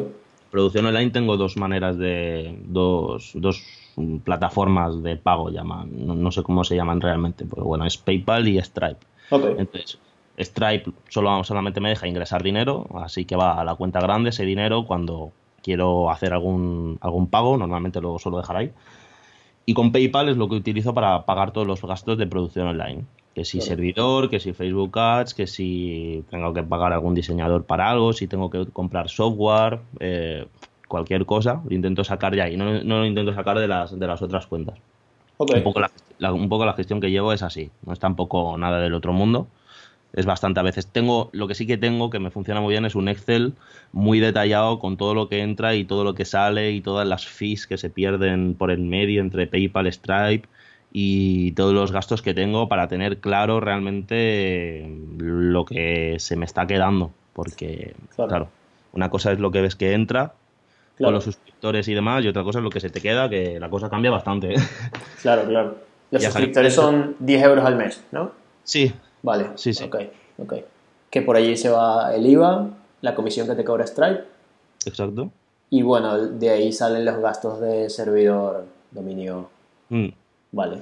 Producción 0.49 0.86
online 0.86 1.11
tengo 1.11 1.38
dos 1.38 1.55
maneras 1.57 1.97
de. 1.97 2.57
dos, 2.65 3.32
dos 3.36 3.63
plataformas 4.23 5.01
de 5.01 5.15
pago, 5.15 5.49
llaman. 5.49 5.89
No, 6.05 6.15
no 6.15 6.32
sé 6.32 6.43
cómo 6.43 6.63
se 6.63 6.75
llaman 6.75 6.99
realmente, 6.99 7.45
pero 7.45 7.63
bueno, 7.63 7.86
es 7.86 7.97
PayPal 7.97 8.47
y 8.47 8.61
Stripe. 8.61 8.99
Entonces, 9.32 9.97
Stripe 10.38 10.91
solo, 11.09 11.43
solamente 11.43 11.79
me 11.79 11.89
deja 11.89 12.07
ingresar 12.07 12.43
dinero, 12.43 12.88
así 12.95 13.25
que 13.25 13.36
va 13.36 13.61
a 13.61 13.63
la 13.63 13.75
cuenta 13.75 14.01
grande 14.01 14.29
ese 14.29 14.45
dinero 14.45 14.86
cuando 14.86 15.32
quiero 15.62 16.09
hacer 16.09 16.34
algún, 16.34 16.97
algún 17.01 17.28
pago, 17.28 17.57
normalmente 17.57 18.01
lo 18.01 18.18
suelo 18.20 18.38
dejar 18.38 18.57
ahí. 18.57 18.72
Y 19.66 19.74
con 19.74 19.91
PayPal 19.91 20.30
es 20.30 20.38
lo 20.38 20.49
que 20.49 20.55
utilizo 20.55 20.93
para 20.93 21.26
pagar 21.26 21.51
todos 21.51 21.68
los 21.68 21.82
gastos 21.82 22.18
de 22.18 22.28
producción 22.28 22.68
online. 22.68 23.05
Que 23.36 23.45
si 23.45 23.62
servidor, 23.62 24.30
que 24.30 24.39
si 24.39 24.51
Facebook 24.51 24.97
Ads, 24.97 25.34
que 25.34 25.47
si 25.47 26.26
tengo 26.30 26.53
que 26.53 26.64
pagar 26.64 26.91
algún 26.91 27.16
diseñador 27.16 27.64
para 27.64 27.89
algo, 27.89 28.12
si 28.12 28.28
tengo 28.28 28.49
que 28.49 28.66
comprar 28.66 29.09
software, 29.09 29.80
eh, 29.99 30.47
cualquier 30.88 31.26
cosa, 31.26 31.62
lo 31.64 31.74
intento 31.74 32.03
sacar 32.03 32.36
de 32.36 32.41
ahí, 32.41 32.57
no, 32.57 32.84
no, 32.84 32.99
lo 32.99 33.05
intento 33.05 33.34
sacar 33.34 33.57
de 33.57 33.68
las, 33.70 33.97
de 33.97 34.07
las 34.07 34.22
otras 34.22 34.47
cuentas. 34.47 34.78
Un, 35.38 35.64
poco 35.64 35.80
la, 36.20 36.34
un 36.34 36.49
poco 36.49 36.66
la 36.66 36.74
gestión 36.74 36.99
que 36.99 37.09
llevo 37.09 37.32
es 37.32 37.41
así, 37.41 37.72
no 37.86 37.93
es 37.93 37.99
tampoco 37.99 38.57
nada 38.57 38.80
del 38.80 38.93
otro 38.93 39.14
mundo. 39.14 39.47
Es 40.14 40.26
bastante 40.26 40.59
a 40.59 40.64
veces. 40.64 40.88
Tengo, 40.88 41.30
lo 41.32 41.47
que 41.47 41.55
sí 41.55 41.66
que 41.66 41.78
tengo 41.78 42.09
que 42.09 42.20
me 42.20 42.32
funciona 42.32 42.62
muy 42.62 42.74
bien 42.74 42.86
es 42.86 42.95
un 42.95 43.07
Excel 43.07 43.53
muy 43.91 44.20
detallado 44.20 44.80
con 44.80 44.97
todo 44.97 45.14
lo 45.14 45.30
que 45.30 45.41
entra 45.41 45.76
y 45.76 45.86
todo 45.86 46.03
lo 46.03 46.16
que 46.16 46.26
sale 46.26 46.72
y 46.72 46.82
todas 46.82 47.07
las 47.07 47.28
fees 47.28 47.68
que 47.68 47.78
se 47.78 47.89
pierden 47.89 48.55
por 48.57 48.72
el 48.72 48.80
medio 48.80 49.22
entre 49.22 49.47
PayPal, 49.47 49.91
Stripe 49.91 50.47
y 50.91 51.53
todos 51.53 51.74
los 51.74 51.91
gastos 51.91 52.22
que 52.22 52.34
tengo 52.34 52.68
para 52.68 52.88
tener 52.88 53.20
claro 53.20 53.62
realmente 53.62 54.93
lo 55.18 55.66
que 55.66 56.18
se 56.20 56.36
me 56.36 56.45
está 56.45 56.68
quedando. 56.68 57.12
Porque, 57.34 57.93
claro 58.16 58.49
una 58.93 59.09
cosa 59.09 59.32
es 59.32 59.39
lo 59.39 59.51
que 59.51 59.62
ves 59.62 59.76
que 59.76 59.93
entra 59.93 60.34
con 60.97 61.14
los 61.14 61.24
suscriptores 61.24 61.88
y 61.88 61.95
demás, 61.95 62.24
y 62.24 62.28
otra 62.28 62.43
cosa 62.43 62.59
es 62.59 62.64
lo 62.64 62.70
que 62.70 62.80
se 62.80 62.91
te 62.91 63.01
queda, 63.01 63.28
que 63.28 63.59
la 63.59 63.70
cosa 63.70 63.89
cambia 63.89 64.12
bastante. 64.12 64.53
Claro, 65.22 65.45
claro. 65.45 65.78
Los 66.12 66.24
suscriptores 66.24 66.76
son 66.76 67.16
10 67.20 67.43
euros 67.43 67.66
al 67.66 67.76
mes, 67.76 68.03
¿no? 68.12 68.32
Sí. 68.64 68.93
Vale. 69.22 69.51
Sí, 69.55 69.74
sí. 69.74 69.84
Ok, 69.84 69.95
ok. 70.39 70.53
Que 71.09 71.22
por 71.22 71.36
allí 71.36 71.57
se 71.57 71.69
va 71.69 72.13
el 72.15 72.26
IVA, 72.26 72.69
la 73.01 73.15
comisión 73.15 73.47
que 73.47 73.55
te 73.55 73.63
cobra 73.63 73.86
Stripe. 73.86 74.24
Exacto. 74.86 75.30
Y 75.69 75.84
bueno, 75.84 76.17
de 76.17 76.49
ahí 76.49 76.72
salen 76.72 77.05
los 77.05 77.19
gastos 77.19 77.59
de 77.61 77.89
servidor, 77.89 78.65
dominio. 78.91 79.49
Mm. 79.89 80.09
Vale. 80.51 80.82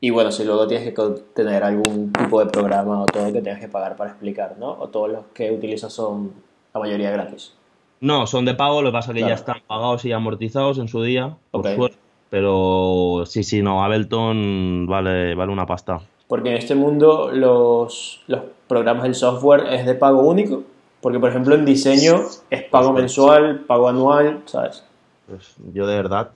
Y 0.00 0.10
bueno, 0.10 0.30
si 0.30 0.44
luego 0.44 0.66
tienes 0.66 0.92
que 0.92 1.02
tener 1.34 1.64
algún 1.64 2.12
tipo 2.12 2.44
de 2.44 2.50
programa 2.50 3.02
o 3.02 3.06
todo 3.06 3.32
que 3.32 3.40
tengas 3.40 3.60
que 3.60 3.68
pagar 3.68 3.96
para 3.96 4.10
explicar, 4.10 4.56
¿no? 4.58 4.72
O 4.72 4.88
todos 4.88 5.10
los 5.10 5.24
que 5.32 5.50
utilizas 5.50 5.92
son 5.92 6.32
la 6.74 6.80
mayoría 6.80 7.10
gratis. 7.10 7.54
No, 8.00 8.26
son 8.26 8.44
de 8.44 8.54
pago, 8.54 8.82
lo 8.82 8.90
que 8.90 8.92
pasa 8.92 9.12
es 9.12 9.14
que 9.14 9.28
ya 9.28 9.34
están 9.34 9.58
pagados 9.66 10.04
y 10.04 10.12
amortizados 10.12 10.78
en 10.78 10.88
su 10.88 11.02
día, 11.02 11.36
por 11.50 11.66
suerte. 11.74 11.96
Pero 12.30 13.24
sí, 13.26 13.42
sí, 13.42 13.60
no, 13.60 13.82
Ableton 13.82 14.86
vale, 14.86 15.34
vale 15.34 15.52
una 15.52 15.66
pasta. 15.66 16.00
Porque 16.30 16.50
en 16.50 16.58
este 16.58 16.76
mundo 16.76 17.32
los, 17.32 18.20
los 18.28 18.42
programas 18.68 19.02
del 19.02 19.16
software 19.16 19.66
es 19.74 19.84
de 19.84 19.96
pago 19.96 20.22
único. 20.22 20.62
Porque, 21.00 21.18
por 21.18 21.30
ejemplo, 21.30 21.56
en 21.56 21.64
diseño 21.64 22.20
es 22.50 22.62
pago 22.62 22.92
mensual, 22.92 23.64
pago 23.66 23.88
anual, 23.88 24.40
¿sabes? 24.46 24.84
Pues 25.26 25.56
yo 25.74 25.88
de 25.88 25.96
verdad, 25.96 26.30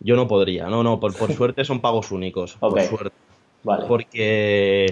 yo 0.00 0.16
no 0.16 0.26
podría. 0.26 0.68
No, 0.68 0.82
no, 0.82 0.98
por, 0.98 1.14
por 1.14 1.30
suerte 1.36 1.62
son 1.66 1.80
pagos 1.80 2.10
únicos. 2.10 2.54
Por 2.54 2.80
suerte. 2.80 3.12
Porque 3.62 4.86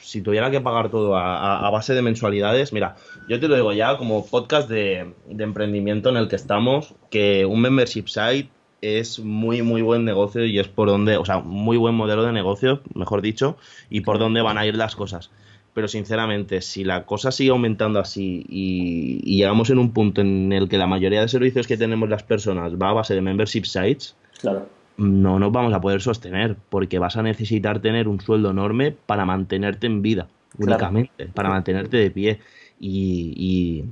si 0.00 0.22
tuviera 0.22 0.50
que 0.50 0.62
pagar 0.62 0.88
todo 0.88 1.14
a, 1.18 1.68
base 1.68 1.92
de 1.92 2.00
mensualidades, 2.00 2.72
mira, 2.72 2.96
yo 3.28 3.38
te 3.38 3.48
lo 3.48 3.56
digo 3.56 3.74
ya 3.74 3.98
como 3.98 4.24
podcast 4.24 4.66
de, 4.66 5.12
emprendimiento 5.28 6.08
en 6.08 6.16
el 6.16 6.28
que 6.28 6.36
estamos, 6.36 6.94
que 7.10 7.44
un 7.44 7.60
membership 7.60 8.06
site 8.06 8.48
es 8.84 9.18
muy, 9.20 9.62
muy 9.62 9.82
buen 9.82 10.04
negocio 10.04 10.44
y 10.44 10.58
es 10.58 10.68
por 10.68 10.88
donde, 10.88 11.16
o 11.16 11.24
sea, 11.24 11.40
muy 11.40 11.76
buen 11.76 11.94
modelo 11.94 12.24
de 12.24 12.32
negocio, 12.32 12.80
mejor 12.94 13.22
dicho, 13.22 13.56
y 13.90 14.02
por 14.02 14.18
dónde 14.18 14.42
van 14.42 14.58
a 14.58 14.66
ir 14.66 14.76
las 14.76 14.96
cosas. 14.96 15.30
Pero 15.72 15.88
sinceramente, 15.88 16.60
si 16.60 16.84
la 16.84 17.04
cosa 17.04 17.32
sigue 17.32 17.50
aumentando 17.50 17.98
así 17.98 18.44
y, 18.48 19.20
y 19.24 19.38
llegamos 19.38 19.70
en 19.70 19.78
un 19.78 19.92
punto 19.92 20.20
en 20.20 20.52
el 20.52 20.68
que 20.68 20.78
la 20.78 20.86
mayoría 20.86 21.20
de 21.20 21.28
servicios 21.28 21.66
que 21.66 21.76
tenemos 21.76 22.08
las 22.08 22.22
personas 22.22 22.74
va 22.74 22.90
a 22.90 22.92
base 22.92 23.14
de 23.14 23.20
membership 23.20 23.64
sites, 23.64 24.14
claro 24.40 24.68
no 24.96 25.38
nos 25.38 25.52
vamos 25.52 25.72
a 25.74 25.80
poder 25.80 26.00
sostener 26.00 26.56
porque 26.68 26.98
vas 26.98 27.16
a 27.16 27.22
necesitar 27.22 27.80
tener 27.80 28.08
un 28.08 28.20
sueldo 28.20 28.50
enorme 28.50 28.92
para 28.92 29.24
mantenerte 29.24 29.86
en 29.86 30.02
vida, 30.02 30.28
únicamente, 30.58 31.26
para 31.26 31.48
mantenerte 31.48 31.96
de 31.96 32.10
pie. 32.10 32.40
Y, 32.78 33.84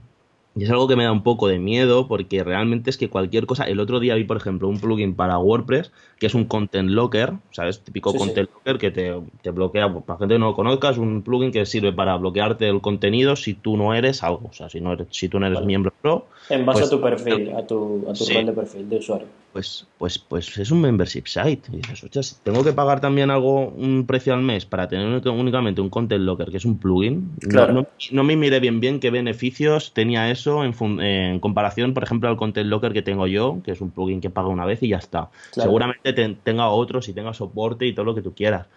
es 0.59 0.70
algo 0.70 0.86
que 0.86 0.96
me 0.96 1.05
da 1.05 1.12
un 1.12 1.22
poco 1.22 1.48
de 1.48 1.59
miedo 1.59 2.09
porque 2.09 2.44
realmente 2.44 2.90
es 2.90 2.98
que 2.98 3.09
cualquier 3.09 3.46
cosa, 3.46 3.64
el 3.64 3.80
otro 3.80 4.00
día 4.00 4.14
vi 4.14 4.24
por 4.24 4.36
ejemplo 4.36 4.68
un 4.68 4.78
plugin 4.78 5.14
para 5.14 5.38
WordPress 5.38 5.92
que 6.18 6.26
es 6.26 6.34
un 6.34 6.44
content 6.44 6.90
locker, 6.90 7.34
¿sabes? 7.50 7.80
Típico 7.80 8.14
content 8.14 8.50
locker 8.55 8.78
que 8.78 8.90
te, 8.90 9.14
te 9.42 9.50
bloquea, 9.50 9.92
para 9.92 10.18
gente 10.18 10.34
que 10.34 10.38
no 10.38 10.46
lo 10.46 10.55
conozca, 10.55 10.90
es 10.90 10.98
un 10.98 11.22
plugin 11.22 11.53
que 11.53 11.64
sirve 11.64 11.92
para 11.92 12.16
bloquearte 12.16 12.68
el 12.68 12.80
contenido 12.80 13.34
si 13.36 13.55
tú 13.55 13.76
no 13.76 13.94
eres 13.94 14.22
algo, 14.22 14.48
o 14.50 14.53
sea, 14.53 14.68
si, 14.68 14.80
no 14.80 14.92
eres, 14.92 15.09
si 15.11 15.28
tú 15.28 15.40
no 15.40 15.46
eres 15.46 15.62
miembro 15.62 15.92
pro. 16.00 16.26
En 16.50 16.66
base 16.66 16.80
a 16.80 16.82
pues 16.82 16.90
tu 16.90 17.00
perfil, 17.00 17.53
a 17.57 17.66
tu, 17.66 18.07
a 18.09 18.12
tu 18.12 18.24
rol 18.26 18.46
de 18.46 18.53
perfil 18.53 18.88
de 18.88 18.96
usuario. 18.96 19.26
Pues, 19.53 19.86
pues, 19.98 20.18
pues 20.18 20.57
es 20.57 20.70
un 20.70 20.80
membership 20.80 21.24
site. 21.26 21.62
Y 21.70 21.76
dices, 21.76 22.40
tengo 22.42 22.64
que 22.64 22.72
pagar 22.72 23.00
también 23.00 23.30
algo, 23.30 23.68
un 23.68 24.07
precio 24.07 24.32
al 24.32 24.40
mes 24.40 24.64
para 24.64 24.88
tener 24.88 25.28
únicamente 25.28 25.82
un 25.82 25.90
Content 25.90 26.24
Locker, 26.24 26.50
que 26.50 26.57
es 26.57 26.64
un 26.64 26.78
plugin. 26.78 27.32
Claro. 27.40 27.86
No, 28.12 28.24
me 28.24 28.34
miré 28.34 28.61
bien 28.61 28.80
bien 28.80 28.98
qué 28.98 29.11
beneficios 29.11 29.92
tenía 29.92 30.30
eso 30.30 30.64
en, 30.64 31.38
comparación, 31.40 31.92
por 31.92 32.03
ejemplo, 32.03 32.30
al 32.30 32.36
Content 32.38 32.68
Locker 32.68 32.94
que 32.94 33.03
tengo 33.03 33.26
yo, 33.26 33.61
que 33.62 33.72
es 33.72 33.80
un 33.82 33.90
plugin 33.90 34.22
que 34.22 34.30
pago 34.30 34.48
una 34.48 34.64
vez 34.64 34.82
y 34.82 34.88
ya 34.88 34.96
está. 34.96 35.28
Seguramente 35.50 36.14
tenga 36.42 36.68
otros 36.68 37.09
y 37.11 37.12
tenga 37.12 37.34
soporte 37.34 37.86
y 37.86 37.92
todo 37.92 38.07
lo 38.07 38.14
que 38.14 38.22
tú 38.22 38.34
quieras. 38.34 38.68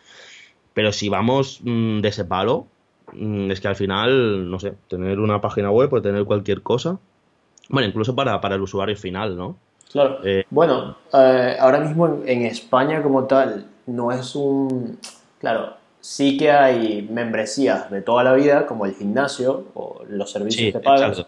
Pero 0.73 0.91
si 0.91 1.07
vamos 1.07 1.61
mm, 1.63 2.01
de 2.01 2.09
ese 2.09 2.25
palo, 2.25 2.67
mm, 3.13 3.49
es 3.49 3.61
que 3.61 3.69
al 3.69 3.77
final, 3.77 4.51
no 4.51 4.59
sé, 4.59 4.73
tener 4.89 5.19
una 5.19 5.39
página 5.39 5.71
web 5.71 5.93
o 5.93 6.01
tener 6.01 6.25
cualquier 6.25 6.61
cosa. 6.63 6.99
Bueno, 7.69 7.87
incluso 7.87 8.13
para, 8.13 8.41
para 8.41 8.55
el 8.55 8.61
usuario 8.61 8.97
final, 8.97 9.37
¿no? 9.37 9.57
Claro. 9.95 10.19
Eh, 10.25 10.43
bueno, 10.49 10.97
eh, 11.13 11.55
ahora 11.57 11.79
mismo 11.79 12.19
en, 12.25 12.41
España 12.41 13.01
como 13.01 13.23
tal 13.27 13.67
no 13.85 14.11
es 14.11 14.35
un... 14.35 14.99
Claro, 15.39 15.75
sí 16.01 16.35
que 16.35 16.51
hay 16.51 17.07
membresías 17.09 17.89
de 17.89 18.01
toda 18.01 18.21
la 18.21 18.33
vida, 18.33 18.65
como 18.65 18.85
el 18.85 18.93
gimnasio 18.93 19.67
o 19.73 20.01
los 20.09 20.29
servicios 20.29 20.73
que 20.73 20.79
pagas. 20.81 21.25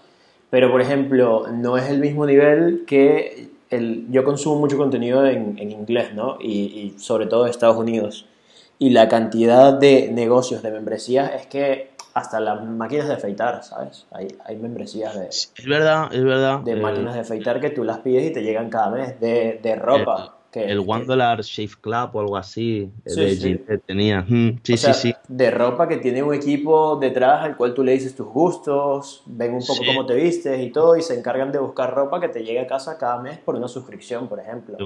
Pero, 0.50 0.70
por 0.70 0.82
ejemplo, 0.82 1.48
no 1.50 1.78
es 1.78 1.90
el 1.90 2.00
mismo 2.00 2.26
nivel 2.26 2.84
que 2.86 3.48
el, 3.70 4.06
yo 4.12 4.26
consumo 4.26 4.60
mucho 4.60 4.78
contenido 4.78 5.26
en, 5.26 5.58
inglés, 5.58 6.14
¿no? 6.14 6.38
Y, 6.42 6.50
y, 6.50 7.00
sobre 7.00 7.26
todo 7.26 7.46
en 7.46 7.52
Estados 7.52 7.78
Unidos. 7.78 8.26
Y 8.80 8.90
la 8.90 9.08
cantidad 9.08 9.72
de 9.72 10.12
negocios 10.12 10.62
de 10.62 10.72
membresías 10.72 11.34
es 11.36 11.48
que 11.48 11.92
hasta 12.18 12.40
las 12.40 12.64
máquinas 12.64 13.08
de 13.08 13.14
afeitar, 13.14 13.64
¿sabes? 13.64 14.08
Hay, 14.12 14.28
hay 14.44 14.56
membresías 14.56 15.18
de... 15.18 15.28
Es 15.28 15.54
verdad, 15.66 16.10
es 16.12 16.24
verdad. 16.24 16.62
De 16.62 16.76
máquinas 16.76 17.14
de 17.14 17.20
afeitar 17.20 17.62
que 17.62 17.70
tú 17.70 17.84
las 17.84 18.00
pides 18.00 18.32
y 18.32 18.34
te 18.34 18.42
llegan 18.42 18.72
cada 18.72 18.90
mes, 18.90 19.20
de, 19.20 19.60
de 19.62 19.76
ropa. 19.76 20.38
El, 20.52 20.52
que, 20.52 20.72
el 20.72 20.80
One 20.80 21.06
Dollar 21.06 21.40
Shave 21.42 21.74
Club 21.80 22.10
o 22.14 22.20
algo 22.22 22.38
así, 22.38 22.92
de 23.06 23.36
sí. 23.36 23.62
tenía. 23.86 24.22
Mm, 24.28 24.62
sí, 24.64 24.78
sí, 24.78 24.94
sí. 24.96 25.16
De 25.28 25.52
ropa 25.52 25.88
que 25.88 25.98
tiene 25.98 26.24
un 26.24 26.34
equipo 26.34 26.96
detrás 26.96 27.44
al 27.44 27.56
cual 27.56 27.76
tú 27.76 27.84
le 27.84 27.92
dices 27.92 28.16
tus 28.16 28.28
gustos, 28.28 29.22
ven 29.28 29.54
un 29.54 29.64
poco 29.64 29.82
cómo 29.86 30.08
te 30.08 30.16
vistes 30.16 30.60
y 30.60 30.72
todo, 30.72 30.98
y 30.98 31.04
se 31.04 31.20
encargan 31.20 31.52
de 31.52 31.60
buscar 31.60 31.94
ropa 31.94 32.20
que 32.20 32.30
te 32.30 32.44
llegue 32.44 32.62
a 32.62 32.68
casa 32.68 32.98
cada 32.98 33.20
mes 33.22 33.38
por 33.38 33.56
una 33.56 33.68
suscripción, 33.68 34.28
por 34.28 34.40
ejemplo. 34.40 34.78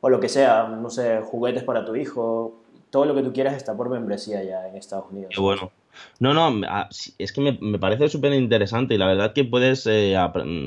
O 0.00 0.10
lo 0.10 0.18
que 0.18 0.28
sea, 0.28 0.66
no 0.66 0.90
sé, 0.90 1.20
juguetes 1.20 1.62
para 1.62 1.84
tu 1.84 1.94
hijo, 1.94 2.54
todo 2.90 3.04
lo 3.04 3.14
que 3.14 3.22
tú 3.22 3.32
quieras 3.32 3.54
está 3.54 3.76
por 3.76 3.88
membresía 3.88 4.42
ya 4.42 4.66
en 4.66 4.76
Estados 4.76 5.06
Unidos. 5.10 5.32
Qué 5.34 5.40
bueno. 5.40 5.70
No, 6.20 6.34
no, 6.34 6.66
ah, 6.68 6.88
es 7.18 7.32
que 7.32 7.40
me, 7.40 7.78
parece 7.78 8.08
súper 8.08 8.32
interesante 8.32 8.94
y 8.94 8.98
la 8.98 9.06
verdad 9.06 9.32
que 9.32 9.44
puedes, 9.44 9.86
eh, 9.86 10.16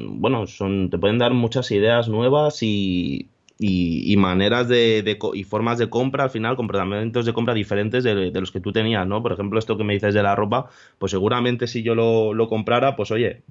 bueno, 0.07 0.47
son, 0.47 0.89
te 0.89 0.97
pueden 0.97 1.17
dar 1.17 1.33
muchas 1.33 1.71
ideas 1.71 2.07
nuevas 2.07 2.63
y, 2.63 3.29
y, 3.63 4.17
maneras 4.17 4.67
de, 4.67 5.17
y 5.33 5.43
formas 5.43 5.77
de 5.77 5.89
compra, 5.89 6.23
al 6.23 6.29
final, 6.31 6.55
comportamientos 6.55 7.25
de 7.25 7.33
compra 7.33 7.53
diferentes 7.53 8.03
de, 8.03 8.31
los 8.31 8.51
que 8.51 8.59
tú 8.59 8.71
tenías, 8.71 9.05
¿no? 9.05 9.21
Por 9.21 9.33
ejemplo, 9.33 9.59
esto 9.59 9.77
que 9.77 9.83
me 9.83 9.93
dices 9.93 10.13
de 10.13 10.23
la 10.23 10.35
ropa, 10.35 10.69
pues 10.97 11.11
seguramente 11.11 11.67
si 11.67 11.83
yo 11.83 11.93
lo, 11.93 12.33
lo 12.33 12.49
comprara, 12.49 12.95
pues 12.95 13.11
oye, 13.11 13.43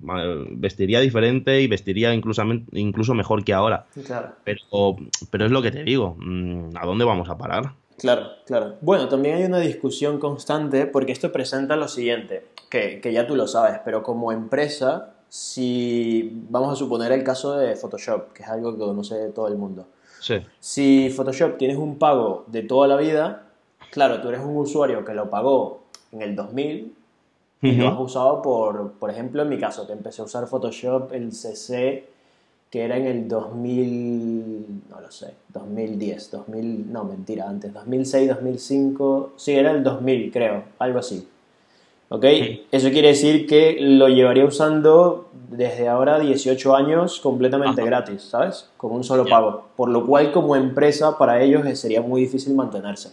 vestiría 0.50 1.00
diferente 1.00 1.60
y 1.60 1.68
vestiría 1.68 2.12
incluso, 2.12 2.42
incluso 2.72 3.14
mejor 3.14 3.44
que 3.44 3.52
ahora. 3.52 3.86
Claro. 4.04 4.34
Pero, 4.44 4.96
pero 5.30 5.46
es 5.46 5.52
lo 5.52 5.62
que 5.62 5.70
te 5.70 5.84
digo, 5.84 6.16
mm, 6.18 6.76
¿a 6.76 6.86
dónde 6.86 7.04
vamos 7.04 7.28
a 7.28 7.38
parar? 7.38 7.72
Claro, 8.00 8.30
claro. 8.46 8.76
Bueno, 8.80 9.10
también 9.10 9.36
hay 9.36 9.44
una 9.44 9.58
discusión 9.58 10.18
constante 10.18 10.86
porque 10.86 11.12
esto 11.12 11.30
presenta 11.30 11.76
lo 11.76 11.86
siguiente, 11.86 12.46
que, 12.70 12.98
ya 13.12 13.26
tú 13.26 13.36
lo 13.36 13.46
sabes, 13.46 13.80
pero 13.84 14.02
como 14.02 14.32
empresa, 14.32 15.12
si 15.28 16.32
vamos 16.48 16.72
a 16.72 16.76
suponer 16.76 17.12
el 17.12 17.22
caso 17.22 17.58
de 17.58 17.76
Photoshop, 17.76 18.32
que 18.32 18.42
es 18.42 18.48
algo 18.48 18.72
que 18.72 18.78
conoce 18.78 19.28
todo 19.34 19.48
el 19.48 19.56
mundo. 19.56 19.86
Sí. 20.18 20.36
Si 20.60 21.10
Photoshop 21.10 21.58
tienes 21.58 21.76
un 21.76 21.98
pago 21.98 22.44
de 22.46 22.62
toda 22.62 22.88
la 22.88 22.96
vida, 22.96 23.42
claro, 23.90 24.22
tú 24.22 24.30
eres 24.30 24.40
un 24.40 24.56
usuario 24.56 25.04
que 25.04 25.12
lo 25.12 25.28
pagó 25.28 25.82
en 26.10 26.22
el 26.22 26.34
2000 26.34 26.94
y 27.60 27.72
lo 27.72 27.88
has 27.88 28.00
usado 28.00 28.40
por, 28.40 28.92
por 28.92 29.10
ejemplo, 29.10 29.42
en 29.42 29.50
mi 29.50 29.58
caso, 29.58 29.86
que 29.86 29.92
empecé 29.92 30.22
a 30.22 30.24
usar 30.24 30.46
Photoshop, 30.46 31.12
el 31.12 31.32
CC 31.32 32.08
que 32.70 32.84
era 32.84 32.96
en 32.96 33.06
el 33.06 33.28
2000, 33.28 34.82
no 34.88 35.00
lo 35.00 35.10
sé, 35.10 35.34
2010, 35.52 36.30
2000, 36.30 36.92
no, 36.92 37.04
mentira, 37.04 37.48
antes, 37.48 37.74
2006, 37.74 38.28
2005, 38.28 39.32
sí, 39.36 39.52
era 39.52 39.72
el 39.72 39.82
2000, 39.82 40.30
creo, 40.30 40.64
algo 40.78 41.00
así. 41.00 41.26
¿Ok? 42.12 42.24
Eso 42.72 42.90
quiere 42.90 43.08
decir 43.08 43.46
que 43.46 43.76
lo 43.80 44.08
llevaría 44.08 44.44
usando 44.44 45.30
desde 45.48 45.88
ahora 45.88 46.18
18 46.18 46.74
años 46.74 47.20
completamente 47.20 47.84
gratis, 47.84 48.22
¿sabes? 48.22 48.68
Con 48.76 48.90
un 48.90 49.04
solo 49.04 49.24
pago. 49.26 49.68
Por 49.76 49.90
lo 49.90 50.04
cual, 50.06 50.32
como 50.32 50.56
empresa, 50.56 51.16
para 51.18 51.40
ellos 51.40 51.78
sería 51.78 52.02
muy 52.02 52.22
difícil 52.22 52.54
mantenerse. 52.54 53.10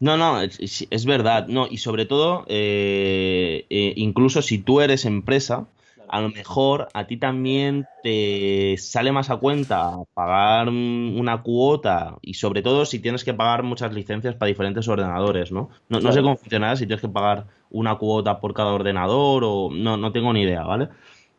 No, 0.00 0.16
no, 0.16 0.40
es, 0.40 1.06
verdad. 1.06 1.46
No, 1.46 1.68
y 1.70 1.78
sobre 1.78 2.04
todo, 2.04 2.44
eh, 2.48 3.64
eh, 3.70 3.92
incluso 3.96 4.42
si 4.42 4.58
tú 4.58 4.80
eres 4.80 5.04
empresa, 5.04 5.66
a 6.14 6.20
lo 6.20 6.28
mejor 6.28 6.86
a 6.94 7.08
ti 7.08 7.16
también 7.16 7.88
te 8.04 8.76
sale 8.78 9.10
más 9.10 9.30
a 9.30 9.38
cuenta 9.38 9.96
pagar 10.14 10.68
una 10.68 11.42
cuota 11.42 12.18
y 12.22 12.34
sobre 12.34 12.62
todo 12.62 12.86
si 12.86 13.00
tienes 13.00 13.24
que 13.24 13.34
pagar 13.34 13.64
muchas 13.64 13.92
licencias 13.92 14.36
para 14.36 14.46
diferentes 14.46 14.86
ordenadores, 14.86 15.50
¿no? 15.50 15.70
No, 15.88 16.12
sé 16.12 16.22
cómo 16.22 16.36
funciona 16.36 16.76
si 16.76 16.86
tienes 16.86 17.00
que 17.00 17.08
pagar 17.08 17.46
una 17.68 17.96
cuota 17.96 18.38
por 18.38 18.54
cada 18.54 18.70
ordenador 18.70 19.42
o 19.44 19.70
no, 19.72 19.96
no 19.96 20.12
tengo 20.12 20.32
ni 20.32 20.42
idea, 20.42 20.62
¿vale? 20.62 20.88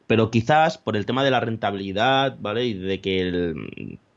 Pero 0.08 0.30
quizás 0.30 0.78
por 0.78 0.98
el 0.98 1.06
tema 1.06 1.24
de 1.24 1.32
la 1.32 1.40
rentabilidad, 1.40 2.36
¿vale? 2.42 2.66
Y 2.66 2.74
de 2.74 3.00
que 3.00 3.54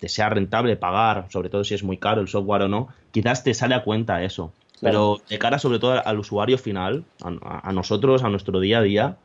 te 0.00 0.08
sea 0.08 0.28
rentable 0.28 0.74
pagar, 0.74 1.26
sobre 1.28 1.50
todo 1.50 1.62
si 1.62 1.74
es 1.74 1.84
muy 1.84 1.98
caro 1.98 2.20
el 2.20 2.26
software 2.26 2.62
o 2.62 2.68
no, 2.68 2.88
quizás 3.12 3.44
te 3.44 3.54
sale 3.54 3.76
a 3.76 3.84
cuenta 3.84 4.24
eso. 4.24 4.52
Pero 4.80 5.20
de 5.28 5.38
cara 5.38 5.60
sobre 5.60 5.78
todo 5.78 6.04
al 6.04 6.18
usuario 6.18 6.58
final, 6.58 7.04
a 7.22 7.72
nosotros, 7.72 8.24
a 8.24 8.28
nuestro 8.28 8.58
día 8.58 8.78
a 8.78 8.82
día, 8.82 9.18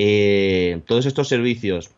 eh, 0.00 0.80
todos 0.86 1.06
estos 1.06 1.26
servicios 1.26 1.90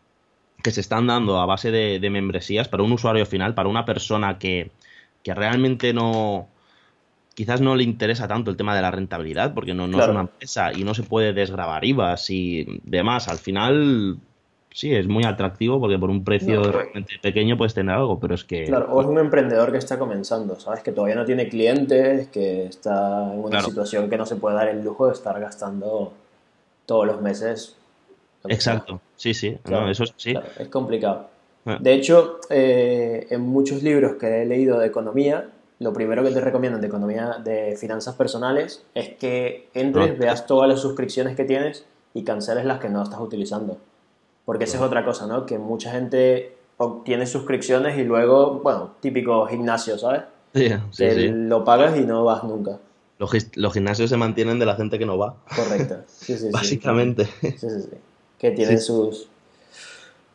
que 0.63 0.71
se 0.71 0.81
están 0.81 1.05
dando 1.05 1.39
a 1.39 1.45
base 1.45 1.69
de, 1.69 2.09
membresías 2.09 2.67
para 2.67 2.81
un 2.81 2.91
usuario 2.91 3.27
final, 3.27 3.53
para 3.53 3.69
una 3.69 3.85
persona 3.85 4.39
que, 4.39 4.71
realmente 5.23 5.93
no, 5.93 6.47
quizás 7.35 7.61
no 7.61 7.75
le 7.75 7.83
interesa 7.83 8.27
tanto 8.27 8.49
el 8.49 8.57
tema 8.57 8.75
de 8.75 8.81
la 8.81 8.89
rentabilidad, 8.89 9.53
porque 9.53 9.75
no, 9.75 9.85
es 9.85 10.07
una 10.07 10.21
empresa 10.21 10.71
y 10.73 10.83
no 10.83 10.95
se 10.95 11.03
puede 11.03 11.31
desgravar 11.33 11.85
IVAs 11.85 12.27
y 12.31 12.81
demás. 12.83 13.27
Al 13.27 13.37
final, 13.37 14.17
sí, 14.71 14.95
es 14.95 15.07
muy 15.07 15.23
atractivo 15.23 15.79
porque 15.79 15.99
por 15.99 16.09
un 16.09 16.23
precio 16.23 16.71
realmente 16.71 17.19
pequeño 17.21 17.55
puedes 17.55 17.75
tener 17.75 17.95
algo, 17.95 18.19
pero 18.19 18.33
es 18.33 18.43
que... 18.43 18.65
Claro, 18.65 18.91
o 18.91 19.01
es 19.01 19.05
un 19.05 19.19
emprendedor 19.19 19.71
que 19.71 19.77
está 19.77 19.99
comenzando, 19.99 20.59
¿sabes? 20.59 20.81
Que 20.81 20.91
todavía 20.91 21.15
no 21.15 21.25
tiene 21.25 21.49
clientes, 21.49 22.29
que 22.29 22.65
está 22.65 23.31
en 23.31 23.41
una 23.41 23.61
situación 23.61 24.09
que 24.09 24.17
no 24.17 24.25
se 24.25 24.37
puede 24.37 24.55
dar 24.55 24.69
el 24.69 24.83
lujo 24.83 25.05
de 25.05 25.13
estar 25.13 25.39
gastando 25.39 26.13
todos 26.87 27.05
los 27.05 27.21
meses 27.21 27.77
Exacto, 28.45 29.01
sí, 29.15 29.33
sí, 29.33 29.57
eso 29.89 30.03
sí. 30.17 30.33
es 30.57 30.67
complicado. 30.69 31.27
Ah. 31.65 31.77
De 31.79 31.93
hecho, 31.93 32.39
eh, 32.49 33.27
en 33.29 33.41
muchos 33.41 33.83
libros 33.83 34.13
que 34.19 34.41
he 34.41 34.45
leído 34.45 34.79
de 34.79 34.87
economía, 34.87 35.49
lo 35.79 35.93
primero 35.93 36.23
que 36.23 36.31
te 36.31 36.41
recomiendan 36.41 36.81
de 36.81 36.87
economía 36.87 37.37
de 37.43 37.75
finanzas 37.79 38.15
personales 38.15 38.83
es 38.95 39.09
que 39.15 39.69
entres, 39.73 40.11
ah. 40.11 40.15
veas 40.17 40.45
todas 40.45 40.67
las 40.67 40.79
suscripciones 40.79 41.35
que 41.35 41.45
tienes 41.45 41.85
y 42.13 42.23
canceles 42.23 42.65
las 42.65 42.79
que 42.79 42.89
no 42.89 43.03
estás 43.03 43.19
utilizando. 43.19 43.77
Porque 44.45 44.63
esa 44.63 44.77
es 44.77 44.83
otra 44.83 45.05
cosa, 45.05 45.27
¿no? 45.27 45.45
Que 45.45 45.59
mucha 45.59 45.91
gente 45.91 46.55
obtiene 46.77 47.27
suscripciones 47.27 47.97
y 47.99 48.03
luego, 48.03 48.59
bueno, 48.63 48.95
típico 48.99 49.45
gimnasio, 49.45 49.99
¿sabes? 49.99 50.23
Sí, 50.53 50.67
sí, 50.91 51.11
sí. 51.11 51.27
Lo 51.29 51.63
pagas 51.63 51.95
y 51.97 52.01
no 52.01 52.25
vas 52.25 52.43
nunca. 52.43 52.79
Los, 53.19 53.31
los, 53.55 53.73
gimnasios 53.73 54.09
se 54.09 54.17
mantienen 54.17 54.57
de 54.57 54.65
la 54.65 54.75
gente 54.75 54.97
que 54.97 55.05
no 55.05 55.15
va. 55.15 55.35
Correcto. 55.55 55.97
Sí, 56.07 56.35
sí, 56.35 56.49
Básicamente. 56.51 57.25
Sí, 57.25 57.51
sí, 57.51 57.69
sí 57.69 57.97
que 58.41 58.49
tienen 58.49 58.81
sus... 58.81 59.27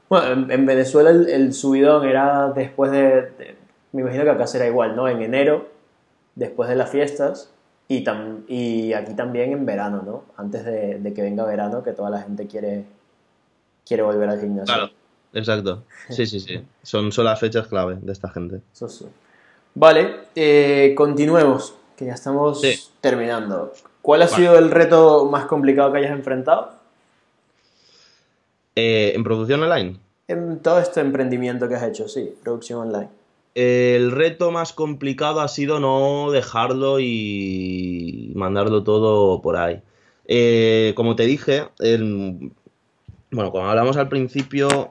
Bueno, 0.09 0.53
en, 0.53 0.65
Venezuela 0.65 1.11
el, 1.11 1.53
subidón 1.53 2.07
era 2.07 2.53
después 2.55 2.93
de, 2.93 3.57
Me 3.91 4.03
imagino 4.03 4.23
que 4.23 4.31
acá 4.31 4.47
será 4.47 4.65
igual, 4.69 4.95
¿no? 4.95 5.09
En 5.09 5.21
enero, 5.23 5.67
después 6.37 6.69
de 6.69 6.77
las 6.77 6.89
fiestas, 6.89 7.51
y, 7.89 8.05
y 8.47 8.93
aquí 8.93 9.15
también 9.15 9.51
en 9.51 9.67
verano, 9.67 10.05
¿no? 10.07 10.23
Antes 10.37 10.65
de, 10.65 11.13
que 11.13 11.21
venga 11.21 11.45
verano, 11.45 11.83
que 11.83 11.91
toda 11.91 12.09
la 12.09 12.23
gente 12.23 12.47
quiere, 12.47 12.85
quiere 13.85 14.05
volver 14.05 14.29
al 14.29 14.41
gimnasio. 14.41 14.73
Claro, 14.73 14.93
exacto. 15.33 15.83
Sí, 16.09 16.27
sí, 16.27 16.39
sí. 16.39 16.65
Son, 16.85 17.11
son 17.11 17.25
las 17.25 17.41
fechas 17.41 17.67
clave 17.67 17.99
de 18.01 18.13
esta 18.13 18.29
gente. 18.31 18.61
Vale, 19.75 20.15
eh, 20.37 20.95
continuemos, 20.97 21.75
que 21.97 22.05
ya 22.05 22.15
estamos 22.15 22.63
terminando. 23.01 23.73
¿Cuál 24.01 24.23
ha 24.23 24.29
sido 24.29 24.57
el 24.57 24.71
reto 24.71 25.29
más 25.29 25.47
complicado 25.47 25.91
que 25.91 25.99
hayas 25.99 26.13
enfrentado? 26.13 26.76
Eh, 28.77 29.13
¿En 29.15 29.25
producción 29.25 29.63
online? 29.63 29.97
En 30.29 30.61
todo 30.61 30.79
este 30.79 31.01
emprendimiento 31.01 31.69
que 31.69 31.75
has 31.75 31.83
hecho, 31.83 32.09
sí, 32.09 32.33
producción 32.43 32.89
online. 32.89 33.09
El 33.55 34.11
reto 34.11 34.51
más 34.51 34.75
complicado 34.75 35.41
ha 35.41 35.49
sido 35.49 35.81
no 35.81 36.31
dejarlo 36.31 37.01
y 37.01 38.33
mandarlo 38.35 38.85
todo 38.85 39.41
por 39.41 39.57
ahí. 39.57 39.81
Eh, 40.27 40.93
como 40.95 41.17
te 41.17 41.25
dije, 41.25 41.63
bueno, 43.31 43.51
cuando 43.51 43.71
hablamos 43.71 43.97
al 43.97 44.11
principio, 44.11 44.91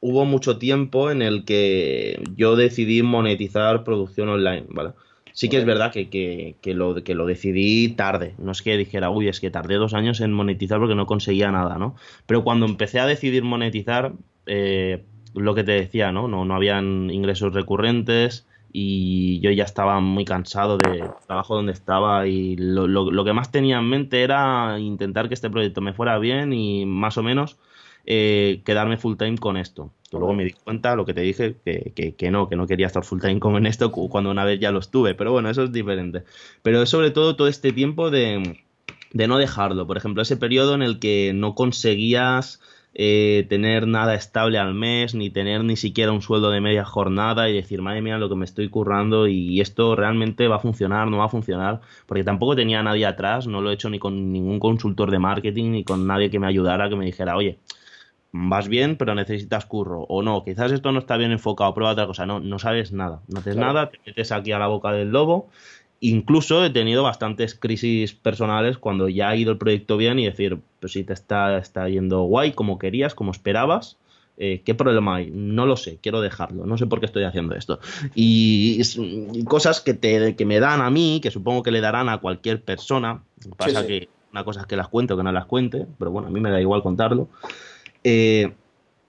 hubo 0.00 0.24
mucho 0.24 0.56
tiempo 0.56 1.10
en 1.10 1.20
el 1.20 1.44
que 1.44 2.22
yo 2.36 2.56
decidí 2.56 3.02
monetizar 3.02 3.84
producción 3.84 4.30
online, 4.30 4.64
¿vale? 4.70 4.92
Sí 5.40 5.48
que 5.48 5.56
es 5.56 5.64
verdad 5.64 5.90
que, 5.90 6.10
que, 6.60 6.74
lo, 6.74 7.02
que 7.02 7.14
lo 7.14 7.24
decidí 7.24 7.88
tarde. 7.88 8.34
No 8.36 8.52
es 8.52 8.60
que 8.60 8.76
dijera, 8.76 9.08
uy, 9.08 9.26
es 9.26 9.40
que 9.40 9.50
tardé 9.50 9.76
dos 9.76 9.94
años 9.94 10.20
en 10.20 10.34
monetizar 10.34 10.78
porque 10.78 10.94
no 10.94 11.06
conseguía 11.06 11.50
nada, 11.50 11.78
¿no? 11.78 11.96
Pero 12.26 12.44
cuando 12.44 12.66
empecé 12.66 13.00
a 13.00 13.06
decidir 13.06 13.42
monetizar, 13.42 14.12
eh, 14.44 15.02
lo 15.34 15.54
que 15.54 15.64
te 15.64 15.72
decía, 15.72 16.12
¿no? 16.12 16.28
¿no? 16.28 16.44
No 16.44 16.54
habían 16.54 17.08
ingresos 17.08 17.54
recurrentes 17.54 18.46
y 18.70 19.40
yo 19.40 19.50
ya 19.50 19.64
estaba 19.64 19.98
muy 20.00 20.26
cansado 20.26 20.76
del 20.76 21.04
trabajo 21.26 21.54
donde 21.54 21.72
estaba 21.72 22.26
y 22.26 22.56
lo, 22.56 22.86
lo, 22.86 23.24
que 23.24 23.32
más 23.32 23.50
tenía 23.50 23.78
en 23.78 23.88
mente 23.88 24.22
era 24.22 24.78
intentar 24.78 25.28
que 25.28 25.34
este 25.34 25.48
proyecto 25.48 25.80
me 25.80 25.94
fuera 25.94 26.18
bien 26.18 26.52
y 26.52 26.84
más 26.84 27.16
o 27.16 27.22
menos 27.22 27.56
eh, 28.06 28.62
quedarme 28.64 28.96
full 28.96 29.16
time 29.16 29.38
con 29.38 29.56
esto. 29.56 29.92
luego 30.12 30.34
me 30.34 30.44
di 30.44 30.52
cuenta, 30.52 30.96
lo 30.96 31.04
que 31.06 31.14
te 31.14 31.20
dije, 31.20 31.56
que, 31.64 32.14
que, 32.16 32.30
no, 32.30 32.48
que 32.48 32.56
no 32.56 32.66
quería 32.66 32.86
estar 32.86 33.04
full 33.04 33.20
time 33.20 33.40
con 33.40 33.66
esto 33.66 33.92
cuando 33.92 34.30
una 34.30 34.44
vez 34.44 34.60
ya 34.60 34.72
lo 34.72 34.80
estuve, 34.80 35.14
pero 35.14 35.32
bueno, 35.32 35.50
eso 35.50 35.64
es 35.64 35.72
diferente. 35.72 36.24
Pero 36.62 36.84
sobre 36.86 37.10
todo 37.10 37.36
todo 37.36 37.48
este 37.48 37.72
tiempo 37.72 38.10
de, 38.10 38.60
de 39.12 39.28
no 39.28 39.38
dejarlo, 39.38 39.86
por 39.86 39.96
ejemplo, 39.96 40.22
ese 40.22 40.36
periodo 40.36 40.74
en 40.74 40.82
el 40.82 40.98
que 40.98 41.32
no 41.34 41.54
conseguías 41.54 42.60
eh, 42.92 43.46
tener 43.48 43.86
nada 43.86 44.14
estable 44.14 44.58
al 44.58 44.74
mes, 44.74 45.14
ni 45.14 45.30
tener 45.30 45.62
ni 45.62 45.76
siquiera 45.76 46.10
un 46.10 46.22
sueldo 46.22 46.50
de 46.50 46.60
media 46.60 46.84
jornada 46.84 47.48
y 47.48 47.54
decir, 47.54 47.82
madre 47.82 48.02
mía, 48.02 48.18
lo 48.18 48.28
que 48.28 48.34
me 48.34 48.44
estoy 48.44 48.68
currando 48.68 49.28
y 49.28 49.60
esto 49.60 49.94
realmente 49.94 50.48
va 50.48 50.56
a 50.56 50.60
funcionar, 50.60 51.06
no 51.08 51.18
va 51.18 51.26
a 51.26 51.28
funcionar, 51.28 51.80
porque 52.06 52.24
tampoco 52.24 52.56
tenía 52.56 52.82
nadie 52.82 53.06
atrás, 53.06 53.46
no 53.46 53.60
lo 53.60 53.70
he 53.70 53.74
hecho 53.74 53.90
ni 53.90 53.98
con 54.00 54.32
ningún 54.32 54.58
consultor 54.58 55.10
de 55.10 55.20
marketing, 55.20 55.70
ni 55.70 55.84
con 55.84 56.06
nadie 56.06 56.30
que 56.30 56.40
me 56.40 56.48
ayudara, 56.48 56.88
que 56.88 56.96
me 56.96 57.04
dijera, 57.04 57.36
oye, 57.36 57.58
vas 58.32 58.68
bien, 58.68 58.96
pero 58.96 59.14
necesitas 59.14 59.66
curro, 59.66 60.02
o 60.08 60.22
no, 60.22 60.44
quizás 60.44 60.72
esto 60.72 60.92
no 60.92 61.00
está 61.00 61.16
bien 61.16 61.32
enfocado, 61.32 61.74
prueba 61.74 61.92
otra 61.92 62.06
cosa, 62.06 62.26
no, 62.26 62.40
no 62.40 62.58
sabes 62.58 62.92
nada, 62.92 63.20
no 63.28 63.40
haces 63.40 63.56
nada, 63.56 63.90
te 63.90 63.98
metes 64.06 64.32
aquí 64.32 64.52
a 64.52 64.58
la 64.58 64.68
boca 64.68 64.92
del 64.92 65.10
lobo. 65.10 65.48
Incluso 66.02 66.64
he 66.64 66.70
tenido 66.70 67.02
bastantes 67.02 67.54
crisis 67.54 68.14
personales 68.14 68.78
cuando 68.78 69.10
ya 69.10 69.28
ha 69.28 69.36
ido 69.36 69.52
el 69.52 69.58
proyecto 69.58 69.98
bien 69.98 70.18
y 70.18 70.24
decir, 70.24 70.58
pues 70.80 70.94
si 70.94 71.04
te 71.04 71.12
está, 71.12 71.58
está 71.58 71.88
yendo 71.90 72.22
guay, 72.22 72.52
como 72.52 72.78
querías, 72.78 73.14
como 73.14 73.32
esperabas, 73.32 73.98
eh, 74.38 74.62
¿qué 74.64 74.74
problema 74.74 75.16
hay? 75.16 75.30
No 75.30 75.66
lo 75.66 75.76
sé, 75.76 75.98
quiero 76.00 76.22
dejarlo, 76.22 76.64
no 76.64 76.78
sé 76.78 76.86
por 76.86 77.00
qué 77.00 77.06
estoy 77.06 77.24
haciendo 77.24 77.54
esto. 77.54 77.80
Y, 78.14 78.80
cosas 79.44 79.82
que, 79.82 79.92
te, 79.92 80.36
que 80.36 80.46
me 80.46 80.58
dan 80.60 80.80
a 80.80 80.88
mí, 80.88 81.20
que 81.22 81.30
supongo 81.30 81.62
que 81.62 81.70
le 81.70 81.82
darán 81.82 82.08
a 82.08 82.18
cualquier 82.18 82.62
persona, 82.62 83.22
pasa 83.58 83.86
que 83.86 84.08
una 84.32 84.44
cosa 84.44 84.60
es 84.60 84.66
que 84.66 84.76
las 84.76 84.88
cuente 84.88 85.12
o 85.12 85.18
que 85.18 85.22
no 85.22 85.32
las 85.32 85.44
cuente, 85.44 85.86
pero 85.98 86.10
bueno, 86.10 86.28
a 86.28 86.30
mí 86.30 86.40
me 86.40 86.50
da 86.50 86.58
igual 86.58 86.82
contarlo. 86.82 87.28
Eh, 88.04 88.54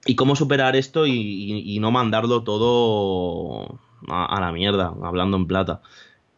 y 0.06 0.16
cómo 0.16 0.36
superar 0.36 0.76
esto 0.76 1.06
y, 1.06 1.78
no 1.80 1.92
mandarlo 1.92 2.44
todo 2.44 3.80
a, 4.08 4.40
la 4.40 4.52
mierda, 4.52 4.94
hablando 5.04 5.38
en 5.38 5.48
plata. 5.48 5.82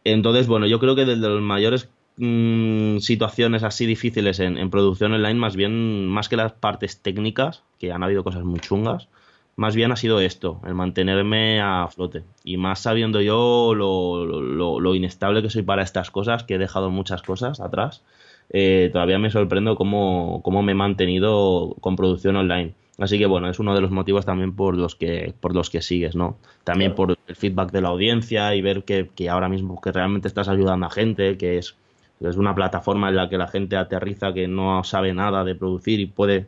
Entonces, 0.04 0.46
bueno, 0.46 0.66
yo 0.66 0.78
creo 0.80 0.94
que 0.94 1.06
desde 1.06 1.28
las 1.28 1.40
mayores 1.40 1.88
mm, 2.18 2.98
situaciones 2.98 3.62
así 3.62 3.86
difíciles 3.86 4.38
en, 4.40 4.70
producción 4.70 5.12
online, 5.12 5.34
más 5.34 5.56
bien, 5.56 6.08
más 6.08 6.28
que 6.28 6.36
las 6.36 6.52
partes 6.52 7.00
técnicas, 7.00 7.62
que 7.78 7.92
han 7.92 8.02
habido 8.02 8.22
cosas 8.22 8.44
muy 8.44 8.60
chungas, 8.60 9.08
más 9.56 9.76
bien 9.76 9.92
ha 9.92 9.96
sido 9.96 10.20
esto, 10.20 10.60
el 10.66 10.74
mantenerme 10.74 11.60
a 11.60 11.88
flote. 11.88 12.24
Y 12.42 12.56
más 12.56 12.80
sabiendo 12.80 13.20
yo 13.20 13.74
lo, 13.74 14.94
inestable 14.94 15.42
que 15.42 15.50
soy 15.50 15.62
para 15.62 15.82
estas 15.82 16.10
cosas, 16.10 16.44
que 16.44 16.56
he 16.56 16.58
dejado 16.58 16.90
muchas 16.90 17.22
cosas 17.22 17.60
atrás, 17.60 18.02
eh, 18.50 18.90
todavía 18.92 19.18
me 19.18 19.30
sorprendo 19.30 19.76
cómo, 19.76 20.40
cómo 20.42 20.62
me 20.62 20.72
he 20.72 20.74
mantenido 20.76 21.76
con 21.80 21.96
producción 21.96 22.36
online. 22.36 22.74
Así 22.98 23.18
que 23.18 23.26
bueno, 23.26 23.48
es 23.48 23.58
uno 23.58 23.74
de 23.74 23.80
los 23.80 23.90
motivos 23.90 24.24
también 24.24 24.54
por 24.54 24.76
los 24.76 24.94
que, 24.94 25.34
por 25.40 25.54
los 25.54 25.68
que 25.68 25.82
sigues, 25.82 26.14
¿no? 26.14 26.38
También 26.62 26.94
por 26.94 27.16
el 27.26 27.36
feedback 27.36 27.72
de 27.72 27.80
la 27.80 27.88
audiencia 27.88 28.54
y 28.54 28.62
ver 28.62 28.84
que, 28.84 29.10
ahora 29.28 29.48
mismo 29.48 29.80
que 29.80 29.90
realmente 29.90 30.28
estás 30.28 30.48
ayudando 30.48 30.86
a 30.86 30.90
gente, 30.90 31.36
que 31.36 31.58
es, 31.58 31.76
es 32.20 32.36
una 32.36 32.54
plataforma 32.54 33.08
en 33.08 33.16
la 33.16 33.28
que 33.28 33.36
la 33.36 33.48
gente 33.48 33.76
aterriza 33.76 34.32
que 34.32 34.46
no 34.46 34.84
sabe 34.84 35.12
nada 35.12 35.42
de 35.42 35.56
producir 35.56 35.98
y 35.98 36.06
puede 36.06 36.46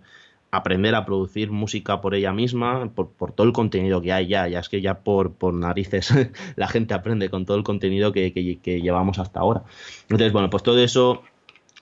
aprender 0.52 0.94
a 0.94 1.04
producir 1.04 1.50
música 1.50 2.00
por 2.00 2.14
ella 2.14 2.32
misma, 2.32 2.90
por, 2.94 3.32
todo 3.32 3.46
el 3.46 3.52
contenido 3.52 4.00
que 4.00 4.12
hay 4.12 4.28
ya, 4.28 4.46
ya 4.46 4.60
es 4.60 4.68
que 4.68 4.80
ya 4.80 5.00
por, 5.00 5.32
por 5.32 5.52
narices 5.52 6.14
la 6.56 6.68
gente 6.68 6.94
aprende 6.94 7.28
con 7.28 7.44
todo 7.44 7.56
el 7.56 7.64
contenido 7.64 8.12
que, 8.12 8.32
que 8.32 8.80
llevamos 8.80 9.18
hasta 9.18 9.40
ahora. 9.40 9.64
Entonces, 10.02 10.32
bueno, 10.32 10.48
pues 10.48 10.62
todo 10.62 10.78
eso 10.78 11.24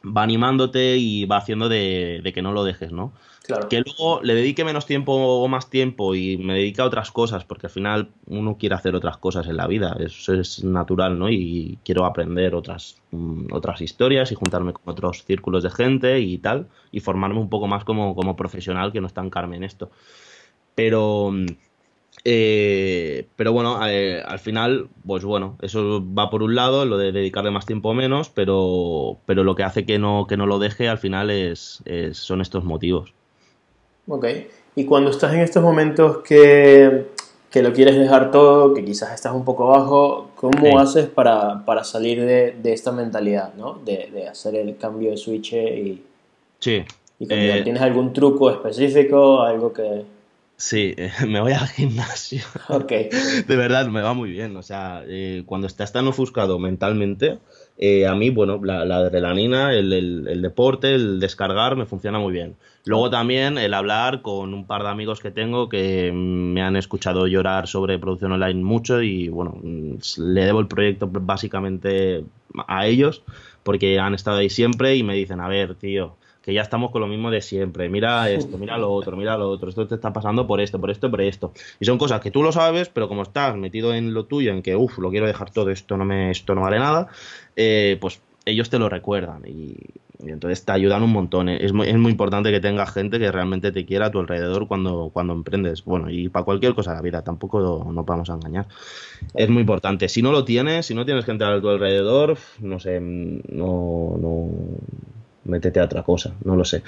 va 0.05 0.23
animándote 0.23 0.97
y 0.97 1.25
va 1.25 1.39
haciendo 1.39 1.69
de, 1.69 2.31
que 2.35 2.43
no 2.43 2.53
lo 2.53 2.65
dejes, 2.65 2.93
¿no? 2.93 3.13
Claro. 3.43 3.69
Que 3.69 3.83
luego 3.83 4.23
le 4.23 4.35
dedique 4.35 4.65
menos 4.65 4.87
tiempo 4.87 5.13
o 5.13 5.47
más 5.49 5.69
tiempo 5.69 6.15
y 6.15 6.39
me 6.39 6.55
dedique 6.55 6.81
a 6.81 6.87
otras 6.87 7.11
cosas, 7.11 7.45
porque 7.45 7.67
al 7.67 7.73
final 7.73 8.09
uno 8.27 8.57
quiere 8.57 8.75
hacer 8.75 8.95
otras 8.95 9.19
cosas 9.19 9.47
en 9.47 9.57
la 9.57 9.67
vida, 9.67 9.97
eso 10.01 10.33
es 10.33 10.65
natural, 10.65 11.19
¿no? 11.19 11.29
Y 11.31 11.79
quiero 11.85 12.07
aprender 12.07 12.55
otras, 12.55 12.97
mm, 13.11 13.53
otras 13.53 13.83
historias 13.83 14.33
y 14.33 14.35
juntarme 14.35 14.73
con 14.73 14.83
otros 14.87 15.25
círculos 15.25 15.63
de 15.63 15.71
gente 15.71 16.21
y 16.21 16.39
tal, 16.39 16.69
y 16.91 17.01
formarme 17.01 17.39
un 17.39 17.51
poco 17.51 17.67
más 17.67 17.85
como, 17.85 18.15
como 18.15 18.35
profesional 18.35 18.93
que 18.93 19.01
no 19.01 19.07
estancarme 19.07 19.57
en 19.57 19.65
esto. 19.65 19.91
Pero 20.75 21.31
mm, 21.33 21.47
eh, 22.25 23.29
pero 23.37 23.53
bueno, 23.53 23.79
eh, 23.87 24.23
al 24.25 24.39
final, 24.39 24.89
pues 25.07 25.25
bueno, 25.25 25.59
eso 25.61 26.03
va 26.19 26.31
por 26.31 26.43
un 26.43 26.55
lado, 26.55 26.87
lo 26.87 26.97
de 26.97 27.13
dedicarle 27.13 27.51
más 27.51 27.67
tiempo 27.67 27.91
o 27.91 27.95
menos, 27.95 28.31
pero, 28.31 29.19
pero 29.27 29.45
lo 29.45 29.55
que 29.55 29.63
hace 29.63 29.85
que 29.85 29.99
no, 29.99 30.27
que 30.27 30.37
no 30.37 30.47
lo 30.47 30.59
deje 30.59 30.89
al 30.89 30.99
final 30.99 31.31
es, 31.31 31.83
son 32.13 32.41
estos 32.41 32.65
motivos. 32.65 33.13
Ok, 34.09 34.27
y 34.77 34.85
cuando 34.85 35.11
estás 35.11 35.33
en 35.35 35.41
estos 35.41 35.63
momentos 35.63 36.19
que, 36.19 37.07
que, 37.51 37.63
lo 37.63 37.73
quieres 37.73 37.97
dejar 37.97 38.31
todo, 38.31 38.75
que 38.75 38.85
quizás 38.85 39.15
estás 39.15 39.33
un 39.33 39.45
poco 39.45 39.73
abajo, 39.73 40.31
¿cómo 40.35 40.79
haces 40.79 41.07
para, 41.07 41.65
para 41.65 41.85
salir 41.85 42.21
de, 42.25 42.57
de, 42.61 42.73
esta 42.73 42.91
mentalidad, 42.91 43.55
¿no? 43.55 43.75
De, 43.85 44.11
de, 44.13 44.29
hacer 44.29 44.57
el 44.57 44.77
cambio 44.77 45.11
de 45.11 45.17
switch 45.17 45.53
y... 45.53 46.03
Sí. 46.59 46.85
Y 47.19 47.27
eh, 47.31 47.61
¿Tienes 47.63 47.83
algún 47.83 48.13
truco 48.13 48.51
específico, 48.51 49.43
algo 49.43 49.73
que... 49.73 50.05
Sí, 50.57 50.95
me 51.27 51.41
voy 51.41 51.53
al 51.53 51.67
gimnasio. 51.69 52.45
Ok. 52.69 52.91
De 53.47 53.57
verdad, 53.57 53.87
me 53.89 54.03
va 54.03 54.15
muy 54.15 54.31
bien. 54.31 54.57
O 54.57 54.63
sea, 54.63 55.03
eh, 55.07 55.43
cuando 55.47 55.67
estás 55.67 55.93
tan 55.93 56.07
ofuscado 56.07 56.59
mentalmente, 56.59 57.39
eh, 57.77 58.07
a 58.07 58.15
mí, 58.15 58.31
bueno, 58.31 58.61
la, 58.63 58.85
la 58.85 58.97
adrenalina, 58.97 59.73
el, 59.73 59.93
el, 59.93 60.43
deporte, 60.43 60.95
el 60.95 61.19
descargar, 61.19 61.77
me 61.77 61.87
funciona 61.87 62.19
muy 62.19 62.33
bien. 62.33 62.57
Luego 62.85 63.11
también 63.11 63.59
el 63.59 63.75
hablar 63.75 64.23
con 64.23 64.55
un 64.55 64.67
par 64.67 64.83
de 64.83 64.91
amigos 64.91 65.21
que 65.21 65.31
tengo 65.31 65.69
que 65.69 66.13
me 66.13 66.63
han 66.63 66.77
escuchado 66.77 67.27
llorar 67.27 67.67
sobre 67.67 67.99
producción 67.99 68.33
online 68.33 68.63
mucho 68.63 69.03
y, 69.03 69.29
bueno, 69.29 69.59
le 69.63 70.45
debo 70.45 70.61
el 70.61 70.69
proyecto 70.69 71.09
básicamente 71.11 72.25
a 72.69 72.87
ellos 72.87 73.23
porque 73.65 73.99
han 73.99 74.15
estado 74.15 74.37
ahí 74.37 74.51
siempre 74.51 74.95
y 74.95 75.03
me 75.03 75.15
dicen, 75.15 75.41
a 75.41 75.49
ver, 75.49 75.75
tío, 75.75 76.17
que 76.45 76.53
ya 76.53 76.61
estamos 76.61 76.91
con 76.91 77.01
lo 77.01 77.07
mismo 77.07 77.31
de 77.31 77.41
siempre. 77.41 77.89
Mira 77.89 78.29
esto, 78.31 78.59
mira 78.59 78.77
lo 78.77 78.93
otro, 78.93 79.17
mira 79.17 79.39
lo 79.39 79.49
otro. 79.49 79.71
Esto 79.71 79.87
te 79.87 79.95
está 79.95 80.13
pasando 80.13 80.47
por 80.47 80.61
esto, 80.61 80.79
por 80.79 80.91
esto, 80.91 81.11
por 81.11 81.23
esto. 81.23 81.53
Y 81.81 81.87
son 81.87 81.97
cosas 81.97 82.21
que 82.21 82.31
tú 82.31 82.43
lo 82.43 82.53
sabes, 82.53 82.91
pero 82.91 83.09
como 83.09 83.23
estás 83.23 83.57
metido 83.57 83.95
en 83.95 84.13
lo 84.13 84.27
tuyo, 84.27 84.53
en 84.53 84.63
que, 84.63 84.77
uff, 84.77 84.99
lo 84.99 85.11
quiero 85.11 85.27
dejar 85.27 85.51
todo, 85.51 85.71
esto 85.71 85.97
no, 85.97 86.05
me, 86.05 86.31
esto 86.31 86.55
no 86.55 86.61
vale 86.61 86.79
nada, 86.79 87.09
eh, 87.57 87.97
pues 87.99 88.21
ellos 88.45 88.69
te 88.69 88.79
lo 88.79 88.91
recuerdan 88.91 89.43
y, 89.47 89.75
entonces 90.27 90.65
te 90.65 90.73
ayudan 90.73 91.03
un 91.03 91.13
montón. 91.13 91.49
Es 91.49 91.73
muy, 91.73 91.89
es 91.89 91.97
muy, 91.97 92.11
importante 92.11 92.51
que 92.51 92.61
tengas 92.61 92.93
gente 92.93 93.19
que 93.19 93.33
realmente 93.33 93.73
te 93.73 93.85
quiera 93.85 94.07
a 94.07 94.11
tu 94.11 94.21
alrededor 94.21 94.69
cuando, 94.69 95.11
cuando 95.13 95.33
emprendes. 95.33 95.85
Bueno, 95.85 96.11
y 96.11 96.29
para 96.29 96.45
cualquier 96.45 96.75
cosa 96.75 96.91
de 96.91 96.97
la 96.97 97.03
vida, 97.03 97.23
tampoco 97.23 97.85
nos 97.91 98.07
vamos 98.07 98.31
a 98.31 98.35
engañar. 98.35 98.67
Es 99.35 99.49
muy 99.51 99.61
importante. 99.61 100.09
Si 100.09 100.23
no 100.23 100.31
lo 100.31 100.45
tienes, 100.45 100.87
si 100.87 100.95
no 100.95 101.05
tienes 101.05 101.25
gente 101.25 101.45
a 101.45 101.61
tu 101.61 101.69
alrededor, 101.69 102.39
no 102.61 102.81
sé, 102.81 103.01
no, 103.01 104.17
no, 104.19 104.49
métete 105.45 105.81
a 105.81 105.85
otra 105.85 106.03
cosa, 106.03 106.35
no 106.45 106.57
lo 106.57 106.65
sé. 106.65 106.83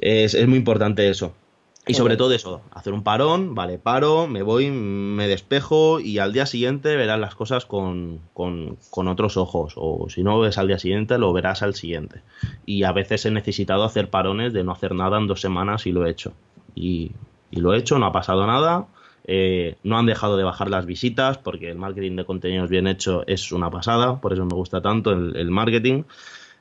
Es, 0.00 0.34
es 0.34 0.46
muy 0.48 0.58
importante 0.58 1.08
eso. 1.08 1.34
Y 1.88 1.94
sobre 1.94 2.16
todo 2.16 2.32
eso, 2.32 2.62
hacer 2.72 2.92
un 2.92 3.04
parón, 3.04 3.54
vale, 3.54 3.78
paro, 3.78 4.26
me 4.26 4.42
voy, 4.42 4.72
me 4.72 5.28
despejo 5.28 6.00
y 6.00 6.18
al 6.18 6.32
día 6.32 6.44
siguiente 6.44 6.96
verás 6.96 7.20
las 7.20 7.36
cosas 7.36 7.64
con, 7.64 8.18
con, 8.34 8.76
con, 8.90 9.06
otros 9.06 9.36
ojos. 9.36 9.74
O 9.76 10.08
si 10.10 10.24
no 10.24 10.40
ves 10.40 10.58
al 10.58 10.66
día 10.66 10.80
siguiente, 10.80 11.16
lo 11.16 11.32
verás 11.32 11.62
al 11.62 11.76
siguiente. 11.76 12.22
Y 12.64 12.82
a 12.82 12.90
veces 12.90 13.24
he 13.24 13.30
necesitado 13.30 13.84
hacer 13.84 14.10
parones 14.10 14.52
de 14.52 14.64
no 14.64 14.72
hacer 14.72 14.96
nada 14.96 15.16
en 15.18 15.28
dos 15.28 15.40
semanas 15.40 15.86
y 15.86 15.92
lo 15.92 16.04
he 16.04 16.10
hecho. 16.10 16.32
Y, 16.74 17.12
y 17.52 17.60
lo 17.60 17.72
he 17.72 17.78
hecho, 17.78 18.00
no 18.00 18.06
ha 18.06 18.12
pasado 18.12 18.48
nada. 18.48 18.88
Eh, 19.28 19.76
no 19.84 19.96
han 19.96 20.06
dejado 20.06 20.36
de 20.36 20.42
bajar 20.42 20.68
las 20.70 20.86
visitas 20.86 21.38
porque 21.38 21.70
el 21.70 21.78
marketing 21.78 22.16
de 22.16 22.24
contenidos 22.24 22.68
bien 22.68 22.88
hecho 22.88 23.24
es 23.26 23.50
una 23.50 23.70
pasada, 23.70 24.20
por 24.20 24.32
eso 24.32 24.44
me 24.44 24.54
gusta 24.54 24.80
tanto 24.82 25.12
el, 25.12 25.36
el 25.36 25.50
marketing. 25.52 26.02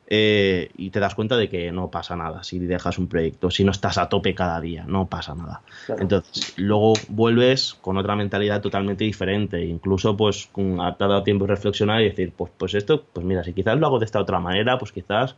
Eh, 0.08 0.70
y 0.78 0.92
te 0.92 1.00
das 1.00 1.16
cuenta 1.16 1.36
de 1.36 1.50
que 1.50 1.72
no 1.72 1.90
pasa 1.90 2.16
nada 2.16 2.44
si 2.44 2.60
dejas 2.60 3.00
un 3.00 3.08
proyecto, 3.08 3.50
si 3.50 3.64
no 3.64 3.72
estás 3.72 3.98
a 3.98 4.08
tope 4.08 4.36
cada 4.36 4.62
día, 4.62 4.86
no 4.88 5.08
pasa 5.08 5.34
nada. 5.34 5.64
Entonces, 6.00 6.54
luego 6.58 6.94
vuelves 7.08 7.74
con 7.74 7.98
otra 7.98 8.16
mentalidad 8.16 8.62
totalmente 8.62 9.04
diferente, 9.04 9.66
incluso 9.66 10.16
pues 10.16 10.50
ha 10.80 10.96
dado 11.00 11.24
tiempo 11.24 11.46
de 11.46 11.56
reflexionar 11.56 12.02
y 12.02 12.10
decir, 12.10 12.34
pues, 12.38 12.52
pues 12.56 12.76
esto, 12.76 13.04
pues 13.14 13.26
mira, 13.26 13.44
si 13.44 13.54
quizás 13.54 13.80
lo 13.80 13.88
hago 13.88 13.98
de 13.98 14.06
esta 14.06 14.20
otra 14.20 14.40
manera, 14.40 14.78
pues 14.78 14.92
quizás 14.92 15.36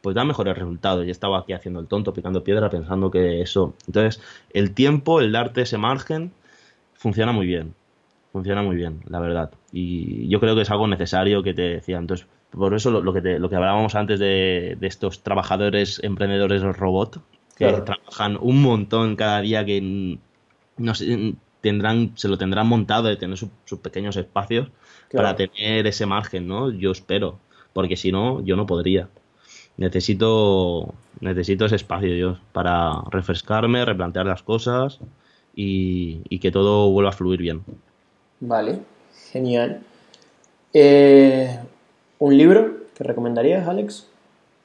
pues 0.00 0.14
da 0.14 0.24
mejores 0.24 0.56
resultados. 0.56 1.06
Y 1.06 1.10
estaba 1.10 1.40
aquí 1.40 1.52
haciendo 1.52 1.80
el 1.80 1.86
tonto, 1.86 2.12
picando 2.12 2.42
piedra, 2.42 2.70
pensando 2.70 3.10
que 3.10 3.42
eso. 3.42 3.74
Entonces, 3.86 4.22
el 4.52 4.72
tiempo, 4.74 5.20
el 5.20 5.32
darte 5.32 5.62
ese 5.62 5.78
margen, 5.78 6.32
funciona 6.94 7.32
muy 7.32 7.46
bien. 7.46 7.74
Funciona 8.32 8.62
muy 8.62 8.76
bien, 8.76 9.00
la 9.08 9.20
verdad. 9.20 9.50
Y 9.72 10.28
yo 10.28 10.40
creo 10.40 10.54
que 10.54 10.62
es 10.62 10.70
algo 10.70 10.86
necesario 10.86 11.42
que 11.42 11.54
te 11.54 11.62
decía. 11.62 11.98
Entonces, 11.98 12.26
por 12.50 12.74
eso 12.74 12.90
lo, 12.90 13.12
que, 13.12 13.38
lo 13.38 13.48
que 13.48 13.56
hablábamos 13.56 13.94
antes 13.94 14.18
de, 14.18 14.76
estos 14.80 15.22
trabajadores, 15.22 16.00
emprendedores 16.02 16.62
robot, 16.62 17.20
que 17.56 17.70
trabajan 17.72 18.38
un 18.40 18.62
montón 18.62 19.16
cada 19.16 19.40
día, 19.40 19.64
que 19.64 20.18
no 20.76 20.92
tendrán, 21.60 22.12
se 22.16 22.28
lo 22.28 22.38
tendrán 22.38 22.66
montado 22.66 23.08
de 23.08 23.16
tener 23.16 23.36
sus 23.36 23.78
pequeños 23.80 24.16
espacios 24.16 24.68
para 25.12 25.36
tener 25.36 25.86
ese 25.86 26.06
margen, 26.06 26.48
¿no? 26.48 26.70
Yo 26.70 26.90
espero, 26.90 27.38
porque 27.72 27.96
si 27.96 28.12
no, 28.12 28.42
yo 28.44 28.56
no 28.56 28.66
podría. 28.66 29.08
Necesito, 29.76 30.94
necesito 31.20 31.66
ese 31.66 31.76
espacio 31.76 32.14
yo 32.14 32.38
para 32.52 33.02
refrescarme, 33.10 33.84
replantear 33.84 34.26
las 34.26 34.42
cosas 34.42 34.98
y, 35.54 36.20
y 36.28 36.38
que 36.38 36.50
todo 36.50 36.90
vuelva 36.90 37.10
a 37.10 37.14
fluir 37.14 37.40
bien. 37.40 37.62
Vale, 38.40 38.80
genial. 39.32 39.82
Eh, 40.72 41.58
¿Un 42.20 42.36
libro 42.36 42.74
que 42.94 43.02
recomendarías, 43.02 43.66
Alex? 43.66 44.06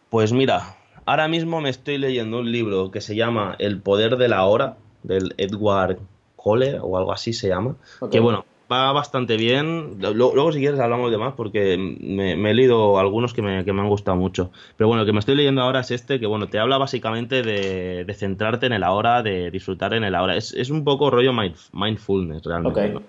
Pues 0.10 0.34
mira, 0.34 0.76
ahora 1.06 1.30
mismo 1.30 1.62
me 1.62 1.70
estoy 1.70 1.98
leyendo 1.98 2.40
un 2.40 2.52
libro 2.52 2.92
que 2.92 3.00
se 3.00 3.16
llama 3.16 3.56
El 3.60 3.80
poder 3.80 4.18
de 4.18 4.28
la 4.28 4.44
hora, 4.44 4.76
del 5.04 5.34
Edward 5.38 6.00
Cole 6.36 6.80
o 6.82 6.98
algo 6.98 7.14
así 7.14 7.32
se 7.32 7.48
llama. 7.48 7.78
Que 8.12 8.20
bueno, 8.20 8.44
va 8.70 8.92
bastante 8.92 9.38
bien. 9.38 10.00
Luego, 10.02 10.52
si 10.52 10.60
quieres, 10.60 10.82
hablamos 10.82 11.12
de 11.12 11.18
más 11.18 11.34
porque 11.36 11.78
me, 11.78 12.34
he 12.34 12.54
leído 12.54 13.00
algunos 13.00 13.34
que 13.34 13.42
me, 13.42 13.60
han 13.60 13.90
gustado 13.90 14.18
mucho. 14.18 14.52
Pero 14.76 14.90
bueno, 14.90 15.04
el 15.04 15.08
que 15.08 15.14
me 15.14 15.20
estoy 15.20 15.36
leyendo 15.36 15.62
ahora 15.62 15.80
es 15.80 15.92
este, 15.92 16.20
que 16.20 16.28
bueno, 16.28 16.48
te 16.48 16.60
habla 16.60 16.78
básicamente 16.78 17.42
de, 17.42 18.14
centrarte 18.16 18.66
en 18.66 18.74
el 18.74 18.84
ahora, 18.84 19.24
de 19.24 19.50
disfrutar 19.50 19.94
en 19.94 20.04
el 20.04 20.14
ahora. 20.14 20.36
Es, 20.36 20.70
un 20.70 20.84
poco 20.84 21.10
rollo 21.10 21.32
mindfulness 21.72 22.44
realmente. 22.44 23.00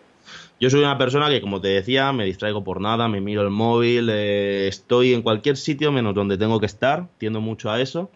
Yo 0.58 0.70
soy 0.70 0.80
una 0.80 0.96
persona 0.96 1.28
que, 1.28 1.42
como 1.42 1.60
te 1.60 1.68
decía, 1.68 2.12
me 2.12 2.24
distraigo 2.24 2.64
por 2.64 2.80
nada, 2.80 3.08
me 3.08 3.20
miro 3.20 3.42
el 3.42 3.50
móvil, 3.50 4.08
eh, 4.10 4.68
estoy 4.68 5.12
en 5.12 5.20
cualquier 5.20 5.56
sitio 5.56 5.92
menos 5.92 6.14
donde 6.14 6.38
tengo 6.38 6.60
que 6.60 6.66
estar, 6.66 7.08
tiendo 7.18 7.40
mucho 7.40 7.70
a 7.70 7.80
eso. 7.80 8.10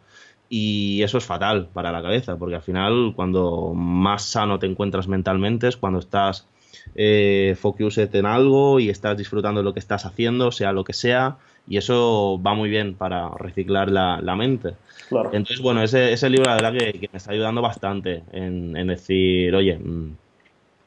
Y 0.48 1.02
eso 1.02 1.18
es 1.18 1.24
fatal 1.24 1.68
para 1.72 1.92
la 1.92 2.02
cabeza, 2.02 2.36
porque 2.36 2.56
al 2.56 2.62
final, 2.62 3.12
cuando 3.14 3.72
más 3.74 4.24
sano 4.24 4.58
te 4.58 4.66
encuentras 4.66 5.06
mentalmente 5.06 5.68
es 5.68 5.76
cuando 5.76 6.00
estás 6.00 6.48
eh, 6.96 7.56
focused 7.60 8.12
en 8.16 8.26
algo 8.26 8.80
y 8.80 8.88
estás 8.88 9.16
disfrutando 9.16 9.60
de 9.60 9.64
lo 9.64 9.74
que 9.74 9.78
estás 9.78 10.06
haciendo, 10.06 10.50
sea 10.50 10.72
lo 10.72 10.82
que 10.82 10.92
sea, 10.92 11.36
y 11.68 11.76
eso 11.76 12.40
va 12.44 12.54
muy 12.54 12.68
bien 12.68 12.94
para 12.94 13.28
reciclar 13.38 13.90
la, 13.90 14.34
mente. 14.34 14.74
Entonces, 15.10 15.60
bueno, 15.60 15.82
ese, 15.82 16.12
ese 16.12 16.28
libro 16.28 16.46
la 16.46 16.56
verdad 16.56 16.72
que, 16.72 17.08
me 17.12 17.16
está 17.16 17.32
ayudando 17.32 17.62
bastante 17.62 18.24
en, 18.32 18.76
en 18.76 18.88
decir, 18.88 19.54
oye, 19.54 19.78
mm, 19.78 20.14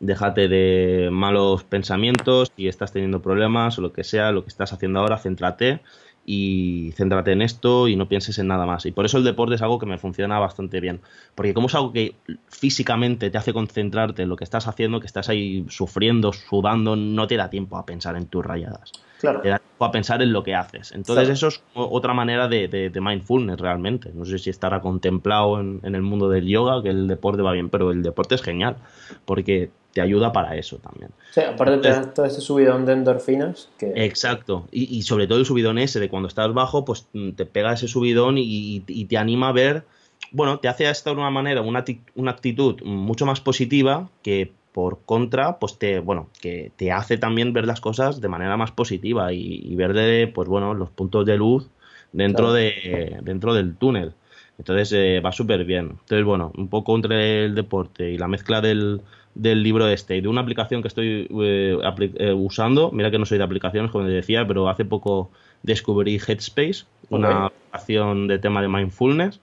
déjate 0.04 0.48
de 0.48 1.10
malos 1.12 1.64
pensamientos, 1.64 2.52
si 2.56 2.68
estás 2.68 2.92
teniendo 2.92 3.22
problemas 3.22 3.78
o 3.78 3.82
lo 3.82 3.94
que 3.94 4.04
sea, 4.04 4.32
lo 4.32 4.44
que 4.44 4.50
estás 4.50 4.74
haciendo 4.74 5.00
ahora, 5.00 5.18
céntrate 5.18 5.80
y 6.26 6.92
céntrate 6.96 7.32
en 7.32 7.42
esto 7.42 7.88
y 7.88 7.96
no 7.96 8.08
pienses 8.08 8.38
en 8.38 8.48
nada 8.48 8.66
más. 8.66 8.86
Y 8.86 8.92
por 8.92 9.06
eso 9.06 9.18
el 9.18 9.24
deporte 9.24 9.56
es 9.56 9.62
algo 9.62 9.80
que 9.80 9.86
me 9.86 9.98
funciona 9.98 10.40
bastante 10.40 10.80
bien. 10.80 11.02
Porque 11.36 11.54
como 11.54 11.68
es 11.68 11.76
algo 11.76 11.92
que 11.92 12.16
físicamente 12.48 13.30
te 13.30 13.38
hace 13.38 13.54
concentrarte 13.54 14.24
en 14.24 14.30
lo 14.30 14.36
que 14.36 14.44
estás 14.44 14.68
haciendo, 14.68 15.00
que 15.00 15.08
estás 15.08 15.30
ahí 15.30 15.66
sufriendo, 15.70 16.34
sudando, 16.34 16.96
no 16.96 17.28
te 17.28 17.38
da 17.38 17.50
tiempo 17.50 17.78
a 17.78 17.86
pensar 17.86 18.16
en 18.16 18.28
tus 18.28 18.46
rayadas. 18.46 18.92
Claro. 19.20 19.42
Te 19.42 19.50
da 19.50 19.60
tiempo 19.60 19.86
a 19.86 19.92
pensar 19.92 20.22
en 20.22 20.34
lo 20.34 20.44
que 20.44 20.56
haces. 20.56 20.92
Entonces 20.92 21.30
eso 21.30 21.48
es 21.48 21.64
otra 21.74 22.14
manera 22.14 22.50
de, 22.50 22.92
mindfulness 23.02 23.60
realmente. 23.60 24.12
No 24.14 24.26
sé 24.26 24.38
si 24.38 24.50
estará 24.50 24.82
contemplado 24.82 25.60
en, 25.60 25.80
en 25.84 25.96
el 25.96 26.02
mundo 26.02 26.30
del 26.30 26.46
yoga, 26.46 26.84
que 26.84 26.90
el 26.90 27.08
deporte 27.08 27.42
va 27.42 27.54
bien, 27.54 27.70
pero 27.70 27.92
el 27.92 28.04
deporte 28.04 28.36
es 28.36 28.42
genial. 28.42 28.78
Porque 29.26 29.72
te 29.94 30.02
ayuda 30.02 30.34
para 30.34 30.56
eso 30.58 30.78
también. 30.78 31.12
Sí, 31.32 31.42
aparte 31.42 31.78
te 31.78 31.90
da 31.90 32.14
todo 32.14 32.26
ese 32.26 32.42
subidón 32.42 32.86
de 32.86 32.94
endorfinas. 32.94 33.70
Que... 33.78 33.94
Exacto, 33.96 34.68
y, 34.72 35.02
sobre 35.04 35.28
todo 35.28 35.40
el 35.40 35.46
subidón 35.46 35.78
ese 35.78 36.00
de 36.00 36.10
cuando 36.10 36.28
estás 36.28 36.54
bajo, 36.54 36.84
pues 36.84 37.08
mm, 37.14 37.32
te 37.32 37.46
pega 37.46 37.74
ese 37.74 37.88
subidón 37.88 38.36
y, 38.38 38.82
te 38.82 39.18
anima 39.18 39.50
a 39.50 39.52
ver, 39.52 39.84
bueno, 40.32 40.60
te 40.60 40.68
hace 40.68 40.90
esta 40.90 41.12
de 41.12 41.18
una 41.18 41.30
manera, 41.30 41.62
una, 41.62 41.86
una 42.16 42.32
actitud 42.32 42.82
mucho 42.84 43.26
más 43.26 43.40
positiva 43.40 44.10
que 44.24 44.52
por 44.74 45.00
contra, 45.06 45.60
pues 45.60 45.78
te, 45.78 46.00
bueno, 46.00 46.30
que 46.42 46.72
te 46.76 46.92
hace 46.92 47.18
también 47.18 47.54
ver 47.54 47.68
las 47.68 47.80
cosas 47.80 48.20
de 48.20 48.28
manera 48.28 48.58
más 48.58 48.72
positiva 48.72 49.32
y, 49.32 49.76
ver 49.76 49.94
de, 49.94 50.28
pues 50.28 50.50
bueno, 50.50 50.74
los 50.74 50.90
puntos 50.90 51.26
de 51.26 51.38
luz 51.38 51.70
dentro, 52.12 52.52
de, 52.52 53.20
dentro 53.22 53.54
del 53.54 53.76
túnel. 53.76 54.14
Entonces 54.58 54.92
eh, 54.94 55.20
va 55.20 55.32
súper 55.32 55.66
bien. 55.66 55.98
Entonces, 56.02 56.24
bueno, 56.26 56.52
un 56.56 56.68
poco 56.68 56.96
entre 56.96 57.46
el 57.46 57.56
deporte 57.56 58.12
y 58.12 58.18
la 58.18 58.28
mezcla 58.28 58.62
del, 58.62 59.02
del 59.36 59.64
libro 59.64 59.88
este 59.88 60.18
y 60.18 60.22
de 60.22 60.28
una 60.28 60.42
aplicación 60.42 60.82
que 60.82 60.88
estoy 60.88 61.28
eh, 61.42 61.78
eh, 62.18 62.34
usando. 62.34 62.92
Mira 62.92 63.12
que 63.12 63.20
no 63.20 63.26
soy 63.26 63.38
de 63.38 63.44
aplicaciones, 63.44 63.92
como 63.92 64.06
te 64.06 64.12
decía, 64.12 64.48
pero 64.48 64.70
hace 64.70 64.86
poco 64.86 65.32
descubrí 65.64 66.20
Headspace, 66.20 66.86
una 67.10 67.48
aplicación 67.48 68.28
de 68.28 68.40
tema 68.40 68.62
de 68.62 68.68
mindfulness, 68.68 69.40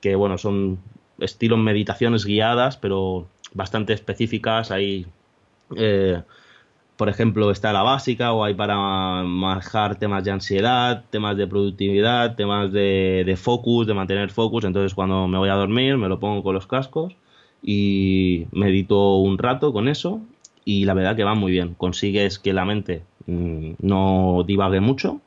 que 0.00 0.14
bueno, 0.14 0.38
son 0.38 0.78
estilos 1.18 1.58
meditaciones 1.58 2.24
guiadas, 2.24 2.76
pero 2.76 3.26
bastante 3.52 3.92
específicas. 3.92 4.70
Hay, 4.70 5.06
eh, 5.76 6.22
por 6.96 7.08
ejemplo, 7.08 7.50
está 7.50 7.72
la 7.72 7.82
básica, 7.82 8.32
o 8.32 8.44
hay 8.44 8.54
para 8.54 9.22
manejar 9.24 9.98
temas 9.98 10.24
de 10.24 10.30
ansiedad, 10.30 11.04
temas 11.10 11.36
de 11.36 11.46
productividad, 11.46 12.36
temas 12.36 12.72
de, 12.72 13.24
de 13.26 13.36
focus, 13.36 13.86
de 13.86 13.94
mantener 13.94 14.30
focus. 14.30 14.64
Entonces, 14.64 14.94
cuando 14.94 15.26
me 15.28 15.38
voy 15.38 15.48
a 15.48 15.54
dormir, 15.54 15.96
me 15.96 16.08
lo 16.08 16.20
pongo 16.20 16.42
con 16.42 16.54
los 16.54 16.66
cascos 16.66 17.16
y 17.62 18.46
medito 18.52 19.16
un 19.16 19.38
rato 19.38 19.72
con 19.72 19.88
eso 19.88 20.20
y 20.64 20.84
la 20.84 20.94
verdad 20.94 21.16
que 21.16 21.24
va 21.24 21.34
muy 21.34 21.50
bien. 21.50 21.74
Consigues 21.74 22.38
que 22.38 22.52
la 22.52 22.64
mente 22.64 23.02
mm, 23.26 23.72
no 23.80 24.44
divague 24.46 24.80
mucho 24.80 25.20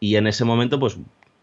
y 0.00 0.16
en 0.16 0.26
ese 0.26 0.44
momento 0.44 0.78
pues 0.78 0.98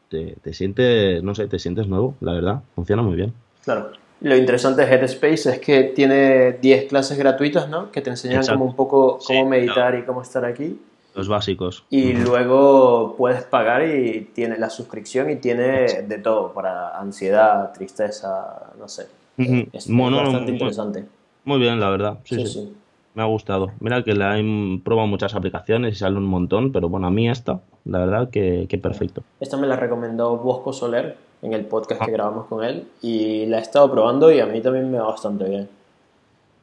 te, 0.10 0.54
sientes, 0.54 1.24
no 1.24 1.36
sé, 1.36 1.48
te 1.48 1.60
sientes 1.60 1.88
nuevo, 1.88 2.16
la 2.22 2.34
verdad, 2.34 2.64
funciona 2.76 3.02
muy 3.02 3.16
bien. 3.16 3.34
Claro. 3.64 3.92
Lo 4.22 4.38
interesante 4.38 4.86
de 4.86 4.94
Headspace 4.94 5.50
es 5.50 5.60
que 5.60 5.84
tiene 5.84 6.54
10 6.54 6.90
clases 6.90 7.18
gratuitas, 7.18 7.68
¿no? 7.68 7.92
Que 7.92 8.02
te 8.02 8.12
enseñan 8.12 8.46
como 8.46 8.66
un 8.66 8.76
poco 8.76 9.18
cómo 9.26 9.48
meditar 9.48 9.96
y 9.96 10.04
cómo 10.04 10.22
estar 10.22 10.46
aquí. 10.46 10.80
Los 11.16 11.28
básicos. 11.28 11.84
Y 11.90 12.14
luego 12.14 13.16
puedes 13.18 13.44
pagar 13.44 13.84
y 13.86 14.30
tiene 14.34 14.58
la 14.58 14.70
suscripción 14.70 15.30
y 15.30 15.38
tiene 15.38 16.04
de 16.04 16.18
todo 16.20 16.54
para 16.54 16.98
ansiedad, 16.98 17.74
tristeza, 17.74 18.72
no 18.80 18.88
sé. 18.88 19.08
Es 19.38 19.88
bastante 19.90 20.52
interesante. 20.52 21.06
Muy 21.44 21.60
bien, 21.60 21.80
la 21.80 21.90
verdad. 21.90 22.20
Sí, 22.24 22.46
sí, 22.46 22.74
Me 23.16 23.24
ha 23.24 23.26
gustado. 23.26 23.72
Mira 23.80 24.04
que 24.04 24.14
le 24.14 24.24
he 24.24 24.80
probado 24.84 25.08
muchas 25.08 25.36
aplicaciones 25.36 25.96
y 25.96 25.98
sale 25.98 26.18
un 26.18 26.26
montón, 26.26 26.72
pero 26.72 26.88
bueno, 26.88 27.08
a 27.08 27.12
mí 27.12 27.28
esta, 27.28 27.60
la 27.86 27.98
verdad 27.98 28.30
que, 28.30 28.68
perfecto. 28.82 29.24
Esta 29.40 29.58
me 29.58 29.68
la 29.68 29.76
recomendó 29.76 30.38
Bosco 30.38 30.72
Soler 30.72 31.18
en 31.42 31.54
el 31.54 31.66
podcast 31.66 32.02
que 32.04 32.12
ah. 32.12 32.14
grabamos 32.14 32.46
con 32.48 32.64
él 32.64 32.88
y 33.02 33.46
la 33.48 33.60
he 33.60 33.62
estado 33.62 33.92
probando 33.92 34.32
y 34.32 34.40
a 34.40 34.46
mí 34.46 34.62
también 34.62 34.92
me 34.92 35.00
va 35.00 35.08
bastante 35.08 35.46
bien. 35.46 35.70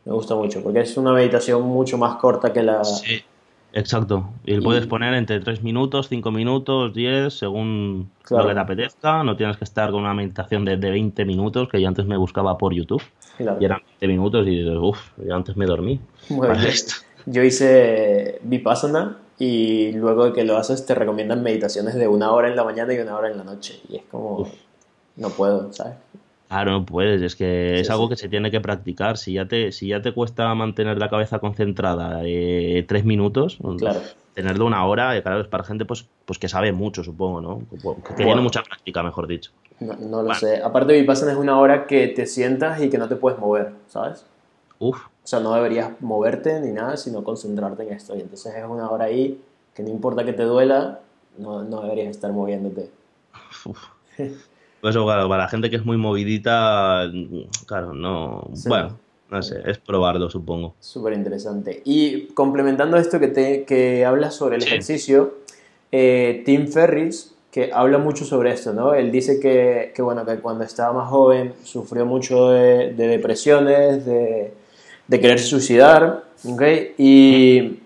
Me 0.05 0.12
gusta 0.12 0.35
mucho 0.35 0.62
porque 0.62 0.81
es 0.81 0.97
una 0.97 1.12
meditación 1.12 1.62
mucho 1.62 1.99
más 1.99 2.16
corta 2.16 2.53
que 2.53 2.62
la, 2.62 2.83
Exacto. 3.72 4.31
Y, 4.45 4.61
puedes 4.61 4.87
poner 4.87 5.14
entre 5.14 5.41
3 5.41 5.62
minutos, 5.62 6.09
5 6.09 6.31
minutos, 6.31 6.95
10, 6.95 7.33
según 7.33 8.11
lo 8.31 8.47
que 8.47 8.55
te 8.55 8.61
apetezca. 8.61 9.22
No 9.22 9.37
tienes 9.37 9.57
que 9.57 9.64
estar 9.64 9.91
con 9.91 10.01
una 10.01 10.14
meditación 10.14 10.64
de, 10.64 10.76
de 10.76 10.91
20 10.91 11.24
minutos, 11.24 11.68
que 11.68 11.81
yo 11.81 11.89
antes 11.89 12.07
me 12.07 12.16
buscaba 12.16 12.57
por 12.57 12.72
YouTube. 12.72 13.03
Y 13.39 13.64
eran 13.64 13.83
20 14.01 14.09
minutos 14.09 14.47
y 14.47 14.51
dices, 14.51 14.76
uff, 14.81 14.99
yo 15.18 15.35
antes 15.35 15.57
me 15.57 15.66
dormí. 15.66 16.01
Yo 17.26 17.43
hice 17.43 18.41
Vipassana 18.43 19.18
y 19.39 19.93
luego 19.93 20.24
de 20.24 20.33
que 20.33 20.45
lo 20.45 20.57
haces 20.57 20.87
te 20.87 20.95
recomiendan 20.95 21.43
meditaciones 21.43 21.95
de 21.95 22.09
una 22.09 22.33
hora 22.33 22.49
en 22.49 22.57
la 22.57 22.64
mañana 22.64 22.95
y 22.95 22.99
una 22.99 23.16
hora 23.16 23.31
en 23.31 23.37
la 23.37 23.45
noche. 23.45 23.81
Y 23.89 23.97
es 23.97 24.03
como, 24.11 24.49
no 25.19 25.31
puedo, 25.31 25.73
¿sabes? 25.73 25.95
Claro, 26.49 26.71
no 26.71 26.87
puedes, 26.87 27.21
es 27.21 27.37
que 27.37 27.79
es 27.79 27.91
algo 27.91 28.09
que 28.09 28.16
se 28.16 28.29
tiene 28.29 28.51
que 28.51 28.61
practicar. 28.61 29.19
Si 29.19 29.35
ya 29.35 29.47
te, 29.47 29.71
si 29.71 29.89
ya 29.89 30.01
te 30.01 30.14
cuesta 30.14 30.55
mantener 30.55 30.97
la 30.97 31.11
cabeza 31.11 31.41
concentrada 31.41 32.23
eh, 32.25 32.87
tres 32.89 33.05
minutos, 33.05 33.59
tenerlo 34.33 34.64
una 34.64 34.87
hora, 34.87 35.14
eh, 35.14 35.23
claro, 35.23 35.43
es 35.43 35.47
para 35.47 35.64
gente 35.64 35.85
pues, 35.85 36.07
pues 36.25 36.39
que 36.39 36.49
sabe 36.49 36.73
mucho, 36.73 37.05
supongo, 37.05 37.43
¿no? 37.43 37.62
Que 38.07 38.14
tiene 38.14 38.41
mucha 38.41 38.62
práctica, 38.62 39.03
mejor 39.03 39.27
dicho. 39.27 39.51
No, 39.81 40.23
lo 40.23 40.35
sé. 40.35 40.62
Aparte, 40.62 40.95
Vipassana 40.95 41.33
es 41.33 41.39
una 41.39 41.59
hora 41.59 41.87
que 41.87 42.09
te 42.09 42.25
sientas 42.25 42.81
y 42.81 42.89
que 42.89 42.97
no 42.97 43.09
te 43.09 43.16
puedes 43.16 43.39
mover, 43.39 43.73
¿sabes? 43.89 44.25
Uf. 44.79 44.97
O 44.97 45.27
sea, 45.27 45.41
no 45.41 45.55
deberías 45.55 46.01
moverte 46.01 46.59
ni 46.61 46.73
nada, 46.73 46.97
sino 46.97 47.23
concentrarte 47.25 47.83
en 47.83 47.93
esto. 47.93 48.16
Y 48.16 48.21
entonces 48.21 48.55
es 48.55 48.64
una 48.64 48.89
hora 48.91 49.05
ahí 49.05 49.39
que 49.75 49.83
no 49.83 49.91
importa 49.91 50.25
que 50.25 50.33
te 50.33 50.45
duela, 50.45 51.01
no, 51.37 51.62
no 51.62 51.83
deberías 51.83 52.09
estar 52.09 52.33
moviéndote. 52.33 52.91
Uf. 53.66 53.79
Pues 54.81 54.95
claro, 54.95 55.29
para 55.29 55.45
la 55.45 55.49
gente 55.49 55.70
que 55.70 55.76
es 55.76 55.85
muy 55.85 55.97
movidita, 55.97 57.11
claro, 57.66 57.93
no. 57.93 58.49
Bueno, 58.66 58.99
no 59.31 59.43
sé, 59.43 59.61
es 59.66 59.79
probarlo, 59.79 60.31
supongo. 60.31 60.74
Súper 60.79 61.14
interesante. 61.14 61.83
Y 61.85 62.29
complementando 62.29 62.97
esto 62.97 63.18
que, 63.18 63.29
te, 63.29 63.64
que 63.64 64.05
hablas 64.05 64.35
sobre 64.35 64.57
el 64.57 64.62
ejercicio, 64.62 65.35
eh, 65.91 66.43
Tim 66.45 66.68
Ferris 66.68 67.35
que 67.51 67.70
habla 67.72 67.99
mucho 67.99 68.24
sobre 68.24 68.53
esto, 68.53 68.72
¿no? 68.72 68.95
Él 68.95 69.11
dice 69.11 69.41
que, 69.41 69.93
que 69.95 70.03
bueno, 70.03 70.24
que 70.24 70.37
cuando 70.39 70.64
estaba 70.64 70.93
más 70.93 71.09
joven 71.09 71.55
sufrió 71.64 72.05
mucho 72.05 72.51
de, 72.51 72.93
depresiones, 72.93 74.05
de, 74.05 74.53
de 75.07 75.20
querer 75.20 75.39
suicidar, 75.39 76.24
¿ok? 76.45 76.62
Y 76.99 77.81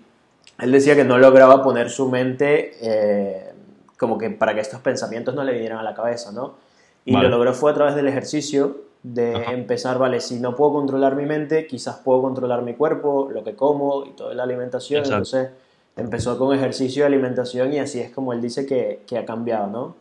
él 0.59 0.71
decía 0.71 0.95
que 0.95 1.05
no 1.05 1.17
lograba 1.17 1.63
poner 1.63 1.89
su 1.89 2.09
mente 2.09 2.73
eh, 2.81 3.51
como 3.97 4.17
que 4.17 4.29
para 4.31 4.53
que 4.53 4.59
estos 4.59 4.81
pensamientos 4.81 5.33
no 5.33 5.43
le 5.43 5.53
vinieran 5.53 5.79
a 5.79 5.83
la 5.83 5.93
cabeza, 5.93 6.31
¿no? 6.31 6.55
Y 7.05 7.11
lo 7.11 7.27
logró 7.29 7.53
fue 7.53 7.71
a 7.71 7.73
través 7.73 7.95
del 7.95 8.07
ejercicio, 8.07 8.77
de 9.03 9.33
empezar, 9.33 9.97
vale, 9.97 10.21
si 10.21 10.39
no 10.39 10.55
puedo 10.55 10.73
controlar 10.73 11.15
mi 11.15 11.25
mente, 11.25 11.67
quizás 11.67 11.97
puedo 11.97 12.21
controlar 12.21 12.61
mi 12.61 12.73
cuerpo, 12.73 13.29
lo 13.31 13.43
que 13.43 13.55
como 13.55 14.05
y 14.05 14.11
toda 14.11 14.33
la 14.33 14.43
alimentación. 14.43 15.03
Entonces 15.03 15.49
empezó 15.97 16.37
con 16.37 16.55
ejercicio 16.55 17.03
y 17.03 17.05
alimentación 17.05 17.73
y 17.73 17.79
así 17.79 17.99
es 17.99 18.11
como 18.11 18.33
él 18.33 18.41
dice 18.41 18.65
que, 18.65 19.01
que 19.05 19.17
ha 19.17 19.25
cambiado, 19.25 19.67
¿no? 19.67 19.95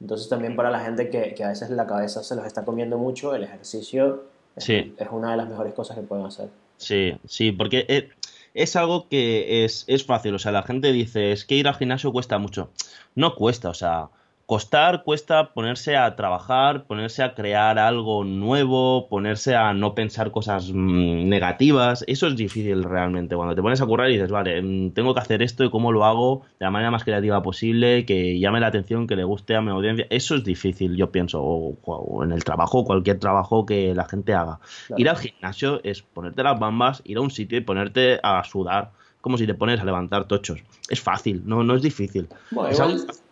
Entonces 0.00 0.28
también 0.28 0.56
para 0.56 0.70
la 0.70 0.80
gente 0.80 1.10
que, 1.10 1.34
que, 1.34 1.44
a 1.44 1.48
veces 1.48 1.70
la 1.70 1.86
cabeza 1.86 2.22
se 2.22 2.34
los 2.36 2.46
está 2.46 2.64
comiendo 2.64 2.96
mucho, 2.96 3.34
el 3.34 3.42
ejercicio 3.42 4.24
es, 4.56 4.68
es 4.68 5.08
una 5.10 5.32
de 5.32 5.36
las 5.36 5.48
mejores 5.48 5.74
cosas 5.74 5.96
que 5.96 6.02
pueden 6.02 6.24
hacer. 6.24 6.48
Sí, 6.76 7.18
sí, 7.26 7.52
porque 7.52 7.84
eh, 7.88 8.08
es 8.54 8.76
algo 8.76 9.08
que 9.08 9.64
es, 9.64 9.84
es 9.88 10.04
fácil. 10.04 10.34
O 10.34 10.38
sea, 10.38 10.52
la 10.52 10.62
gente 10.62 10.92
dice, 10.92 11.32
es 11.32 11.44
que 11.44 11.56
ir 11.56 11.68
al 11.68 11.74
gimnasio 11.74 12.12
cuesta 12.12 12.38
mucho. 12.38 12.70
No 13.14 13.34
cuesta, 13.34 13.70
o 13.70 13.74
sea, 13.74 14.08
costar 14.48 15.02
cuesta 15.04 15.52
ponerse 15.52 15.98
a 15.98 16.16
trabajar, 16.16 16.84
ponerse 16.86 17.22
a 17.22 17.34
crear 17.34 17.78
algo 17.78 18.24
nuevo, 18.24 19.06
ponerse 19.10 19.54
a 19.54 19.74
no 19.74 19.94
pensar 19.94 20.30
cosas 20.30 20.72
mm, 20.72 21.28
negativas. 21.28 22.02
Eso 22.06 22.28
es 22.28 22.34
difícil 22.34 22.82
realmente. 22.82 23.36
Cuando 23.36 23.54
te 23.54 23.60
pones 23.60 23.82
a 23.82 23.84
currar 23.84 24.08
y 24.08 24.14
dices, 24.14 24.30
vale, 24.30 24.62
mm, 24.62 24.92
tengo 24.92 25.12
que 25.12 25.20
hacer 25.20 25.42
esto 25.42 25.64
y 25.64 25.70
cómo 25.70 25.92
lo 25.92 26.06
hago 26.06 26.46
de 26.58 26.64
la 26.64 26.70
manera 26.70 26.90
más 26.90 27.04
creativa 27.04 27.42
posible, 27.42 28.06
que 28.06 28.40
llame 28.40 28.58
la 28.58 28.68
atención, 28.68 29.06
que 29.06 29.16
le 29.16 29.24
guste 29.24 29.54
a 29.54 29.60
mi 29.60 29.70
audiencia. 29.70 30.06
Eso 30.08 30.36
es 30.36 30.44
difícil, 30.44 30.96
yo 30.96 31.12
pienso, 31.12 31.42
o, 31.42 32.24
en 32.24 32.32
el 32.32 32.42
trabajo, 32.42 32.86
cualquier 32.86 33.18
trabajo 33.18 33.66
que 33.66 33.94
la 33.94 34.06
gente 34.08 34.32
haga. 34.32 34.60
Ir 34.96 35.10
al 35.10 35.18
gimnasio 35.18 35.82
es 35.84 36.00
ponerte 36.00 36.42
las 36.42 36.58
bambas, 36.58 37.02
ir 37.04 37.18
a 37.18 37.20
un 37.20 37.30
sitio 37.30 37.58
y 37.58 37.60
ponerte 37.60 38.18
a 38.22 38.42
sudar 38.44 38.92
como 39.20 39.38
si 39.38 39.46
te 39.46 39.54
pones 39.54 39.80
a 39.80 39.84
levantar 39.84 40.26
tochos. 40.26 40.60
Es 40.88 41.00
fácil, 41.00 41.42
no, 41.44 41.64
no 41.64 41.74
es 41.74 41.82
difícil. 41.82 42.28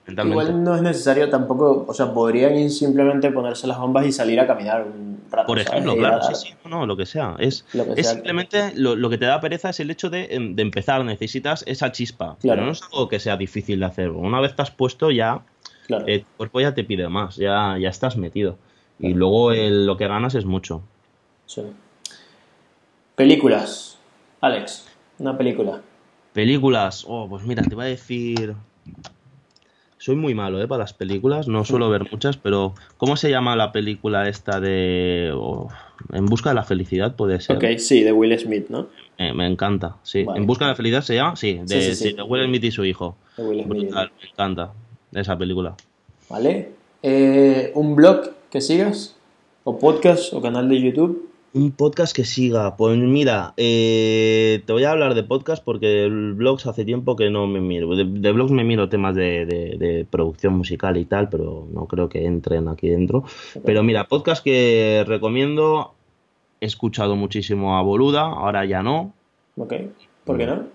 Igual 0.08 0.62
no 0.62 0.76
es 0.76 0.82
necesario 0.82 1.28
tampoco, 1.28 1.84
o 1.88 1.92
sea, 1.92 2.12
podrían 2.12 2.70
simplemente 2.70 3.30
ponerse 3.32 3.66
las 3.66 3.78
bombas 3.78 4.06
y 4.06 4.12
salir 4.12 4.38
a 4.38 4.46
caminar 4.46 4.84
un 4.84 5.20
rato. 5.30 5.48
Por 5.48 5.58
ejemplo, 5.58 5.96
claro, 5.96 6.22
sí, 6.22 6.34
sí, 6.34 6.54
no, 6.68 6.86
lo 6.86 6.96
que 6.96 7.06
sea. 7.06 7.34
Es, 7.38 7.64
simplemente 8.02 8.72
lo, 8.76 9.10
que 9.10 9.18
te 9.18 9.24
da 9.24 9.40
pereza 9.40 9.70
es 9.70 9.80
el 9.80 9.90
hecho 9.90 10.08
de, 10.08 10.28
em, 10.30 10.54
empezar, 10.58 11.04
necesitas 11.04 11.64
esa 11.66 11.90
chispa. 11.90 12.36
Claro. 12.40 12.58
Pero 12.58 12.66
no 12.66 12.72
es 12.72 12.82
algo 12.82 13.08
que 13.08 13.18
sea 13.18 13.36
difícil 13.36 13.80
de 13.80 13.86
hacer. 13.86 14.10
Una 14.10 14.40
vez 14.40 14.54
te 14.54 14.62
has 14.62 14.70
puesto 14.70 15.10
ya, 15.10 15.40
claro. 15.88 16.06
el 16.06 16.24
cuerpo 16.36 16.60
ya 16.60 16.72
te 16.72 16.84
pide 16.84 17.08
más, 17.08 17.36
ya, 17.36 17.76
ya 17.78 17.88
estás 17.88 18.16
metido. 18.16 18.58
Y 19.00 19.12
luego 19.12 19.52
lo 19.52 19.96
que 19.96 20.06
ganas 20.06 20.34
es 20.36 20.44
mucho. 20.44 20.82
Sí. 21.46 21.62
Películas. 23.16 23.98
Alex, 24.40 24.86
una 25.18 25.36
película. 25.36 25.82
Películas, 26.32 27.04
oh, 27.08 27.28
pues 27.28 27.44
mira, 27.44 27.62
te 27.62 27.74
voy 27.74 27.84
a 27.84 27.88
decir 27.88 28.54
soy 30.06 30.14
muy 30.14 30.34
malo 30.34 30.62
¿eh? 30.62 30.68
para 30.68 30.84
las 30.84 30.92
películas, 30.92 31.48
no 31.48 31.64
suelo 31.64 31.90
ver 31.90 32.02
muchas, 32.12 32.36
pero 32.36 32.74
¿cómo 32.96 33.16
se 33.16 33.28
llama 33.28 33.56
la 33.56 33.72
película 33.72 34.28
esta 34.28 34.60
de 34.60 35.32
En 36.12 36.26
busca 36.26 36.50
de 36.50 36.54
la 36.54 36.62
felicidad? 36.62 37.16
Puede 37.16 37.40
ser. 37.40 37.56
Ok, 37.56 37.78
sí, 37.78 38.02
de 38.02 38.12
Will 38.12 38.38
Smith, 38.38 38.66
¿no? 38.68 38.86
me 39.18 39.46
encanta, 39.46 39.96
sí. 40.04 40.24
¿En 40.36 40.46
busca 40.46 40.66
de 40.66 40.70
la 40.70 40.76
felicidad 40.76 41.02
se 41.02 41.16
llama? 41.16 41.34
Sí, 41.34 41.60
de, 41.64 42.22
Will 42.22 42.44
Smith 42.44 42.62
y 42.62 42.70
su 42.70 42.84
hijo. 42.84 43.16
Brutal, 43.36 44.12
me 44.22 44.28
encanta 44.30 44.72
esa 45.12 45.36
película. 45.36 45.74
Vale. 46.28 46.70
Eh, 47.02 47.72
¿Un 47.74 47.96
blog 47.96 48.30
que 48.50 48.60
sigas? 48.60 49.16
¿O 49.64 49.78
podcast 49.78 50.32
o 50.34 50.40
canal 50.40 50.68
de 50.68 50.80
YouTube? 50.80 51.30
Un 51.56 51.72
podcast 51.72 52.14
que 52.14 52.26
siga. 52.26 52.76
Pues 52.76 52.98
mira, 52.98 53.54
eh, 53.56 54.62
te 54.66 54.72
voy 54.74 54.84
a 54.84 54.90
hablar 54.90 55.14
de 55.14 55.22
podcast 55.22 55.64
porque 55.64 56.06
blogs 56.06 56.66
hace 56.66 56.84
tiempo 56.84 57.16
que 57.16 57.30
no 57.30 57.46
me 57.46 57.62
miro. 57.62 57.96
De, 57.96 58.04
blogs 58.32 58.52
me 58.52 58.62
miro 58.62 58.90
temas 58.90 59.14
de, 59.14 60.06
producción 60.10 60.52
musical 60.52 60.98
y 60.98 61.06
tal, 61.06 61.30
pero 61.30 61.66
no 61.72 61.86
creo 61.86 62.10
que 62.10 62.26
entren 62.26 62.68
aquí 62.68 62.90
dentro. 62.90 63.24
Pero 63.64 63.82
mira, 63.82 64.04
podcast 64.04 64.44
que 64.44 65.02
recomiendo. 65.06 65.94
He 66.60 66.66
escuchado 66.66 67.16
muchísimo 67.16 67.78
a 67.78 67.82
Boluda, 67.82 68.20
ahora 68.20 68.66
ya 68.66 68.82
no. 68.82 69.14
Ok. 69.56 69.72
¿Por 70.24 70.36
qué 70.36 70.46
no? 70.46 70.66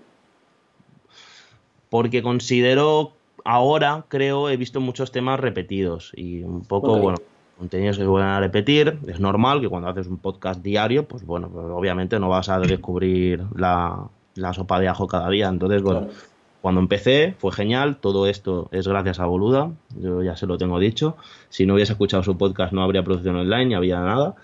Porque 1.90 2.24
considero, 2.24 3.12
ahora 3.44 4.04
creo, 4.08 4.50
he 4.50 4.56
visto 4.56 4.80
muchos 4.80 5.12
temas 5.12 5.38
repetidos 5.38 6.10
y 6.16 6.42
un 6.42 6.64
poco, 6.64 6.98
bueno 6.98 7.18
contenidos 7.58 7.96
se 7.96 8.06
vuelven 8.06 8.30
a 8.30 8.40
repetir. 8.40 8.98
Es 9.06 9.20
normal 9.20 9.60
que 9.60 9.68
cuando 9.68 9.88
haces 9.88 10.06
un 10.06 10.18
podcast 10.18 10.62
diario, 10.62 11.06
pues 11.06 11.24
bueno, 11.24 11.48
pues 11.48 11.66
obviamente 11.70 12.18
no 12.18 12.28
vas 12.28 12.48
a 12.48 12.58
descubrir 12.58 13.42
la, 13.56 14.08
sopa 14.52 14.80
de 14.80 14.88
ajo 14.88 15.06
cada 15.06 15.28
día. 15.28 15.48
Entonces, 15.48 15.82
bueno, 15.82 16.08
cuando 16.62 16.80
empecé 16.80 17.34
fue 17.38 17.52
genial. 17.52 17.96
Todo 17.96 18.26
esto 18.26 18.68
es 18.70 18.88
gracias 18.88 19.20
a 19.20 19.26
Boluda. 19.26 19.72
Yo 20.00 20.22
ya 20.22 20.36
se 20.36 20.46
lo 20.46 20.56
tengo 20.56 20.78
dicho. 20.78 21.16
Si 21.50 21.66
no 21.66 21.74
hubiese 21.74 21.92
escuchado 21.92 22.22
su 22.22 22.38
podcast, 22.38 22.72
no 22.72 22.82
habría 22.82 23.02
producción 23.02 23.36
online, 23.36 23.66
ni 23.66 23.74
había 23.74 24.00
nada. 24.00 24.36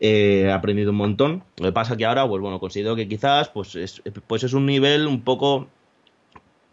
he 0.00 0.50
aprendido 0.50 0.90
un 0.90 0.96
montón. 0.96 1.44
Lo 1.58 1.66
que 1.66 1.72
pasa 1.72 1.96
que 1.96 2.06
ahora, 2.06 2.26
pues 2.26 2.40
bueno, 2.40 2.58
considero 2.58 2.96
que 2.96 3.06
quizás 3.06 3.50
pues 3.50 3.76
es, 3.76 4.02
pues 4.26 4.42
es 4.42 4.54
un 4.54 4.66
nivel 4.66 5.06
un 5.06 5.20
poco 5.20 5.68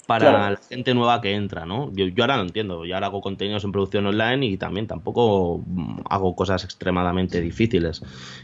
para 0.05 0.51
la 0.51 0.57
gente 0.57 0.93
nueva 0.93 1.21
que 1.21 1.33
entra, 1.33 1.65
¿no? 1.65 1.91
Yo, 1.93 2.05
ahora 2.19 2.35
no 2.35 2.43
entiendo, 2.43 2.85
yo 2.85 2.95
ahora 2.95 3.07
hago 3.07 3.21
contenidos 3.21 3.63
en 3.63 3.71
producción 3.71 4.05
online 4.05 4.45
y 4.47 4.57
también 4.57 4.85
tampoco 4.85 5.61
mm, 5.65 6.01
hago 6.09 6.35
cosas 6.35 6.63
extremadamente 6.65 7.39
difíciles. 7.39 8.03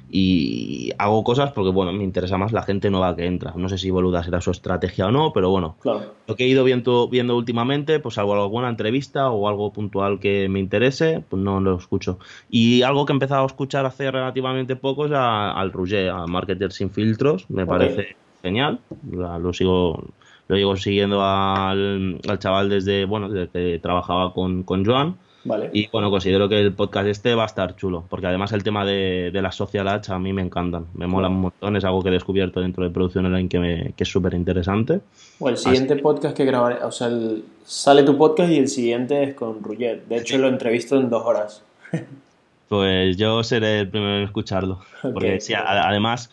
Y 0.10 0.91
hago 0.97 1.24
cosas 1.24 1.51
porque, 1.51 1.72
bueno, 1.72 1.91
me 1.91 2.03
interesa 2.03 2.38
más 2.38 2.53
la 2.53 2.64
gente 2.64 2.89
nueva 2.89 3.16
que 3.16 3.26
entra. 3.26 3.53
No 3.57 3.68
sé 3.68 3.78
si 3.78 3.89
Boluda 3.89 4.24
será 4.24 4.39
su 4.39 4.51
estrategia 4.51 5.07
o 5.07 5.12
no, 5.12 5.34
pero 5.34 5.49
bueno, 5.49 5.76
lo 6.28 6.36
que 6.36 6.45
he 6.45 6.47
ido 6.47 6.64
viendo, 6.64 7.10
viendo 7.10 7.36
últimamente, 7.36 7.99
pues 7.99 8.18
algo, 8.18 8.36
alguna 8.36 8.70
entrevista 8.70 9.30
o 9.30 9.49
algo 9.49 9.74
puntual 9.74 10.20
que 10.20 10.47
me 10.47 10.60
interese, 10.60 11.22
pues 11.28 11.41
no 11.41 11.60
lo 11.60 11.78
escucho. 11.78 12.20
Y 12.49 12.84
algo 12.84 13.05
que 13.05 13.12
he 13.12 13.16
empezado 13.16 13.43
a 13.43 13.47
escuchar 13.47 13.86
hace 13.86 14.10
relativamente 14.10 14.78
poco 14.78 15.05
es 15.05 15.12
al 15.14 15.72
Rouget, 15.74 16.10
a 16.10 16.26
Marketer 16.26 16.72
Sin 16.72 16.89
Filtros, 16.89 17.49
me 17.49 17.66
parece 17.66 18.16
genial, 18.41 18.80
lo 19.12 19.51
sigo 19.51 20.05
lo 20.49 20.57
llevo 20.57 20.75
siguiendo 20.75 21.23
al, 21.23 22.19
chaval 22.39 22.69
desde, 22.69 23.05
bueno, 23.05 23.29
desde 23.29 23.49
que 23.49 23.79
trabajaba 23.79 24.33
con, 24.33 24.63
con 24.63 24.83
Joan. 24.83 25.15
Vale. 25.43 25.69
Y 25.71 25.87
bueno, 25.87 26.09
considero 26.09 26.49
que 26.49 26.59
el 26.59 26.73
podcast 26.73 27.07
este 27.07 27.35
va 27.35 27.43
a 27.43 27.45
estar 27.45 27.75
chulo, 27.75 28.03
porque 28.09 28.27
además 28.27 28.51
el 28.51 28.63
tema 28.63 28.83
de, 28.83 29.29
de 29.31 29.41
las 29.41 29.55
social 29.55 29.87
ads 29.87 30.09
a 30.09 30.19
mí 30.19 30.33
me 30.33 30.41
encantan, 30.41 30.87
me 30.95 31.07
molan 31.07 31.33
un 31.33 31.41
montón, 31.41 31.77
es 31.77 31.85
algo 31.85 32.01
que 32.01 32.09
he 32.09 32.11
descubierto 32.11 32.59
dentro 32.59 32.83
de 32.83 32.89
producción 32.89 33.27
online 33.27 33.47
que, 33.47 33.59
me, 33.59 33.93
que 33.95 34.03
es 34.03 34.09
súper 34.09 34.33
interesante. 34.33 35.01
O 35.37 35.47
el 35.47 35.57
siguiente 35.57 35.95
podcast 35.97 36.35
que 36.35 36.45
grabaré, 36.45 36.83
o 36.83 36.91
sea, 36.91 37.09
sale 37.63 38.03
tu 38.03 38.17
podcast 38.17 38.51
y 38.51 38.57
el 38.57 38.67
siguiente 38.67 39.23
es 39.23 39.35
con 39.35 39.63
Rugget, 39.63 40.07
de 40.07 40.17
hecho 40.17 40.37
lo 40.39 40.47
entrevisto 40.47 40.99
en 40.99 41.11
dos 41.11 41.23
horas. 41.25 41.63
pues 42.67 43.15
yo 43.17 43.43
seré 43.43 43.81
el 43.81 43.89
primero 43.89 44.17
en 44.17 44.23
escucharlo, 44.23 44.79
porque 45.01 45.39
sí, 45.39 45.53
además 45.53 46.31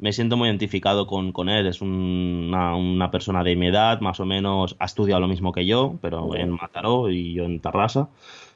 me 0.00 0.12
siento 0.12 0.36
muy 0.36 0.48
identificado 0.48 1.06
con, 1.06 1.32
con 1.32 1.48
él. 1.48 1.66
Es 1.66 1.80
una, 1.80 2.74
una, 2.74 3.10
persona 3.10 3.44
de 3.44 3.54
mi 3.54 3.68
edad, 3.68 4.00
más 4.00 4.18
o 4.20 4.26
menos, 4.26 4.76
ha 4.78 4.86
estudiado 4.86 5.20
lo 5.20 5.28
mismo 5.28 5.52
que 5.52 5.66
yo, 5.66 5.96
pero 6.00 6.34
en 6.34 6.50
Mataró 6.50 7.10
y 7.10 7.34
yo 7.34 7.44
en 7.44 7.60
Tarrasa, 7.60 8.08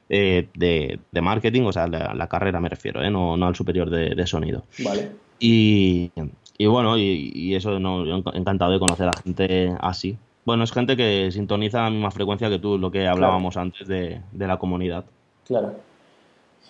eh, 0.08 0.48
de, 0.54 0.98
de, 1.12 1.20
marketing, 1.20 1.62
o 1.62 1.72
sea, 1.72 1.86
la, 1.86 2.28
carrera 2.28 2.60
me 2.60 2.68
refiero, 2.68 3.02
eh, 3.02 3.10
no, 3.10 3.36
no, 3.36 3.46
al 3.46 3.54
superior 3.54 3.90
de, 3.90 4.14
de, 4.14 4.26
sonido. 4.26 4.64
Vale. 4.84 5.10
Y, 5.38 6.10
y 6.56 6.66
bueno, 6.66 6.96
y, 6.96 7.30
y 7.34 7.54
eso, 7.54 7.78
no, 7.78 8.04
yo 8.06 8.22
encantado 8.32 8.72
de 8.72 8.78
conocer 8.78 9.08
a 9.08 9.22
gente 9.22 9.74
así. 9.80 10.16
Bueno, 10.44 10.64
es 10.64 10.72
gente 10.72 10.96
que 10.96 11.30
sintoniza 11.30 11.80
a 11.80 11.84
la 11.84 11.90
misma 11.90 12.10
frecuencia 12.10 12.50
que 12.50 12.58
tú, 12.58 12.78
lo 12.78 12.90
que 12.90 13.06
hablábamos 13.06 13.56
antes 13.56 13.88
de, 13.88 14.20
de 14.32 14.46
la 14.46 14.58
comunidad. 14.58 15.04
Claro. 15.46 15.74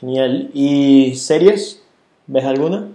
Genial. 0.00 0.50
¿Y 0.54 1.14
series? 1.16 1.82
¿Ves 2.26 2.44
alguna? 2.44 2.88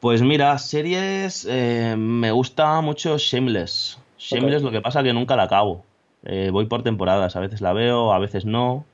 Pues 0.00 0.22
mira, 0.22 0.56
series 0.58 1.46
eh, 1.48 1.94
me 1.96 2.30
gusta 2.30 2.80
mucho 2.80 3.16
Shameless. 3.18 3.98
Shameless 4.18 4.62
lo 4.62 4.70
que 4.70 4.80
pasa 4.80 5.02
que 5.02 5.12
nunca 5.12 5.36
la 5.36 5.44
acabo. 5.44 5.84
Eh, 6.24 6.50
voy 6.52 6.66
por 6.66 6.82
temporadas, 6.82 7.36
a 7.36 7.40
veces 7.40 7.60
la 7.60 7.72
veo, 7.72 8.12
a 8.12 8.18
veces 8.18 8.44
no. 8.44 8.84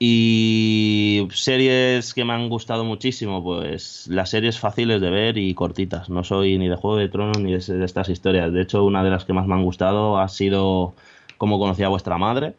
Y 0.00 1.26
series 1.32 2.14
que 2.14 2.24
me 2.24 2.32
han 2.32 2.48
gustado 2.48 2.84
muchísimo, 2.84 3.42
pues 3.42 4.06
las 4.08 4.30
series 4.30 4.58
fáciles 4.58 5.00
de 5.00 5.10
ver 5.10 5.38
y 5.38 5.54
cortitas. 5.54 6.08
No 6.08 6.22
soy 6.22 6.56
ni 6.56 6.68
de 6.68 6.76
Juego 6.76 6.96
de 6.96 7.08
Tronos 7.08 7.38
ni 7.38 7.52
de, 7.52 7.84
estas 7.84 8.08
historias. 8.08 8.52
De 8.52 8.62
hecho, 8.62 8.84
una 8.84 9.02
de 9.02 9.10
las 9.10 9.24
que 9.24 9.32
más 9.32 9.46
me 9.46 9.54
han 9.54 9.64
gustado 9.64 10.18
ha 10.18 10.28
sido 10.28 10.94
Cómo 11.36 11.58
conocí 11.60 11.84
a 11.84 11.88
vuestra 11.88 12.18
madre. 12.18 12.54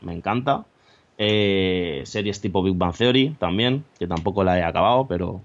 Me 0.00 0.14
encanta. 0.14 0.64
Eh, 1.18 2.02
series 2.04 2.40
tipo 2.40 2.62
Big 2.62 2.74
Bang 2.74 2.94
Theory 2.94 3.36
también, 3.38 3.84
que 3.98 4.08
tampoco 4.08 4.42
la 4.42 4.58
he 4.58 4.64
acabado, 4.64 5.06
pero 5.06 5.40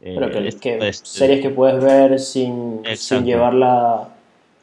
pero 0.00 0.30
que, 0.30 0.48
es 0.48 0.56
que 0.56 0.92
series 0.92 1.40
que 1.40 1.50
puedes 1.50 1.82
ver 1.82 2.18
sin, 2.18 2.82
sin 2.94 3.24
llevar 3.24 3.54
la, 3.54 4.08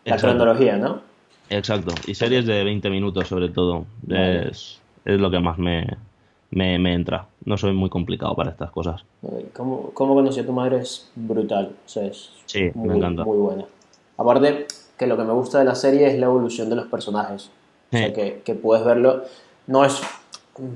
la 0.06 0.18
cronología, 0.18 0.78
¿no? 0.78 1.02
Exacto, 1.50 1.94
y 2.08 2.16
series 2.16 2.46
de 2.46 2.64
20 2.64 2.90
minutos 2.90 3.28
sobre 3.28 3.50
todo. 3.50 3.86
Es, 4.10 4.80
es 5.06 5.20
lo 5.20 5.30
que 5.30 5.40
más 5.40 5.58
me, 5.58 5.86
me, 6.52 6.94
entra. 6.94 7.28
No 7.46 7.58
soy 7.58 7.74
muy 7.74 7.90
complicado 7.90 8.36
para 8.36 8.52
estas 8.52 8.72
cosas. 8.72 9.04
¿Cómo, 9.54 9.92
cómo 9.94 10.14
conocí 10.14 10.40
a 10.40 10.46
tu 10.46 10.54
madre? 10.54 10.80
Es 10.80 11.10
brutal. 11.16 11.72
O 11.86 11.90
sea, 11.90 12.06
es 12.06 12.32
sí, 12.46 12.72
muy, 12.74 12.90
me 12.90 12.96
encanta. 12.98 13.24
Muy 13.24 13.38
buena. 13.38 13.66
Aparte, 14.18 14.68
que 14.98 15.08
lo 15.08 15.18
que 15.18 15.24
me 15.24 15.34
gusta 15.34 15.60
de 15.60 15.66
la 15.66 15.76
serie 15.76 16.08
es 16.08 16.20
la 16.20 16.28
evolución 16.28 16.70
de 16.70 16.76
los 16.76 16.88
personajes. 16.88 17.50
O 17.92 17.98
sea, 17.98 18.14
que, 18.14 18.42
que 18.44 18.56
puedes 18.56 18.86
verlo. 18.86 19.24
No 19.68 19.86
es. 19.86 20.02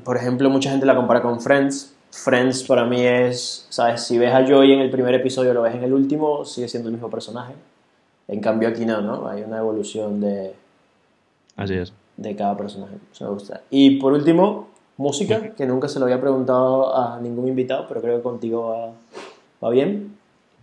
Por 0.03 0.17
ejemplo, 0.17 0.49
mucha 0.49 0.71
gente 0.71 0.85
la 0.85 0.95
compara 0.95 1.21
con 1.21 1.39
Friends. 1.39 1.95
Friends 2.17 2.63
para 2.63 2.83
mí 2.83 3.05
es. 3.05 3.67
¿Sabes? 3.69 4.03
Si 4.03 4.17
ves 4.17 4.33
a 4.33 4.45
Joey 4.45 4.73
en 4.73 4.79
el 4.79 4.89
primer 4.89 5.13
episodio, 5.13 5.53
lo 5.53 5.61
ves 5.61 5.75
en 5.75 5.83
el 5.83 5.93
último, 5.93 6.43
sigue 6.45 6.67
siendo 6.67 6.89
el 6.89 6.93
mismo 6.93 7.09
personaje. 7.09 7.53
En 8.27 8.41
cambio, 8.41 8.67
aquí 8.69 8.85
no, 8.85 9.01
¿no? 9.01 9.27
Hay 9.27 9.43
una 9.43 9.59
evolución 9.59 10.19
de. 10.19 10.53
Así 11.55 11.75
es. 11.75 11.93
De 12.17 12.35
cada 12.35 12.57
personaje. 12.57 12.95
Eso 13.11 13.25
me 13.25 13.31
gusta. 13.31 13.61
Y 13.69 13.99
por 13.99 14.13
último, 14.13 14.67
música, 14.97 15.53
que 15.53 15.67
nunca 15.67 15.87
se 15.87 15.99
lo 15.99 16.05
había 16.05 16.19
preguntado 16.19 16.95
a 16.97 17.19
ningún 17.21 17.47
invitado, 17.47 17.85
pero 17.87 18.01
creo 18.01 18.17
que 18.17 18.23
contigo 18.23 18.95
va, 19.63 19.69
bien. 19.69 20.16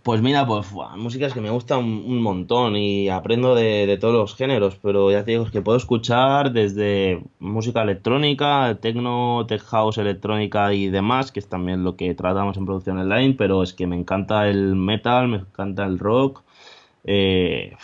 Pues 0.05 0.21
mira, 0.21 0.45
pues 0.45 0.67
música 0.97 1.25
es 1.25 1.33
que 1.33 1.41
me 1.41 1.49
gusta 1.49 1.77
un, 1.79 2.21
montón 2.21 2.75
y 2.75 3.09
aprendo 3.09 3.55
de, 3.55 3.97
todos 3.99 4.13
los 4.13 4.35
géneros, 4.35 4.77
pero 4.79 5.09
ya 5.09 5.25
te 5.25 5.31
digo, 5.31 5.45
es 5.45 5.51
que 5.51 5.63
puedo 5.63 5.79
escuchar 5.79 6.51
desde 6.51 7.23
música 7.39 7.81
electrónica, 7.81 8.77
techno, 8.79 9.47
tech 9.47 9.63
house, 9.63 9.97
electrónica 9.97 10.71
y 10.75 10.89
demás, 10.89 11.31
que 11.31 11.39
es 11.39 11.49
también 11.49 11.83
lo 11.83 11.95
que 11.95 12.13
tratamos 12.13 12.55
en 12.55 12.67
producción 12.67 12.99
online, 12.99 13.33
pero 13.35 13.63
es 13.63 13.73
que 13.73 13.87
me 13.87 13.95
encanta 13.95 14.47
el 14.47 14.75
metal, 14.75 15.27
me 15.27 15.37
encanta 15.37 15.85
el 15.85 15.97
rock, 15.97 16.43
eh, 17.03 17.75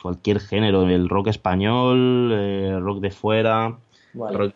cualquier 0.00 0.38
género, 0.38 0.88
el 0.88 1.08
rock 1.08 1.26
español, 1.26 2.30
eh, 2.32 2.78
rock 2.78 3.00
de 3.00 3.10
fuera, 3.10 3.76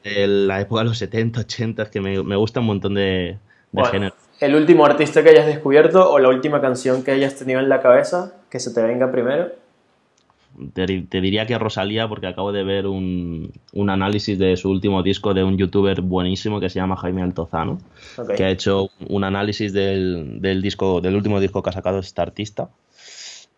de 0.05 0.27
la 0.29 0.61
época 0.61 0.83
de 0.83 0.89
los 0.91 0.99
70, 0.99 1.41
80, 1.41 1.83
es 1.83 1.89
que 1.89 2.01
me, 2.01 2.23
me 2.23 2.37
gusta 2.37 2.61
un 2.61 2.67
montón 2.67 2.95
de, 2.95 3.37
de 3.73 3.85
género. 3.87 4.15
¿El 4.41 4.55
último 4.55 4.85
artista 4.85 5.23
que 5.23 5.31
hayas 5.31 5.47
descubierto 5.47 6.11
o 6.11 6.19
la 6.19 6.29
última 6.29 6.61
canción 6.61 7.03
que 7.03 7.11
hayas 7.11 7.37
tenido 7.37 7.61
en 7.61 7.69
la 7.69 7.81
cabeza 7.81 8.35
que 8.51 8.61
se 8.61 8.73
te 8.73 8.83
venga 8.83 9.11
primero? 9.11 9.51
Te, 10.73 10.87
diría 10.87 11.47
que 11.47 11.57
Rosalía, 11.57 12.09
porque 12.09 12.27
acabo 12.27 12.51
de 12.51 12.65
ver 12.65 12.87
un, 12.87 13.53
un, 13.73 13.91
análisis 13.91 14.39
de 14.39 14.57
su 14.57 14.71
último 14.71 15.05
disco 15.05 15.33
de 15.33 15.45
un 15.45 15.57
youtuber 15.57 16.01
buenísimo 16.01 16.59
que 16.59 16.69
se 16.69 16.81
llama 16.81 16.97
Jaime 16.97 17.23
Altozano, 17.23 17.79
que 18.37 18.45
ha 18.45 18.51
hecho 18.51 18.91
un 19.09 19.23
análisis 19.23 19.73
del, 19.73 20.41
del, 20.41 20.61
disco, 20.61 21.01
del 21.01 21.15
último 21.15 21.39
disco 21.39 21.63
que 21.63 21.71
ha 21.71 21.73
sacado 21.73 22.01
este 22.01 22.21
artista. 22.21 22.71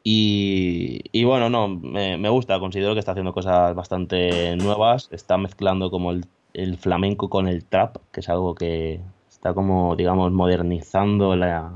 Y, 0.02 1.24
bueno, 1.24 1.50
no, 1.50 1.68
me, 1.68 2.28
gusta, 2.30 2.58
considero 2.58 2.94
que 2.94 3.00
está 3.00 3.12
haciendo 3.12 3.32
cosas 3.32 3.74
bastante 3.74 4.56
nuevas, 4.56 5.08
está 5.12 5.36
mezclando 5.36 5.90
como 5.90 6.12
el, 6.12 6.76
flamenco 6.78 7.28
con 7.28 7.48
el 7.48 7.64
trap, 7.64 7.96
que 8.12 8.20
es 8.20 8.28
algo 8.28 8.54
que 8.54 9.00
está 9.40 9.54
como, 9.54 9.96
digamos, 9.96 10.30
modernizando 10.32 11.34
la, 11.34 11.72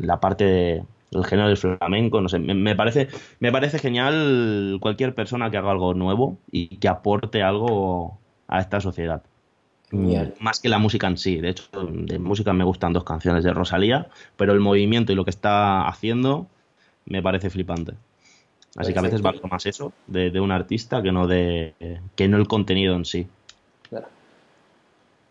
la, 0.00 0.20
parte 0.20 0.84
del 1.10 1.24
género 1.24 1.48
del 1.48 1.56
flamenco, 1.56 2.20
no 2.20 2.28
sé, 2.28 2.38
me, 2.38 2.76
parece, 2.76 3.08
me 3.40 3.50
parece 3.50 3.80
genial 3.80 4.78
cualquier 4.80 5.12
persona 5.12 5.50
que 5.50 5.56
haga 5.56 5.72
algo 5.72 5.92
nuevo 5.92 6.38
y 6.52 6.76
que 6.76 6.86
aporte 6.86 7.42
algo 7.42 8.16
a 8.46 8.60
esta 8.60 8.80
sociedad. 8.80 9.24
Más 10.38 10.60
que 10.60 10.68
la 10.68 10.78
música 10.78 11.08
en 11.08 11.16
sí. 11.16 11.40
De 11.40 11.48
hecho, 11.48 11.64
de 11.82 12.20
música 12.20 12.52
me 12.52 12.62
gustan 12.62 12.92
dos 12.92 13.02
canciones 13.02 13.42
de 13.42 13.52
Rosalía, 13.52 14.06
pero 14.36 14.52
el 14.52 14.60
movimiento 14.60 15.10
y 15.10 15.16
lo 15.16 15.24
que 15.24 15.30
está 15.30 15.88
haciendo 15.88 16.46
me 17.06 17.22
parece 17.22 17.50
flipante. 17.50 17.94
Así 18.76 18.92
que 18.92 19.00
a 19.00 19.02
veces 19.02 19.20
valgo 19.20 19.48
más 19.48 19.66
eso 19.66 19.92
de, 20.06 20.38
un 20.38 20.52
artista 20.52 21.02
que 21.02 21.10
no 21.10 21.26
de 21.26 21.74
que 22.14 22.28
no 22.28 22.36
el 22.36 22.46
contenido 22.46 22.94
en 22.94 23.04
sí. 23.04 23.26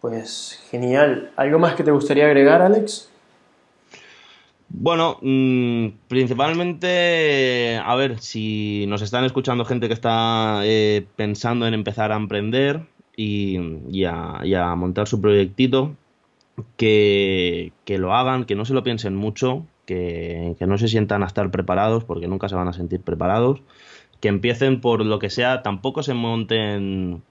Pues 0.01 0.59
genial. 0.69 1.31
¿Algo 1.35 1.59
más 1.59 1.75
que 1.75 1.83
te 1.83 1.91
gustaría 1.91 2.25
agregar, 2.25 2.61
Alex? 2.61 3.09
Bueno, 4.69 5.17
mm, 5.21 5.87
principalmente, 6.07 7.79
a 7.83 7.95
ver, 7.95 8.19
si 8.19 8.85
nos 8.87 9.01
están 9.01 9.25
escuchando 9.25 9.65
gente 9.65 9.87
que 9.87 9.93
está 9.93 10.61
eh, 10.63 11.05
pensando 11.15 11.67
en 11.67 11.73
empezar 11.73 12.11
a 12.11 12.15
emprender 12.15 12.81
y, 13.15 13.57
a, 14.05 14.75
montar 14.77 15.07
su 15.07 15.19
proyectito, 15.19 15.95
que, 16.77 17.73
que, 17.83 17.97
lo 17.97 18.13
hagan, 18.13 18.45
que 18.45 18.55
no 18.55 18.63
se 18.65 18.73
lo 18.73 18.83
piensen 18.83 19.15
mucho, 19.15 19.65
que, 19.89 20.55
no 20.67 20.77
se 20.77 20.87
sientan 20.87 21.23
a 21.23 21.25
estar 21.25 21.49
preparados, 21.49 22.03
porque 22.03 22.27
nunca 22.27 22.47
se 22.47 22.55
van 22.55 22.67
a 22.67 22.73
sentir 22.73 23.01
preparados, 23.01 23.61
que 24.19 24.27
empiecen 24.27 24.81
por 24.81 25.03
lo 25.03 25.17
que 25.17 25.31
sea, 25.31 25.63
tampoco 25.63 26.03
se 26.03 26.13
monten 26.13 27.23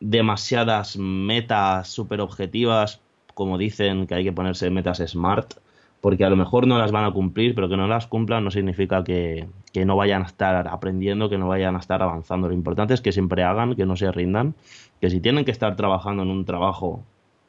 demasiadas 0.00 0.96
metas 0.98 1.88
super 1.88 2.20
objetivas, 2.20 3.00
como 3.34 3.58
dicen 3.58 4.06
que 4.06 4.14
hay 4.14 4.24
que 4.24 4.32
ponerse 4.32 4.70
metas 4.70 5.02
smart, 5.06 5.54
porque 6.00 6.24
a 6.24 6.30
lo 6.30 6.36
mejor 6.36 6.66
no 6.66 6.78
las 6.78 6.92
van 6.92 7.04
a 7.04 7.12
cumplir, 7.12 7.54
pero 7.54 7.68
que 7.68 7.76
no 7.76 7.86
las 7.86 8.06
cumplan 8.06 8.44
no 8.44 8.50
significa 8.50 9.02
que, 9.02 9.48
que, 9.72 9.84
no 9.84 9.96
vayan 9.96 10.22
a 10.22 10.26
estar 10.26 10.68
aprendiendo, 10.68 11.28
que 11.28 11.38
no 11.38 11.48
vayan 11.48 11.74
a 11.76 11.80
estar 11.80 12.02
avanzando. 12.02 12.48
Lo 12.48 12.54
importante 12.54 12.94
es 12.94 13.00
que 13.00 13.12
siempre 13.12 13.42
hagan, 13.42 13.74
que 13.74 13.86
no 13.86 13.96
se 13.96 14.12
rindan, 14.12 14.54
que 15.00 15.10
si 15.10 15.20
tienen 15.20 15.44
que 15.44 15.50
estar 15.50 15.74
trabajando 15.76 16.22
en 16.22 16.30
un 16.30 16.44
trabajo 16.44 17.02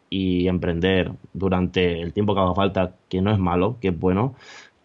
y 0.09 0.47
emprender 0.47 1.11
durante 1.33 2.01
el 2.01 2.13
tiempo 2.13 2.33
que 2.33 2.41
haga 2.41 2.55
falta, 2.55 2.95
que 3.09 3.21
no 3.21 3.31
es 3.31 3.39
malo, 3.39 3.77
que 3.81 3.89
es 3.89 3.99
bueno, 3.99 4.35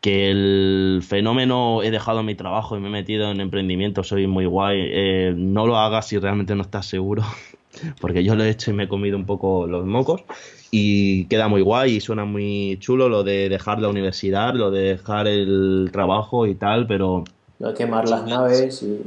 que 0.02 0.30
el 0.30 1.00
fenómeno 1.06 1.82
he 1.82 1.92
dejado 1.92 2.24
mi 2.24 2.34
trabajo 2.34 2.76
y 2.76 2.80
me 2.80 2.88
he 2.88 2.90
metido 2.90 3.30
en 3.30 3.40
emprendimiento, 3.40 4.02
soy 4.02 4.26
muy 4.26 4.46
guay, 4.46 4.80
eh, 4.82 5.32
no 5.34 5.64
lo 5.64 5.78
hagas 5.78 6.08
si 6.08 6.18
realmente 6.18 6.56
no 6.56 6.62
estás 6.62 6.86
seguro, 6.86 7.22
porque 8.00 8.24
yo 8.24 8.34
lo 8.34 8.42
he 8.42 8.50
hecho 8.50 8.72
y 8.72 8.74
me 8.74 8.84
he 8.84 8.88
comido 8.88 9.16
un 9.16 9.24
poco 9.24 9.68
los 9.68 9.86
mocos 9.86 10.24
y 10.72 11.26
queda 11.26 11.46
muy 11.46 11.62
guay 11.62 11.94
y 11.94 12.00
suena 12.00 12.24
muy 12.24 12.78
chulo 12.80 13.08
lo 13.08 13.22
de 13.22 13.48
dejar 13.48 13.80
la 13.80 13.88
universidad, 13.88 14.54
lo 14.54 14.72
de 14.72 14.82
dejar 14.96 15.28
el 15.28 15.90
trabajo 15.92 16.46
y 16.46 16.56
tal, 16.56 16.88
pero... 16.88 17.22
Lo 17.60 17.68
de 17.68 17.74
quemar 17.74 18.08
las 18.08 18.26
naves 18.26 18.82
y... 18.82 19.00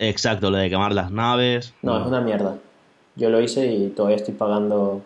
Exacto, 0.00 0.50
lo 0.50 0.56
de 0.56 0.68
quemar 0.68 0.92
las 0.92 1.12
naves. 1.12 1.72
no, 1.82 2.00
es 2.00 2.06
una 2.08 2.20
mierda. 2.20 2.58
Yo 3.14 3.30
lo 3.30 3.40
hice 3.40 3.72
y 3.72 3.90
todavía 3.90 4.16
estoy 4.16 4.34
pagando 4.34 5.00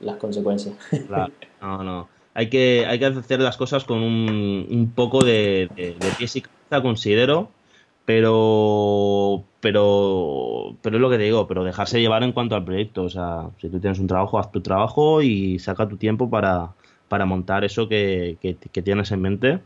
las 0.00 0.16
consecuencias. 0.16 0.74
Claro, 1.06 1.32
no, 1.62 1.84
no. 1.84 2.15
Hay 2.38 2.50
que, 2.50 2.84
hay 2.86 2.98
que 2.98 3.06
hacer 3.06 3.40
las 3.40 3.56
cosas 3.56 3.84
con 3.84 4.02
un, 4.02 4.92
poco 4.94 5.24
de, 5.24 5.70
pies 6.18 6.36
y 6.36 6.42
cabeza, 6.42 6.82
considero, 6.82 7.50
pero, 8.04 9.42
pero, 9.60 10.76
pero 10.82 10.96
es 10.96 11.00
lo 11.00 11.08
que 11.08 11.16
te 11.16 11.22
digo, 11.22 11.46
pero 11.46 11.64
dejarse 11.64 11.98
llevar 11.98 12.22
en 12.24 12.32
cuanto 12.32 12.54
al 12.54 12.62
proyecto. 12.62 13.04
O 13.04 13.08
sea, 13.08 13.48
si 13.58 13.70
tú 13.70 13.80
tienes 13.80 14.00
un 14.00 14.06
trabajo, 14.06 14.38
haz 14.38 14.52
tu 14.52 14.60
trabajo 14.60 15.22
y 15.22 15.58
saca 15.58 15.88
tu 15.88 15.96
tiempo 15.96 16.28
para, 16.28 16.74
para 17.08 17.24
montar 17.24 17.64
eso 17.64 17.88
que 17.88 18.36
tienes 18.84 19.10
en 19.12 19.22
mente. 19.22 19.60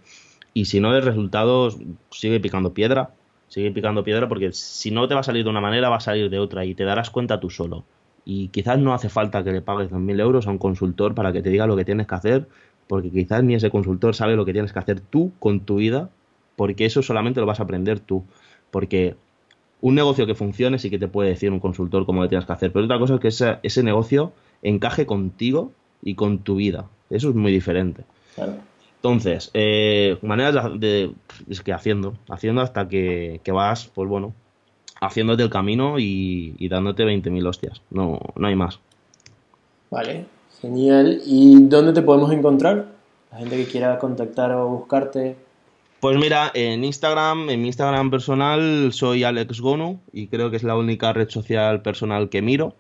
Y 0.55 0.67
si 0.67 0.79
no 0.79 0.93
ves 0.93 1.05
resultados, 1.05 1.77
sigue 2.13 2.39
picando 2.39 2.73
piedra. 2.73 3.11
Sigue 3.49 3.73
picando 3.73 4.05
piedra 4.05 4.29
porque 4.29 4.53
si 4.53 4.93
no 4.93 5.09
te 5.09 5.15
va 5.15 5.21
a 5.23 5.25
salir 5.25 5.43
de 5.43 5.51
una 5.51 5.61
manera, 5.61 5.89
va 5.89 5.97
a 5.97 6.01
salir 6.01 6.31
de 6.31 6.39
otra 6.39 6.65
y 6.65 6.77
te 6.77 6.85
darás 6.85 7.11
cuenta 7.11 7.41
tú 7.41 7.51
solo 7.51 7.85
y 8.25 8.49
quizás 8.49 8.79
no 8.79 8.95
hace 8.95 9.09
falta 9.09 9.43
que 9.43 9.53
le 9.53 9.63
pagues 9.63 9.91
2.000 9.91 10.21
euros 10.21 10.47
a 10.47 10.51
un 10.51 10.59
consultor 10.59 11.15
para 11.15 11.33
que 11.33 11.43
te 11.43 11.51
diga 11.51 11.67
lo 11.67 11.77
que 11.77 11.85
tienes 11.85 12.07
que 12.07 12.15
hacer, 12.15 12.49
porque 12.87 13.11
quizás 13.11 13.43
ni 13.43 13.55
ese 13.55 13.71
consultor 13.71 14.15
sabe 14.15 14.37
lo 14.37 14.45
que 14.45 14.53
tienes 14.53 14.73
que 14.73 14.79
hacer 14.79 15.01
tú 15.01 15.33
con 15.39 15.61
tu 15.61 15.77
vida, 15.77 16.11
porque 16.57 16.85
eso 16.85 17.03
solamente 17.03 17.41
lo 17.41 17.47
vas 17.47 17.61
a 17.61 17.63
aprender 17.63 18.01
tú. 18.01 18.25
Porque 18.71 19.17
un 19.81 19.95
negocio 19.95 20.27
que 20.27 20.35
funcione 20.35 20.79
sí 20.79 20.91
que 20.91 20.99
te 20.99 21.09
puede 21.09 21.31
decir 21.31 21.51
un 21.51 21.61
consultor 21.61 22.05
cómo 22.05 22.23
lo 22.23 22.29
tienes 22.29 22.47
que 22.47 22.53
hacer, 22.53 22.73
pero 22.73 22.85
otra 22.85 22.99
cosa 22.99 23.15
es 23.15 23.21
que 23.21 23.29
ese, 23.29 23.59
ese 23.63 23.83
negocio 23.83 24.33
encaje 24.63 25.07
contigo 25.07 25.73
y 26.03 26.15
con 26.15 26.39
tu 26.39 26.57
vida. 26.57 26.87
Eso 27.09 27.31
es 27.31 27.35
muy 27.35 27.53
diferente. 27.53 28.05
Entonces, 28.97 29.51
eh, 29.55 30.19
maneras 30.23 30.79
de, 30.79 31.13
Es 31.49 31.63
que 31.63 31.73
haciendo, 31.73 32.15
haciendo 32.29 32.61
hasta 32.61 32.89
que, 32.89 33.41
que 33.43 33.53
vas, 33.53 33.87
pues 33.87 34.09
bueno, 34.09 34.35
haciéndote 35.01 35.43
el 35.43 35.51
camino 35.51 35.99
y, 35.99 36.55
y 36.59 36.69
dándote 36.69 37.05
20.000 37.05 37.47
hostias. 37.47 37.83
No, 37.91 38.21
no 38.37 38.47
hay 38.47 38.55
más. 38.55 38.81
Vale, 39.91 40.27
genial. 40.61 41.21
¿Y 41.25 41.65
dónde 41.65 41.93
te 41.93 42.03
podemos 42.03 42.33
encontrar? 42.33 42.87
La 43.33 43.39
gente 43.39 43.57
que 43.57 43.67
quiera 43.67 43.99
contactar 43.99 44.53
o 44.53 44.69
buscarte. 44.69 45.37
Pues 46.01 46.17
mira, 46.17 46.51
en 46.55 46.85
Instagram, 46.85 47.51
en 47.51 47.61
mi 47.61 47.69
Instagram 47.69 48.11
personal 48.11 48.91
soy 48.93 49.25
Alex 49.25 49.61
Gonu 49.61 50.01
y 50.13 50.29
creo 50.29 50.51
que 50.51 50.57
es 50.57 50.63
la 50.63 50.77
única 50.77 51.13
red 51.13 51.29
social 51.29 51.83
personal 51.83 52.29
que 52.29 52.43
miro. 52.43 52.75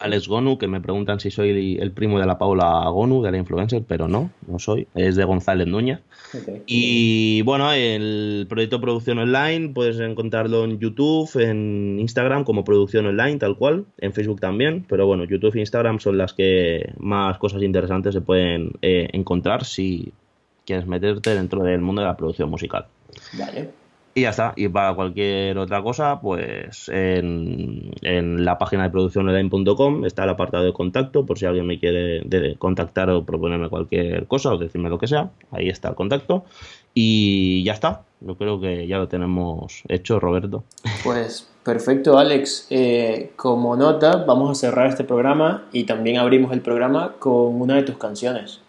Alex 0.00 0.28
Gonu, 0.28 0.58
que 0.58 0.68
me 0.68 0.80
preguntan 0.80 1.20
si 1.20 1.30
soy 1.30 1.78
el 1.80 1.92
primo 1.92 2.20
de 2.20 2.26
la 2.26 2.36
Paula 2.36 2.86
Gonu, 2.90 3.22
de 3.22 3.30
la 3.30 3.38
influencer, 3.38 3.82
pero 3.86 4.06
no, 4.06 4.30
no 4.46 4.58
soy, 4.58 4.86
es 4.94 5.16
de 5.16 5.24
González 5.24 5.66
Núñez. 5.66 6.00
Y 6.66 7.40
bueno, 7.42 7.72
el 7.72 8.44
proyecto 8.46 8.78
Producción 8.78 9.18
Online 9.18 9.70
puedes 9.70 9.98
encontrarlo 10.00 10.64
en 10.64 10.78
YouTube, 10.78 11.30
en 11.40 11.98
Instagram 11.98 12.44
como 12.44 12.62
Producción 12.62 13.06
Online, 13.06 13.38
tal 13.38 13.56
cual, 13.56 13.86
en 13.98 14.12
Facebook 14.12 14.38
también, 14.38 14.84
pero 14.86 15.06
bueno, 15.06 15.24
YouTube 15.24 15.56
e 15.56 15.60
Instagram 15.60 15.98
son 15.98 16.18
las 16.18 16.34
que 16.34 16.92
más 16.98 17.38
cosas 17.38 17.62
interesantes 17.62 18.12
se 18.12 18.20
pueden 18.20 18.72
eh, 18.82 19.08
encontrar 19.12 19.64
si 19.64 20.12
quieres 20.66 20.86
meterte 20.86 21.34
dentro 21.34 21.62
del 21.62 21.80
mundo 21.80 22.02
de 22.02 22.08
la 22.08 22.18
producción 22.18 22.50
musical. 22.50 22.84
Vale. 23.38 23.70
Y 24.18 24.22
ya 24.22 24.30
está. 24.30 24.52
Y 24.56 24.66
para 24.66 24.94
cualquier 24.94 25.56
otra 25.58 25.80
cosa, 25.80 26.20
pues 26.20 26.88
en, 26.88 27.92
la 28.02 28.58
página 28.58 28.82
de 28.82 28.90
producciononline.com 28.90 30.04
está 30.04 30.24
el 30.24 30.30
apartado 30.30 30.64
de 30.64 30.72
contacto, 30.72 31.24
por 31.24 31.38
si 31.38 31.46
alguien 31.46 31.68
me 31.68 31.78
quiere 31.78 32.56
contactar 32.58 33.10
o 33.10 33.24
proponerme 33.24 33.68
cualquier 33.68 34.26
cosa 34.26 34.52
o 34.52 34.58
decirme 34.58 34.88
lo 34.88 34.98
que 34.98 35.06
sea. 35.06 35.30
Ahí 35.52 35.68
está 35.68 35.90
el 35.90 35.94
contacto. 35.94 36.44
Y 36.94 37.62
ya 37.62 37.74
está. 37.74 38.02
Yo 38.20 38.34
creo 38.34 38.60
que 38.60 38.88
ya 38.88 38.98
lo 38.98 39.06
tenemos 39.06 39.84
hecho, 39.86 40.18
Roberto. 40.18 40.64
Pues 41.04 41.48
perfecto, 41.62 42.18
Alex. 42.18 42.66
Eh, 42.70 43.30
como 43.36 43.76
nota, 43.76 44.24
vamos 44.26 44.50
a 44.50 44.54
cerrar 44.56 44.88
este 44.88 45.04
programa 45.04 45.68
y 45.72 45.84
también 45.84 46.18
abrimos 46.18 46.52
el 46.52 46.60
programa 46.60 47.14
con 47.20 47.60
una 47.60 47.76
de 47.76 47.84
tus 47.84 47.98
canciones. 47.98 48.60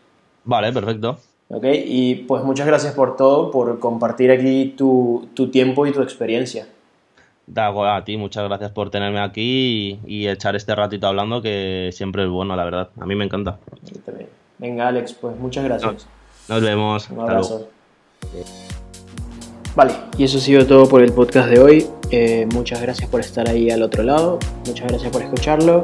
Vale, 0.43 0.71
perfecto. 0.71 1.17
Ok, 1.51 1.65
y 1.85 2.15
pues 2.15 2.43
muchas 2.43 2.67
gracias 2.67 2.93
por 2.93 3.15
todo, 3.15 3.49
por 3.49 3.79
compartir 3.79 4.29
aquí 4.29 4.75
tu, 4.77 5.27
tiempo 5.51 5.87
y 5.87 5.91
tu 5.91 6.03
experiencia. 6.03 6.67
a 7.55 8.03
ti, 8.05 8.17
muchas 8.17 8.47
gracias 8.47 8.71
por 8.71 8.91
tenerme 8.91 9.19
aquí 9.19 9.99
y, 10.05 10.27
echar 10.27 10.55
este 10.55 10.75
ratito 10.75 11.07
hablando 11.07 11.41
que 11.41 11.89
siempre 11.91 12.23
es 12.23 12.29
bueno, 12.29 12.55
la 12.55 12.63
verdad. 12.63 12.89
A 12.99 13.05
mí 13.07 13.15
me 13.15 13.25
encanta. 13.25 13.57
Venga, 14.59 14.89
Alex, 14.89 15.13
pues 15.13 15.35
muchas 15.39 15.63
gracias. 15.63 16.07
Nos, 16.47 16.61
vemos. 16.61 17.09
Un 17.09 17.19
abrazo. 17.21 17.67
Vale, 19.75 19.93
y 20.19 20.25
eso 20.25 20.37
ha 20.37 20.41
sido 20.41 20.67
todo 20.67 20.87
por 20.87 21.01
el 21.01 21.13
podcast 21.13 21.49
de 21.49 21.59
hoy. 21.59 21.87
Eh, 22.11 22.47
muchas 22.53 22.79
gracias 22.81 23.09
por 23.09 23.21
estar 23.21 23.49
ahí 23.49 23.71
al 23.71 23.81
otro 23.81 24.03
lado. 24.03 24.37
Muchas 24.67 24.87
gracias 24.87 25.11
por 25.11 25.23
escucharlo. 25.23 25.81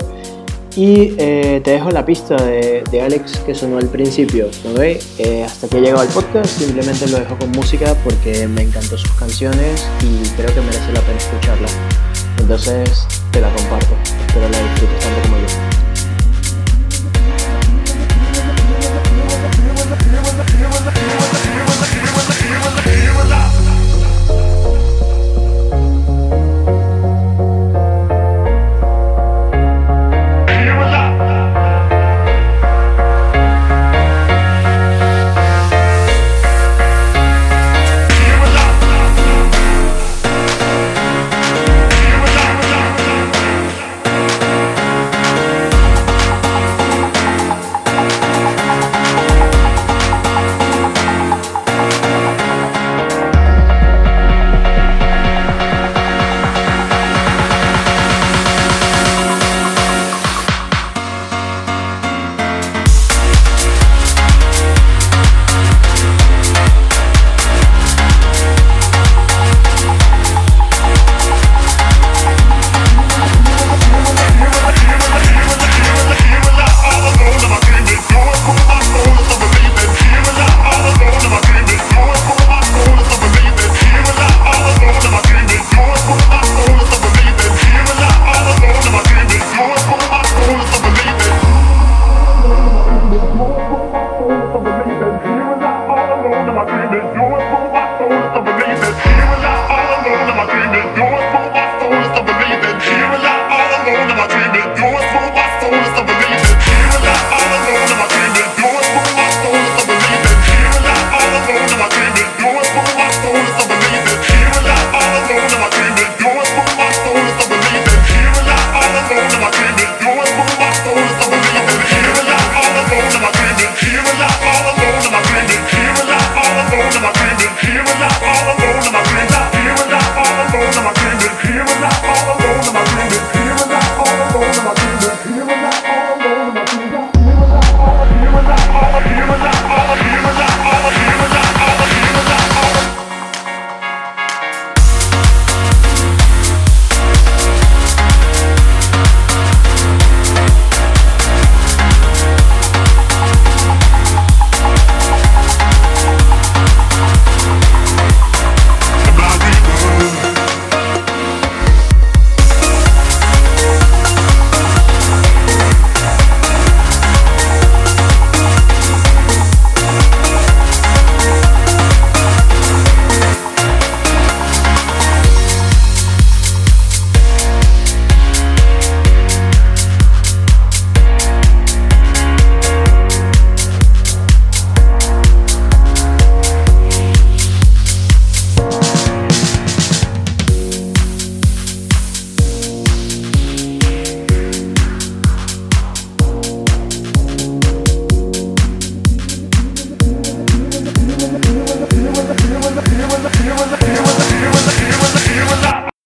Y 0.76 1.14
eh, 1.18 1.62
te 1.64 1.72
dejo 1.72 1.90
la 1.90 2.06
pista 2.06 2.36
de, 2.36 2.84
Alex 3.02 3.40
que 3.40 3.56
sonó 3.56 3.78
al 3.78 3.88
principio, 3.88 4.50
¿no 4.64 4.82
eh, 4.82 5.00
hasta 5.46 5.68
que 5.68 5.78
he 5.78 5.82
llegado 5.82 6.02
al 6.02 6.08
podcast 6.10 6.60
simplemente 6.60 7.08
lo 7.08 7.20
dejo 7.20 7.38
con 7.38 7.52
música 7.52 7.96
porque 8.04 8.48
me 8.48 8.64
encantó 8.64 8.98
sus 8.98 9.12
canciones 9.14 9.88
y 10.02 10.28
creo 10.36 10.54
que 10.54 10.62
merece 10.62 10.92
la 10.92 11.02
pena 11.02 11.18
escucharla. 11.18 11.68
Entonces 12.40 13.08
te 13.32 13.40
la 13.42 13.54
comparto, 13.54 13.96
espero 14.28 14.50
la 14.50 14.60
disfrutes 14.60 15.00
tanto 15.00 15.22
como 15.22 15.38
yo. 15.38 15.95